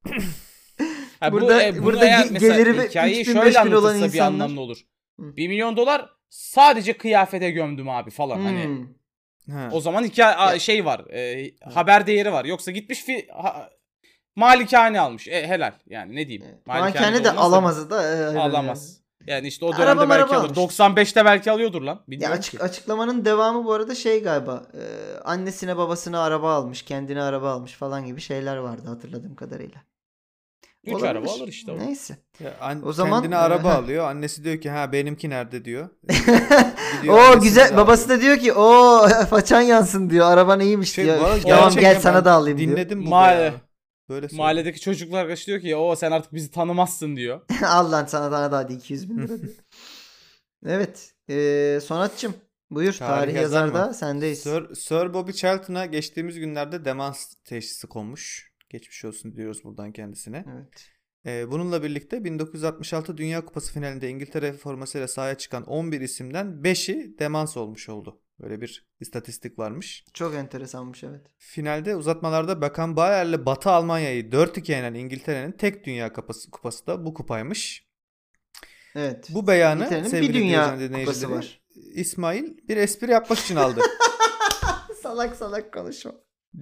Ha, 1.20 1.32
Burada- 1.32 1.58
bu, 1.58 1.62
e, 1.62 1.84
burada 1.84 2.06
geliri 2.22 2.78
ve 2.78 2.88
hikayeyi 2.88 3.22
3000, 3.22 3.34
şöyle 3.34 3.46
5000 3.46 3.72
olan 3.72 3.78
anlatırsa 3.78 4.14
bir 4.14 4.18
insanlar- 4.20 4.34
anlamlı 4.46 4.62
olur. 4.62 4.78
Hı. 5.20 5.36
1 5.38 5.48
milyon 5.48 5.78
dolar 5.78 6.10
sadece 6.36 6.98
kıyafete 6.98 7.52
gömdüm 7.52 7.90
abi 7.90 8.10
falan 8.12 8.42
hani. 8.42 8.64
Hmm. 8.66 8.88
Ha. 9.56 9.70
O 9.72 9.82
zaman 9.82 10.04
hikaye 10.04 10.36
a- 10.36 10.60
şey 10.60 10.86
var. 10.86 11.00
e, 11.14 11.52
haber 11.74 12.08
değeri 12.08 12.32
var. 12.32 12.46
Yoksa 12.46 12.72
gitmiş 12.72 13.04
fi, 13.04 13.28
ha- 13.34 13.70
malikane 14.36 15.00
almış. 15.00 15.28
E, 15.28 15.48
helal. 15.48 15.72
Yani 15.88 16.16
ne 16.16 16.28
diyeyim? 16.28 16.46
Malikane 16.66 17.24
de 17.24 17.30
olmazsa 17.30 17.42
alamaz 17.48 17.90
da. 17.90 18.34
e, 18.34 18.38
Alamaz. 18.40 19.02
Yani 19.28 19.48
işte 19.48 19.66
o 19.66 19.70
Araba 19.70 19.82
dönemde 19.82 20.00
belki 20.10 20.10
maraba 20.10 20.36
alır. 20.36 20.58
almış. 20.58 20.58
95'te 20.80 21.26
belki 21.26 21.52
alıyordur 21.52 21.82
lan. 21.82 22.04
Ya 22.08 22.30
açık, 22.32 22.52
ki. 22.52 22.64
açıklamanın 22.64 23.26
devamı 23.26 23.66
bu 23.66 23.74
arada 23.74 23.96
şey 23.96 24.24
galiba. 24.24 24.64
e, 24.74 24.82
annesine 25.24 25.78
babasına 25.78 26.24
araba 26.24 26.54
almış, 26.56 26.82
kendine 26.82 27.22
araba 27.22 27.52
almış 27.52 27.74
falan 27.74 28.06
gibi 28.06 28.22
şeyler 28.22 28.58
vardı 28.58 28.88
hatırladığım 28.88 29.36
kadarıyla. 29.36 29.82
Üç 30.86 30.94
Olabilir. 30.94 31.10
araba 31.10 31.32
alır 31.32 31.48
işte 31.48 31.72
o. 31.72 31.80
Neyse. 31.80 32.18
Ya 32.40 32.54
an- 32.62 32.88
O 32.88 32.94
zaman- 32.94 33.22
kendine 33.22 33.38
araba 33.38 33.70
Ha. 33.70 33.78
alıyor. 33.78 34.06
Annesi 34.10 34.44
diyor 34.44 34.62
ki 34.62 34.70
ha 34.70 34.92
benimki 34.92 35.30
nerede 35.30 35.66
diyor. 35.66 35.90
o 37.10 37.40
güzel. 37.40 37.78
Babası 37.78 38.10
da 38.10 38.22
diyor 38.22 38.38
ki 38.38 38.54
o 38.54 39.08
façan 39.30 39.62
yansın 39.76 40.10
diyor. 40.10 40.26
Araban 40.32 40.60
iyiymiş 40.60 40.92
Şey, 40.92 41.06
diyor. 41.06 41.40
Tamam 41.44 41.74
gel 41.76 42.00
sana 42.00 42.26
da 42.26 42.32
alayım 42.32 42.58
diyor. 42.58 42.72
Dinledim 42.72 43.06
bu 43.06 43.10
Mahalle-. 43.10 43.54
Böyle 44.10 44.28
söylüyor. 44.28 44.38
Mahalledeki 44.38 44.80
çocuklar 44.80 45.20
arkadaş 45.20 45.48
diyor 45.48 45.62
ki 45.62 45.76
o 45.76 45.96
sen 45.96 46.12
artık 46.12 46.34
bizi 46.34 46.52
tanımazsın 46.52 47.16
diyor. 47.16 47.42
Al 47.66 47.92
lan 47.92 48.06
sana 48.06 48.32
daha 48.32 48.52
da 48.52 48.58
hadi 48.58 48.74
200 48.74 49.10
bin 49.10 49.18
lira 49.18 49.28
diyor. 49.42 49.54
evet. 50.66 51.12
E, 51.30 51.80
Sonatçım 51.86 52.34
buyur. 52.72 52.94
Tarih 52.94 53.10
Tarih, 53.22 53.34
yazar 53.36 53.62
yazarda 53.66 53.88
mı? 53.88 53.94
sendeyiz. 53.94 54.40
Sir, 54.44 54.76
Sir 54.76 55.14
Bobby 55.14 55.32
Charlton'a 55.32 55.86
geçtiğimiz 55.86 56.40
günlerde 56.40 56.86
demans 56.86 57.34
teşhisi 57.46 57.88
konmuş. 57.88 58.52
Geçmiş 58.70 59.06
olsun 59.06 59.36
diyoruz 59.36 59.64
buradan 59.64 59.92
kendisine. 59.92 60.46
Evet. 60.56 60.92
Ee, 61.26 61.52
bununla 61.52 61.84
birlikte 61.84 62.24
1966 62.24 63.18
Dünya 63.18 63.46
Kupası 63.46 63.74
finalinde 63.74 64.10
İngiltere 64.10 64.54
formasıyla 64.54 65.08
sahaya 65.08 65.38
çıkan 65.38 65.64
11 65.64 66.02
isimden 66.02 66.48
5'i 66.48 67.20
demans 67.20 67.58
olmuş 67.58 67.90
oldu. 67.90 68.22
Böyle 68.40 68.62
bir 68.62 68.88
istatistik 69.00 69.60
varmış. 69.60 70.06
Çok 70.14 70.36
enteresanmış 70.36 71.04
evet. 71.04 71.22
Finalde 71.38 71.96
uzatmalarda 71.96 72.62
Bakan 72.62 72.96
Bayer'le 72.96 73.46
Batı 73.46 73.70
Almanya'yı 73.70 74.30
4-2 74.30 74.72
yenen 74.72 74.94
İngiltere'nin 74.94 75.52
tek 75.52 75.86
Dünya 75.86 76.14
Kupası, 76.14 76.52
kupası 76.52 76.88
da 76.88 77.06
bu 77.06 77.14
kupaymış. 77.14 77.86
Evet. 78.96 79.28
Bu 79.30 79.48
beyanı 79.48 79.88
sevgili 80.10 80.30
bir 80.30 80.34
Dünya 80.34 80.90
kupası 81.00 81.32
var. 81.32 81.62
İsmail 81.76 82.58
bir 82.68 82.78
espri 82.78 83.12
yapmak 83.12 83.40
için 83.40 83.56
aldı. 83.56 83.82
Salak 85.04 85.36
salak 85.36 85.74
konuşma. 85.74 86.14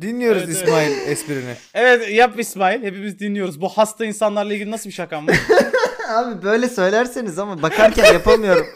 Dinliyoruz 0.02 0.44
Evet, 0.44 0.50
evet. 0.56 0.64
İsmail 0.68 0.92
esprini. 1.12 1.56
Evet 1.74 2.10
yap 2.12 2.40
İsmail. 2.40 2.84
Hepimiz 2.84 3.20
dinliyoruz. 3.20 3.62
Bu 3.62 3.70
hasta 3.70 4.06
insanlarla 4.06 4.54
ilgili 4.54 4.72
nasıl 4.72 4.90
bir 4.90 4.94
şakan 4.96 5.28
var? 5.28 5.36
Abi 6.10 6.44
böyle 6.44 6.70
söylerseniz 6.70 7.40
ama 7.40 7.62
bakarken 7.62 8.14
yapamıyorum. 8.14 8.66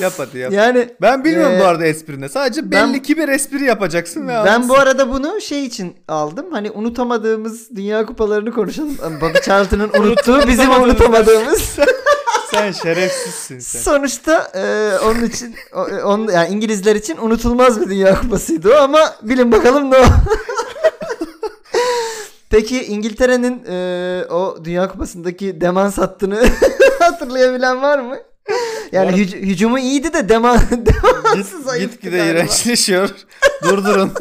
Yap 0.00 0.12
hadi 0.16 0.38
yap. 0.38 0.52
yani 0.52 0.88
Ben 1.00 1.24
bilmiyorum 1.24 1.52
Ee, 1.56 1.60
bu 1.60 1.64
arada 1.64 1.86
esprini. 1.86 2.28
Sadece 2.28 2.70
ben- 2.70 2.88
belli 2.92 3.02
ki 3.02 3.16
bir 3.16 3.28
espri 3.28 3.64
yapacaksın 3.64 4.28
ve 4.28 4.32
ben 4.44 4.68
bu 4.68 4.74
arada 4.74 5.12
bunu 5.12 5.40
şey 5.40 5.64
için 5.66 5.96
aldım. 6.08 6.46
Hani 6.52 6.70
unutamadığımız 6.70 7.76
dünya 7.76 8.06
kupalarını 8.06 8.52
konuşalım. 8.52 8.98
Bobby 9.20 9.38
Charlton'ın 9.44 9.90
unuttuğu 10.00 10.48
bizim 10.48 10.70
Unutamadığımız. 10.70 11.76
sen 12.54 12.72
şerefsizsin 12.72 13.58
sen. 13.58 13.80
Sonuçta 13.80 14.50
e, 14.54 14.92
onun 15.04 15.24
için 15.24 15.54
o- 15.74 15.88
e, 15.88 16.02
onun 16.04 16.32
yani 16.32 16.48
İngilizler 16.54 16.96
için 16.96 17.16
unutulmaz 17.16 17.80
bir 17.80 17.86
Dünya 17.90 18.20
Kupasıydı 18.20 18.72
o 18.74 18.76
ama 18.76 19.14
bilin 19.22 19.52
bakalım 19.52 19.90
ne 19.90 19.96
o. 19.96 20.04
Peki 22.50 22.84
İngiltere'nin 22.84 23.64
e, 23.68 24.24
o 24.30 24.58
Dünya 24.64 24.88
Kupası'ndaki 24.88 25.60
demans 25.60 25.98
hattını 25.98 26.48
hatırlayabilen 26.98 27.82
var 27.82 27.98
mı? 27.98 28.16
Yani 28.92 29.06
arada- 29.08 29.16
hüc- 29.16 29.40
hücumu 29.40 29.78
iyiydi 29.78 30.12
de 30.12 30.28
deman 30.28 30.58
demansı 30.70 31.56
Git, 31.56 31.64
zayıftı 31.66 31.94
gitgide 31.96 32.16
galiba. 32.16 32.32
iğrençleşiyor. 32.32 33.10
Durdurun. 33.64 34.12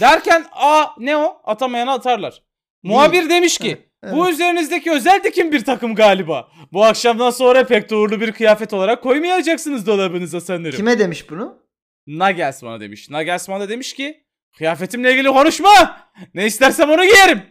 Derken 0.00 0.46
a 0.52 0.84
ne 0.98 1.16
o? 1.16 1.36
Atamayana 1.44 1.92
atarlar. 1.92 2.42
Muhabir 2.82 3.30
demiş 3.30 3.58
ki 3.58 3.87
Evet. 4.02 4.14
bu 4.14 4.30
üzerinizdeki 4.30 4.90
özel 4.90 5.24
dikim 5.24 5.52
bir 5.52 5.64
takım 5.64 5.94
galiba. 5.94 6.48
Bu 6.72 6.84
akşamdan 6.84 7.30
sonra 7.30 7.66
pek 7.66 7.90
de 7.90 7.94
uğurlu 7.94 8.20
bir 8.20 8.32
kıyafet 8.32 8.72
olarak 8.72 9.02
koymayacaksınız 9.02 9.86
dolabınıza 9.86 10.40
sanırım. 10.40 10.76
Kime 10.76 10.98
demiş 10.98 11.30
bunu? 11.30 11.58
Nagelsmann'a 12.06 12.80
demiş. 12.80 13.10
Nagelsmann 13.10 13.60
da 13.60 13.68
demiş 13.68 13.94
ki 13.94 14.24
kıyafetimle 14.58 15.12
ilgili 15.12 15.28
konuşma. 15.28 16.00
Ne 16.34 16.46
istersem 16.46 16.90
onu 16.90 17.04
giyerim. 17.04 17.42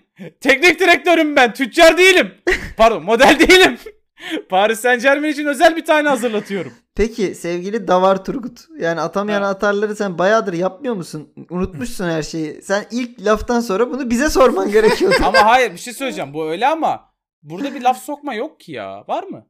Teknik 0.41 0.80
direktörüm 0.80 1.36
ben. 1.36 1.54
Tüccar 1.54 1.98
değilim. 1.98 2.34
Pardon 2.78 3.04
model 3.04 3.39
değilim. 3.39 3.78
Paris 4.50 4.80
Saint 4.80 5.02
Germain 5.04 5.32
için 5.32 5.45
özel 5.45 5.76
bir 5.76 5.86
tane 5.86 6.10
hazırlatıyorum. 6.10 6.74
Peki 6.98 7.36
sevgili 7.36 7.88
Davar 7.88 8.26
Turgut. 8.26 8.66
Yani 8.80 9.02
atamayan 9.02 9.41
Ha. 9.41 9.48
atarları 9.48 9.95
sen 9.95 10.18
bayağıdır 10.18 10.54
yapmıyor 10.54 10.95
musun? 10.95 11.34
Unutmuşsun 11.50 12.06
her 12.10 12.24
şeyi. 12.24 12.62
Sen 12.62 12.86
ilk 12.91 13.26
laftan 13.26 13.60
sonra 13.60 13.91
bunu 13.91 14.10
bize 14.10 14.30
sorman 14.30 14.72
gerekiyordu. 14.72 15.16
Ama 15.24 15.45
hayır 15.45 15.72
bir 15.74 15.78
şey 15.78 15.93
söyleyeceğim. 15.93 16.34
Bu 16.34 16.50
öyle 16.50 16.68
ama 16.68 17.14
burada 17.43 17.76
bir 17.76 17.82
laf 17.82 18.04
sokma 18.04 18.34
yok 18.34 18.60
ki 18.60 18.72
ya. 18.72 19.04
Var 19.08 19.24
mı? 19.24 19.48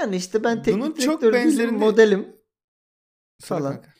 yani 0.00 0.16
işte 0.16 0.44
ben 0.44 0.62
teknik 0.62 0.82
Bunun 0.82 0.92
çok 0.94 1.22
benzerini- 1.22 1.78
modelim. 1.78 2.20
Söyle 3.38 3.60
Falan. 3.62 3.72
kanka. 3.72 3.90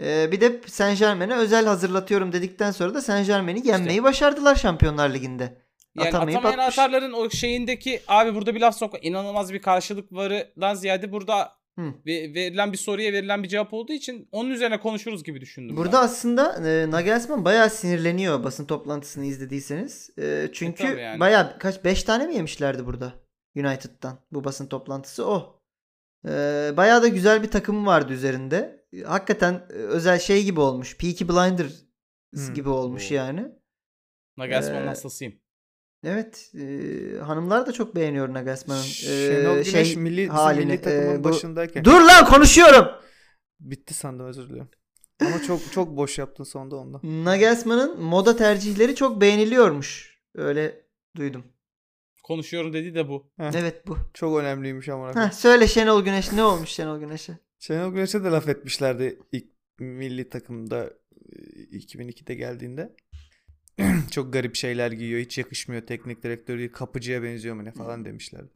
Ee, 0.00 0.32
bir 0.32 0.40
de 0.40 0.60
Saint 0.66 0.98
Germain'e 0.98 1.34
özel 1.34 1.66
hazırlatıyorum 1.66 2.32
dedikten 2.32 2.70
sonra 2.70 2.94
da 2.94 3.00
Saint 3.02 3.26
Germain'i 3.26 3.66
yenmeyi 3.68 4.02
başardılar 4.02 4.54
Şampiyonlar 4.54 5.10
Ligi'nde. 5.14 5.65
Yani 5.98 6.08
Atamayıp 6.08 6.38
atamayan 6.38 6.58
atmış. 6.58 6.78
atarların 6.78 7.12
o 7.12 7.30
şeyindeki 7.30 8.00
abi 8.08 8.34
burada 8.34 8.54
bir 8.54 8.60
laf 8.60 8.76
sokma. 8.76 8.98
inanılmaz 8.98 9.52
bir 9.52 9.62
karşılık 9.62 10.12
varından 10.12 10.74
ziyade 10.74 11.12
burada 11.12 11.52
Hı. 11.78 11.82
ve- 12.06 12.34
verilen 12.34 12.72
bir 12.72 12.78
soruya 12.78 13.12
verilen 13.12 13.42
bir 13.42 13.48
cevap 13.48 13.72
olduğu 13.74 13.92
için 13.92 14.28
onun 14.32 14.50
üzerine 14.50 14.80
konuşuruz 14.80 15.24
gibi 15.24 15.40
düşündüm. 15.40 15.76
Burada 15.76 16.00
aslında 16.00 16.68
e, 16.68 16.90
Nagelsmann 16.90 17.44
bayağı 17.44 17.70
sinirleniyor 17.70 18.44
basın 18.44 18.64
toplantısını 18.66 19.24
izlediyseniz. 19.24 20.10
E, 20.18 20.48
çünkü 20.52 20.84
E, 20.86 21.00
yani. 21.00 21.20
bayağı 21.20 21.58
kaç 21.58 21.84
5 21.84 22.02
tane 22.02 22.26
mi 22.26 22.34
yemişlerdi 22.34 22.86
burada 22.86 23.12
United'dan 23.56 24.18
bu 24.32 24.44
basın 24.44 24.66
toplantısı 24.66 25.26
o. 25.26 25.60
E, 26.28 26.30
bayağı 26.76 27.02
da 27.02 27.08
güzel 27.08 27.42
bir 27.42 27.50
takım 27.50 27.86
vardı 27.86 28.12
üzerinde. 28.12 28.86
E, 28.92 29.00
Hakikaten 29.02 29.52
e, 29.70 29.72
özel 29.72 30.18
şey 30.18 30.44
gibi 30.44 30.60
olmuş. 30.60 30.96
Peaky 30.96 31.24
Blinders 31.24 31.72
Hmm. 32.34 32.54
gibi 32.54 32.68
olmuş 32.68 33.12
Oo. 33.12 33.14
yani. 33.14 33.38
ben. 33.40 33.56
Nagelsmann'ın 34.38 34.84
Ee, 34.84 34.88
hastasıyım. 34.88 35.34
Evet. 36.06 36.52
e, 36.54 37.18
hanımlar 37.18 37.66
da 37.66 37.72
çok 37.72 37.96
beğeniyor 37.96 38.34
Nagelsmann'ın 38.34 38.82
e, 38.82 38.84
Şenol 38.86 39.54
Güneş 39.54 39.70
şey 39.70 39.96
milli, 39.96 40.28
halini. 40.28 40.66
milli 40.66 40.80
takımın 40.80 41.14
E, 41.14 41.24
bu- 41.24 41.28
başındayken. 41.28 41.84
Dur 41.84 42.00
lan 42.00 42.24
konuşuyorum. 42.26 42.86
Bitti 43.60 43.94
sandım 43.94 44.26
özür 44.26 44.48
dilerim. 44.48 44.68
Ama 45.20 45.42
çok 45.42 45.72
çok 45.72 45.96
boş 45.96 46.18
yaptın 46.18 46.44
sonunda 46.44 46.76
onda. 46.76 47.00
Nagelsmann'ın 47.02 48.00
moda 48.02 48.36
tercihleri 48.36 48.94
çok 48.94 49.20
beğeniliyormuş. 49.20 50.18
Öyle 50.34 50.80
duydum. 51.16 51.44
Konuşuyorum 52.24 52.72
dedi 52.72 52.94
de 52.94 53.08
bu. 53.08 53.30
Heh. 53.36 53.50
Evet 53.54 53.86
bu. 53.86 53.96
Çok 54.14 54.38
önemliymiş 54.38 54.88
ama. 54.88 55.14
Heh, 55.14 55.32
söyle 55.32 55.66
Şenol 55.68 56.04
Güneş 56.04 56.32
ne 56.32 56.42
olmuş 56.44 56.68
Şenol 56.68 57.00
Güneş'e? 57.00 57.38
Şenol 57.58 57.92
Güneş'e 57.92 58.24
de 58.24 58.28
laf 58.28 58.48
etmişlerdi 58.48 59.18
ilk 59.32 59.46
milli 59.78 60.28
takımda 60.28 60.90
e, 61.32 61.76
2002'de 61.78 62.34
geldiğinde. 62.34 62.96
çok 64.10 64.32
garip 64.32 64.56
şeyler 64.56 64.92
giyiyor. 64.92 65.20
Hiç 65.20 65.38
yakışmıyor. 65.38 65.82
Teknik 65.82 66.22
direktör 66.22 66.58
değil. 66.58 66.72
Kapıcıya 66.72 67.22
benziyor 67.22 67.54
mu 67.54 67.64
ne 67.64 67.72
falan 67.72 68.04
demişlerdi. 68.04 68.48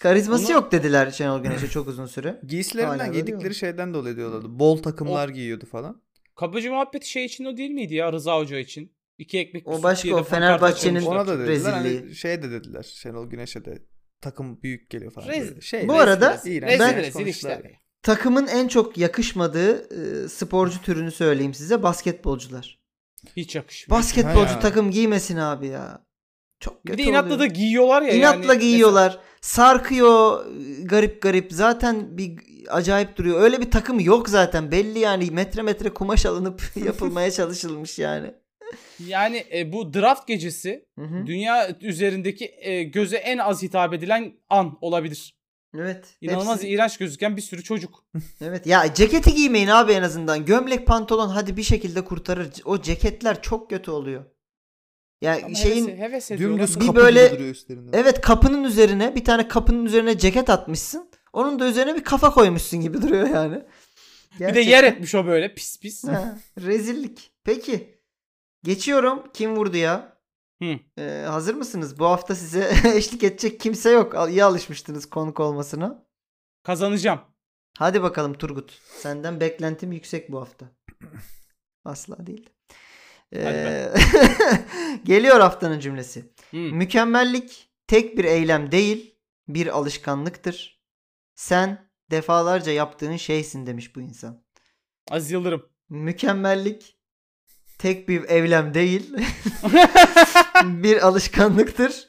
Karizması 0.00 0.44
Onu- 0.46 0.52
yok 0.52 0.72
dediler 0.72 1.10
Şenol 1.10 1.42
Güneş'e 1.42 1.68
çok 1.68 1.88
uzun 1.88 2.06
süre. 2.06 2.40
Giysilerinden 2.46 2.98
Hala 2.98 3.06
giydikleri 3.12 3.54
şeyden 3.54 3.94
dolayı 3.94 4.16
diyorlardı. 4.16 4.58
Bol 4.58 4.82
takımlar 4.82 5.28
giyiyordu 5.28 5.66
falan. 5.66 6.02
Kapıcı 6.36 6.70
muhabbeti 6.70 7.10
şey 7.10 7.24
için 7.24 7.44
o 7.44 7.56
değil 7.56 7.70
miydi 7.70 7.94
ya 7.94 8.12
Rıza 8.12 8.38
Hoca 8.38 8.58
için? 8.58 8.92
İki 9.18 9.38
ekmek 9.38 9.66
bir 9.66 9.70
O 9.70 9.82
başka, 9.82 10.16
o 10.16 10.22
Fenerbahçe'nin-. 10.24 11.02
Ona 11.02 11.26
da 11.26 11.38
dediler. 11.38 11.72
Hani 11.72 11.84
Rezilliği. 11.90 12.14
şey 12.14 12.42
de 12.42 12.50
dediler. 12.50 12.82
Şenol 12.82 13.30
Güneş'e 13.30 13.64
de 13.64 13.82
takım 14.20 14.62
büyük 14.62 14.90
geliyor 14.90 15.12
falan. 15.12 15.28
Rezil. 15.28 15.60
Şey, 15.60 15.88
Bu 15.88 15.92
rezil, 15.92 16.02
arada 16.02 16.34
rezil, 16.34 16.62
Rezil 16.62 16.80
Ben- 16.80 16.96
rezil 16.96 17.26
işler. 17.26 17.62
Takımın 18.02 18.46
en 18.46 18.68
çok 18.68 18.98
yakışmadığı 18.98 19.72
e, 20.24 20.28
sporcu 20.28 20.82
türünü 20.82 21.10
söyleyeyim 21.10 21.54
size 21.54 21.82
basketbolcular. 21.82 22.77
Hiç 23.36 23.54
yakışmıyor. 23.56 23.98
Basketbolcu 23.98 24.52
ya. 24.52 24.60
takım 24.60 24.90
giymesin 24.90 25.36
abi 25.36 25.66
ya. 25.66 26.04
Çok 26.60 26.86
Bir 26.86 26.90
kötü 26.90 27.02
de 27.04 27.10
inatla 27.10 27.26
oluyor. 27.26 27.40
da 27.40 27.46
giyiyorlar 27.46 28.02
ya. 28.02 28.12
İnatla 28.12 28.52
yani. 28.52 28.62
giyiyorlar. 28.62 29.18
Sarkıyor 29.40 30.46
e, 30.46 30.82
garip 30.82 31.22
garip. 31.22 31.52
Zaten 31.52 32.18
bir 32.18 32.38
acayip 32.68 33.16
duruyor. 33.16 33.40
Öyle 33.40 33.60
bir 33.60 33.70
takım 33.70 34.00
yok 34.00 34.28
zaten. 34.28 34.72
Belli 34.72 34.98
yani 34.98 35.30
metre 35.30 35.62
metre 35.62 35.90
kumaş 35.94 36.26
alınıp 36.26 36.62
yapılmaya 36.84 37.30
çalışılmış 37.30 37.98
yani. 37.98 38.34
Mesela- 39.00 39.18
Yani 39.20 39.44
e, 39.54 39.72
bu 39.72 39.94
draft 39.94 40.26
gecesi 40.28 40.86
Hı 40.98 41.04
hı. 41.04 41.26
dünya 41.26 41.68
üzerindeki 41.80 42.54
e, 42.58 42.82
göze 42.82 43.16
en 43.16 43.38
az 43.38 43.62
hitap 43.62 43.94
edilen 43.94 44.32
an 44.48 44.78
olabilir. 44.80 45.37
Evet. 45.74 46.16
İnanılmaz 46.20 46.56
hepsi- 46.58 46.68
iğrenç 46.68 46.96
gözüken 46.98 47.36
bir 47.36 47.42
sürü 47.42 47.62
çocuk. 47.62 48.04
Evet 48.40 48.66
ya 48.66 48.94
ceketi 48.94 49.34
giymeyin 49.34 49.68
abi 49.68 49.92
en 49.92 50.02
azından. 50.02 50.44
Gömlek 50.44 50.86
pantolon 50.86 51.28
hadi 51.28 51.56
bir 51.56 51.62
şekilde 51.62 52.04
kurtarır. 52.04 52.48
O 52.64 52.82
ceketler 52.82 53.42
çok 53.42 53.70
kötü 53.70 53.90
oluyor. 53.90 54.24
Ya 55.22 55.38
Ama 55.44 55.54
şeyin 55.54 55.88
heves, 55.88 56.30
heves. 56.30 56.40
Dümdüz 56.40 56.80
Bir 56.80 56.94
böyle- 56.94 57.54
evet 57.92 58.20
kapının 58.20 58.64
üzerine 58.64 59.14
bir 59.14 59.24
tane 59.24 59.48
kapının 59.48 59.86
üzerine 59.86 60.18
ceket 60.18 60.50
atmışsın. 60.50 61.10
Onun 61.32 61.58
da 61.58 61.68
üzerine 61.68 61.94
bir 61.94 62.04
kafa 62.04 62.30
koymuşsun 62.34 62.80
gibi 62.80 63.02
duruyor 63.02 63.28
yani. 63.28 63.62
Bir 64.40 64.54
de 64.54 64.60
yer 64.60 64.84
etmiş 64.84 65.14
o 65.14 65.26
böyle 65.26 65.54
pis 65.54 65.80
pis. 65.80 66.04
Ha, 66.08 66.38
rezillik. 66.60 67.30
Peki. 67.44 67.98
Geçiyorum. 68.64 69.22
Kim 69.34 69.56
vurdu 69.56 69.76
ya? 69.76 70.17
Hı. 70.62 70.78
Ee, 70.98 71.24
hazır 71.28 71.54
mısınız? 71.54 71.98
Bu 71.98 72.04
hafta 72.04 72.34
size 72.34 72.70
eşlik 72.94 73.24
edecek 73.24 73.60
kimse 73.60 73.90
yok. 73.90 74.14
İyi 74.28 74.44
alışmıştınız 74.44 75.10
konuk 75.10 75.40
olmasına. 75.40 76.06
Kazanacağım. 76.62 77.20
Hadi 77.78 78.02
bakalım 78.02 78.34
Turgut. 78.34 78.80
Senden 78.96 79.40
beklentim 79.40 79.92
yüksek 79.92 80.32
bu 80.32 80.40
hafta. 80.40 80.66
Asla 81.84 82.26
değil. 82.26 82.50
Ee, 83.34 83.92
geliyor 85.04 85.40
haftanın 85.40 85.80
cümlesi. 85.80 86.32
Hı. 86.50 86.56
Mükemmellik 86.56 87.70
tek 87.86 88.18
bir 88.18 88.24
eylem 88.24 88.72
değil, 88.72 89.14
bir 89.48 89.66
alışkanlıktır. 89.66 90.82
Sen 91.34 91.90
defalarca 92.10 92.72
yaptığın 92.72 93.16
şeysin 93.16 93.66
demiş 93.66 93.96
bu 93.96 94.00
insan. 94.00 94.42
Aziz 95.10 95.30
Yıldırım. 95.30 95.66
Mükemmellik 95.88 96.98
tek 97.78 98.08
bir 98.08 98.28
eylem 98.28 98.74
değil, 98.74 99.14
bir 100.64 101.06
alışkanlıktır. 101.06 102.08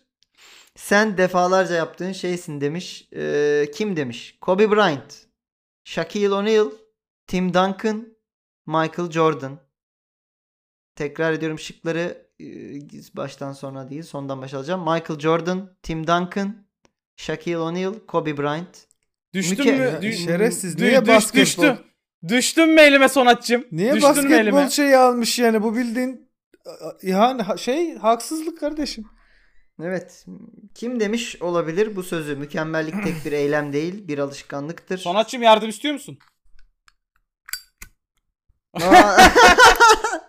Sen 0.76 1.18
defalarca 1.18 1.76
yaptığın 1.76 2.12
şeysin 2.12 2.62
demiş. 2.62 3.08
Ee, 3.16 3.66
kim 3.76 3.96
demiş? 3.96 4.38
Kobe 4.42 4.72
Bryant, 4.72 5.26
Shaquille 5.84 6.34
O'Neal, 6.34 6.68
Tim 7.28 7.54
Duncan, 7.54 8.08
Michael 8.68 9.12
Jordan. 9.12 9.60
Tekrar 10.96 11.34
ediyorum 11.34 11.60
şıkları 11.60 12.28
e, 12.42 12.46
baştan 13.18 13.54
sona 13.54 13.90
değil 13.90 14.04
sondan 14.04 14.42
başa 14.42 14.58
alacağım. 14.58 14.82
Michael 14.82 15.20
Jordan, 15.20 15.76
Tim 15.84 16.08
Duncan, 16.08 16.56
Shaquille 17.16 17.58
O'Neal, 17.58 17.94
Kobe 18.08 18.38
Bryant. 18.38 18.86
Düştün 19.34 19.66
Müke- 19.66 19.78
mü? 19.78 20.00
Dü- 20.08 20.14
şerefsiz, 20.14 20.76
dü- 20.76 20.82
niye 20.84 21.02
düş- 21.02 21.08
basketbol? 21.08 21.42
Düştüm. 21.42 21.78
Düştün 22.28 22.70
mü 22.70 22.82
elime 22.82 23.10
sonatçım? 23.10 23.66
Niye 23.72 23.94
Düştün 23.94 24.10
mü 24.10 24.16
basketbol 24.16 24.36
elime? 24.38 24.70
şeyi 24.70 24.98
almış 24.98 25.40
yani 25.40 25.64
bu 25.64 25.76
bildiğin 25.76 26.29
yani 27.04 27.60
şey 27.60 27.96
haksızlık 27.96 28.60
kardeşim. 28.60 29.06
Evet. 29.84 30.26
Kim 30.76 31.00
demiş 31.00 31.42
olabilir 31.42 31.96
bu 31.96 32.04
sözü? 32.04 32.36
Mükemmellik 32.36 33.04
tek 33.04 33.26
bir 33.26 33.32
eylem 33.32 33.74
değil, 33.74 34.08
bir 34.08 34.18
alışkanlıktır. 34.20 34.98
Sonatçım 34.98 35.42
yardım 35.42 35.70
istiyor 35.70 35.94
musun? 35.94 36.18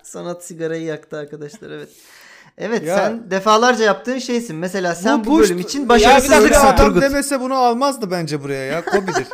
Sanat 0.03 0.45
sigarayı 0.47 0.83
yaktı 0.85 1.17
arkadaşlar 1.19 1.71
evet. 1.71 1.89
Evet 2.59 2.83
Ya. 2.87 2.97
sen 2.97 3.31
defalarca 3.31 3.85
yaptığın 3.85 4.19
şeysin. 4.19 4.57
Mesela 4.57 4.95
sen 4.95 5.25
bu, 5.25 5.31
push- 5.31 5.41
bölüm 5.41 5.59
için 5.59 5.79
Ya 5.79 5.85
bir 5.85 5.89
başarısızlıksın 5.89 6.67
adam 6.67 6.77
Turgut. 6.77 7.03
demese 7.03 7.41
bunu 7.41 7.55
almazdı 7.55 8.11
bence 8.11 8.43
buraya 8.43 8.65
ya. 8.65 8.85
Kobe'dir. 8.85 9.27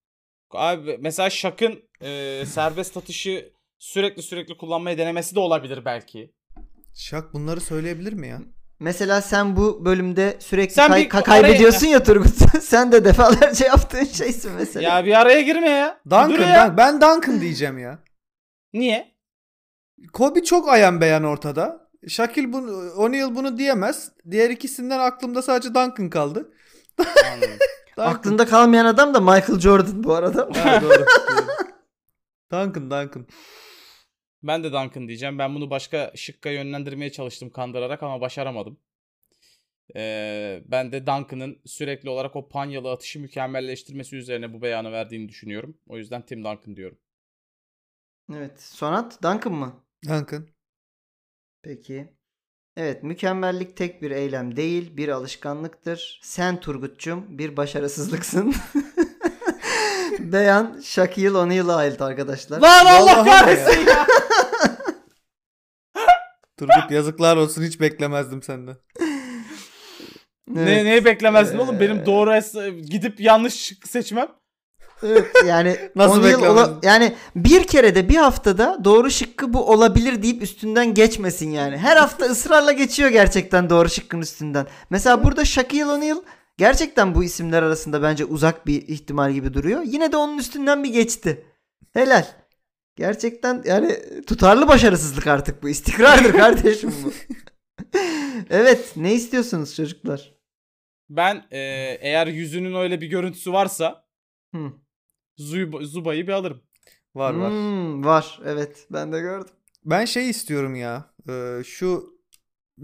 Abi 0.50 0.98
mesela 1.00 1.30
Şak'ın 1.30 1.82
e, 2.00 2.42
serbest 2.46 2.96
atışı 2.96 3.52
sürekli 3.78 4.22
sürekli 4.22 4.56
kullanmayı 4.56 4.98
denemesi 4.98 5.34
de 5.34 5.40
olabilir 5.40 5.84
belki. 5.84 6.32
Şak 6.98 7.34
bunları 7.34 7.60
söyleyebilir 7.60 8.12
mi 8.12 8.28
ya? 8.28 8.38
mesela 8.80 9.22
sen 9.22 9.56
bu 9.56 9.84
bölümde 9.84 10.36
sürekli 10.40 10.74
Sen 10.74 10.88
kay- 10.88 11.04
bir- 11.04 11.10
ka- 11.10 11.22
kaybediyorsun 11.22 11.86
ya 11.86 12.02
Turgut. 12.02 12.62
sen 12.62 12.92
de 12.92 13.04
defalarca 13.04 13.66
yaptığın 13.66 14.04
şeysin 14.04 14.52
mesela. 14.52 14.88
Ya 14.96 15.04
bir 15.04 15.20
araya 15.20 15.40
girme 15.40 15.68
ya. 15.70 16.00
Duncan, 16.04 16.30
dur 16.30 16.38
ya. 16.38 16.66
Dun- 16.66 16.76
ben 16.76 16.94
Duncan 17.00 17.40
diyeceğim 17.40 17.78
ya. 17.78 17.98
Niye? 18.72 19.14
Kobe 20.12 20.44
çok 20.44 20.68
ayan 20.68 21.00
beyan 21.00 21.24
ortada. 21.24 21.88
Shaquille 22.08 22.52
bunu, 22.52 22.90
O'Neal 22.96 23.34
bunu 23.34 23.58
diyemez. 23.58 24.12
Diğer 24.30 24.50
ikisinden 24.50 24.98
aklımda 24.98 25.42
sadece 25.42 25.68
Duncan 25.68 26.10
kaldı. 26.10 26.52
Duncan. 26.98 27.58
Aklında 27.96 28.46
kalmayan 28.46 28.84
adam 28.84 29.14
da 29.14 29.20
Michael 29.20 29.58
Jordan 29.60 30.04
bu 30.04 30.14
arada. 30.14 30.48
Ha, 30.54 30.82
doğru. 30.82 31.04
Duncan, 32.52 32.90
Duncan. 32.90 33.26
Ben 34.42 34.64
de 34.64 34.72
Duncan 34.72 35.08
diyeceğim. 35.08 35.38
Ben 35.38 35.54
bunu 35.54 35.70
başka 35.70 36.12
şıkka 36.16 36.50
yönlendirmeye 36.50 37.12
çalıştım 37.12 37.50
kandırarak 37.50 38.02
ama 38.02 38.20
başaramadım. 38.20 38.78
Ee, 39.96 40.62
ben 40.66 40.92
de 40.92 41.06
Duncan'ın 41.06 41.60
sürekli 41.64 42.10
olarak 42.10 42.36
o 42.36 42.48
panyalı 42.48 42.90
atışı 42.92 43.20
mükemmelleştirmesi 43.20 44.16
üzerine 44.16 44.52
bu 44.52 44.62
beyanı 44.62 44.92
verdiğini 44.92 45.28
düşünüyorum. 45.28 45.78
O 45.86 45.98
yüzden 45.98 46.26
Tim 46.26 46.44
Duncan 46.44 46.76
diyorum. 46.76 46.98
Evet. 48.34 48.62
Sonat 48.62 49.22
Duncan 49.22 49.52
mı? 49.52 49.84
Duncan. 50.04 50.46
Peki. 51.62 52.08
Evet, 52.76 53.02
mükemmellik 53.02 53.76
tek 53.76 54.02
bir 54.02 54.10
eylem 54.10 54.56
değil, 54.56 54.96
bir 54.96 55.08
alışkanlıktır. 55.08 56.20
Sen 56.22 56.60
Turgut'cum 56.60 57.38
bir 57.38 57.56
başarısızlıksın. 57.56 58.54
Beyan 60.18 60.80
Shaquille 60.84 61.38
O'Neal'a 61.38 61.76
ait 61.76 62.02
arkadaşlar. 62.02 62.60
Lan 62.60 62.86
Allah 62.86 63.00
Vallahi 63.16 63.26
kahretsin 63.30 63.86
ya. 63.86 64.06
Turgut 66.58 66.90
yazıklar 66.90 67.36
olsun 67.36 67.62
hiç 67.62 67.80
beklemezdim 67.80 68.42
senden. 68.42 68.76
ne, 70.48 70.62
Evet. 70.62 70.84
neyi 70.84 71.04
beklemezdin 71.04 71.58
oğlum? 71.58 71.76
Ee, 71.76 71.80
Benim 71.80 72.06
doğru 72.06 72.30
es- 72.30 72.80
gidip 72.80 73.20
yanlış 73.20 73.72
seçmem. 73.84 74.28
Evet, 75.02 75.26
yani 75.46 75.76
Nasıl 75.96 76.24
beklemedin? 76.24 76.46
ola- 76.50 76.78
yani 76.82 77.14
bir 77.36 77.64
kere 77.66 77.94
de 77.94 78.08
bir 78.08 78.16
haftada 78.16 78.78
doğru 78.84 79.10
şıkkı 79.10 79.52
bu 79.52 79.70
olabilir 79.72 80.22
deyip 80.22 80.42
üstünden 80.42 80.94
geçmesin 80.94 81.50
yani. 81.50 81.76
Her 81.78 81.96
hafta 81.96 82.26
ısrarla 82.26 82.72
geçiyor 82.72 83.08
gerçekten 83.10 83.70
doğru 83.70 83.88
şıkkın 83.88 84.20
üstünden. 84.20 84.66
Mesela 84.90 85.24
burada 85.24 85.44
Shaquille 85.44 85.86
O'Neal 85.86 86.18
gerçekten 86.58 87.14
bu 87.14 87.24
isimler 87.24 87.62
arasında 87.62 88.02
bence 88.02 88.24
uzak 88.24 88.66
bir 88.66 88.88
ihtimal 88.88 89.32
gibi 89.32 89.54
duruyor. 89.54 89.82
Yine 89.82 90.12
de 90.12 90.16
onun 90.16 90.38
üstünden 90.38 90.84
bir 90.84 90.92
geçti. 90.92 91.46
Helal. 91.92 92.26
Gerçekten 92.96 93.62
yani 93.66 93.96
tutarlı 94.26 94.68
başarısızlık 94.68 95.26
artık 95.26 95.62
bu. 95.62 95.68
İstikrardır 95.68 96.32
kardeşim 96.32 96.94
bu. 97.04 97.12
evet 98.50 98.92
ne 98.96 99.14
istiyorsunuz 99.14 99.74
çocuklar? 99.74 100.34
Ben 101.10 101.46
e, 101.50 101.58
eğer 102.00 102.26
yüzünün 102.26 102.74
öyle 102.74 103.00
bir 103.00 103.06
görüntüsü 103.06 103.52
varsa 103.52 104.08
Hı. 104.54 104.72
Zub- 105.38 105.84
Zuba'yı 105.84 106.26
bir 106.26 106.32
alırım. 106.32 106.62
Var 107.14 107.34
var. 107.34 107.52
Hmm, 107.52 108.04
var 108.04 108.40
evet 108.44 108.86
ben 108.90 109.12
de 109.12 109.20
gördüm. 109.20 109.54
Ben 109.84 110.04
şey 110.04 110.30
istiyorum 110.30 110.74
ya. 110.74 111.14
e, 111.28 111.64
şu 111.64 112.17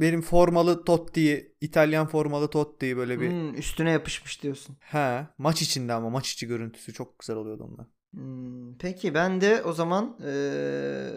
benim 0.01 0.23
formalı 0.23 0.85
Totti'yi, 0.85 1.55
İtalyan 1.61 2.07
formalı 2.07 2.51
Totti'yi 2.51 2.97
böyle 2.97 3.21
bir 3.21 3.31
Hmm, 3.31 3.55
üstüne 3.55 3.91
yapışmış 3.91 4.43
diyorsun. 4.43 4.77
he 4.81 5.27
maç 5.39 5.63
içinde 5.63 5.93
ama 5.93 6.11
maç 6.11 6.33
içi 6.33 6.47
görüntüsü 6.47 6.93
çok 6.93 7.19
güzel 7.19 7.37
oluyordu 7.37 7.69
onlar. 7.75 7.87
Hmm, 8.15 8.79
peki 8.79 9.15
ben 9.15 9.41
de 9.41 9.63
o 9.63 9.73
zaman 9.73 10.17
eee 10.21 11.11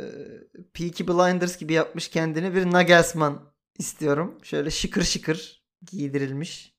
Peaky 0.73 1.03
Blinders 1.03 1.57
gibi 1.57 1.73
yapmış 1.73 2.07
kendini 2.07 2.55
bir 2.55 2.65
Nagelsmann 2.71 3.39
istiyorum. 3.80 4.38
Şöyle 4.43 4.71
şıkır 4.71 5.03
şıkır 5.03 5.63
giydirilmiş. 5.91 6.73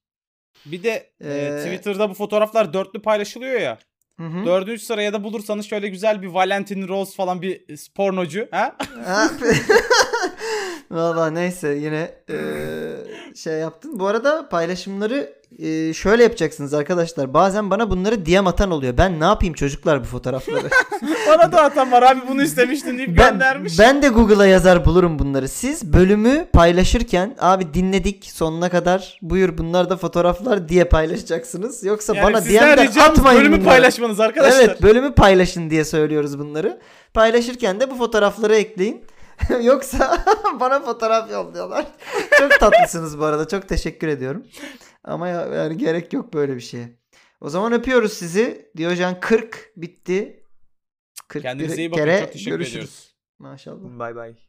Bir 0.66 0.82
de 0.82 1.11
e, 1.20 1.30
Ee, 1.34 1.57
Twitter'da 1.57 2.11
bu 2.11 2.14
fotoğraflar 2.14 2.72
dörtlü 2.72 3.03
paylaşılıyor 3.03 3.61
ya. 3.61 3.78
Hı 4.16 4.26
hı. 4.26 4.44
Dördüncü 4.46 4.82
sıraya 4.84 5.12
da 5.12 5.24
bulursanız 5.24 5.66
şöyle 5.66 5.88
güzel 5.88 6.22
bir 6.22 6.26
Valentin 6.26 6.88
Rose 6.88 7.16
falan 7.16 7.42
bir 7.42 7.64
pornocu. 7.94 8.49
Ha? 8.51 8.76
Valla 10.91 11.30
neyse 11.30 11.68
yine 11.68 12.11
eee, 12.28 12.36
şey 13.36 13.53
yaptın. 13.55 13.99
Bu 13.99 14.07
arada 14.07 14.49
paylaşımları 14.49 15.32
eee, 15.59 15.93
şöyle 15.95 16.22
yapacaksınız 16.22 16.74
arkadaşlar. 16.74 17.34
Bazen 17.34 17.70
bana 17.70 17.91
bunları 17.91 18.26
DM 18.26 18.47
atan 18.47 18.70
oluyor. 18.70 18.97
Ben 18.99 19.20
ne 19.20 19.24
yapayım 19.24 19.55
çocuklar 19.55 20.01
bu 20.01 20.05
fotoğrafları? 20.05 20.68
Bana 21.28 21.53
da 21.53 21.62
atan 21.62 21.93
var 21.93 22.03
abi 22.03 22.20
bunu 22.28 22.43
istemiştin 22.43 22.99
deyip 22.99 23.18
ben, 23.18 23.32
göndermiş. 23.32 23.78
ben 23.78 24.03
de 24.03 24.09
Google'a 24.09 24.47
yazar 24.47 24.84
bulurum 24.84 25.18
bunları. 25.18 25.49
Siz 25.49 25.93
bölümü 25.93 26.47
paylaşırken 26.53 27.36
abi 27.41 27.74
dinledik 27.74 28.30
sonuna 28.34 28.68
kadar 28.68 29.18
buyur 29.22 29.59
bunlar 29.59 29.91
da 29.91 29.97
fotoğraflar 29.97 30.68
diye 30.68 30.84
paylaşacaksınız. 30.84 31.84
Yoksa 31.84 32.14
yani 32.16 32.24
bana 32.24 32.45
DM'den 32.45 33.01
atmayın 33.01 33.41
bölümü 33.41 33.57
bunları. 33.57 33.68
paylaşmanız 33.68 34.20
arkadaşlar. 34.20 34.61
Evet 34.64 34.82
bölümü 34.82 35.14
paylaşın 35.14 35.70
diye 35.70 35.84
söylüyoruz 35.84 36.39
bunları. 36.39 36.78
Paylaşırken 37.14 37.80
de 37.80 37.91
bu 37.91 37.95
fotoğrafları 37.95 38.55
ekleyin. 38.57 39.05
Yoksa 39.62 40.24
bana 40.61 40.80
fotoğraf 40.80 41.30
yolluyorlar. 41.30 41.86
çok 42.39 42.61
tatlısınız 42.61 43.18
bu 43.18 43.24
arada. 43.24 43.49
Çok 43.49 43.68
teşekkür 43.68 44.09
ediyorum. 44.09 44.47
Ama 45.05 45.28
ya, 45.28 45.47
yani 45.47 45.78
gerek 45.78 46.12
yok 46.12 46.34
böyle 46.34 46.57
bir 46.57 46.61
şeye. 46.61 46.99
O 47.41 47.49
zaman 47.49 47.72
öpüyoruz 47.72 48.12
sizi. 48.12 48.70
Diyojen 48.76 49.20
40 49.20 49.72
bitti. 49.76 50.45
41 51.28 51.43
Kendinize 51.43 51.76
iyi 51.76 51.91
bakın. 51.91 52.03
kere 52.05 52.20
Çok 52.20 52.32
teşekkür 52.32 52.51
görüşürüz. 52.51 52.74
ediyoruz. 52.74 53.16
Maşallah. 53.39 53.99
Bay 53.99 54.16
bay. 54.16 54.47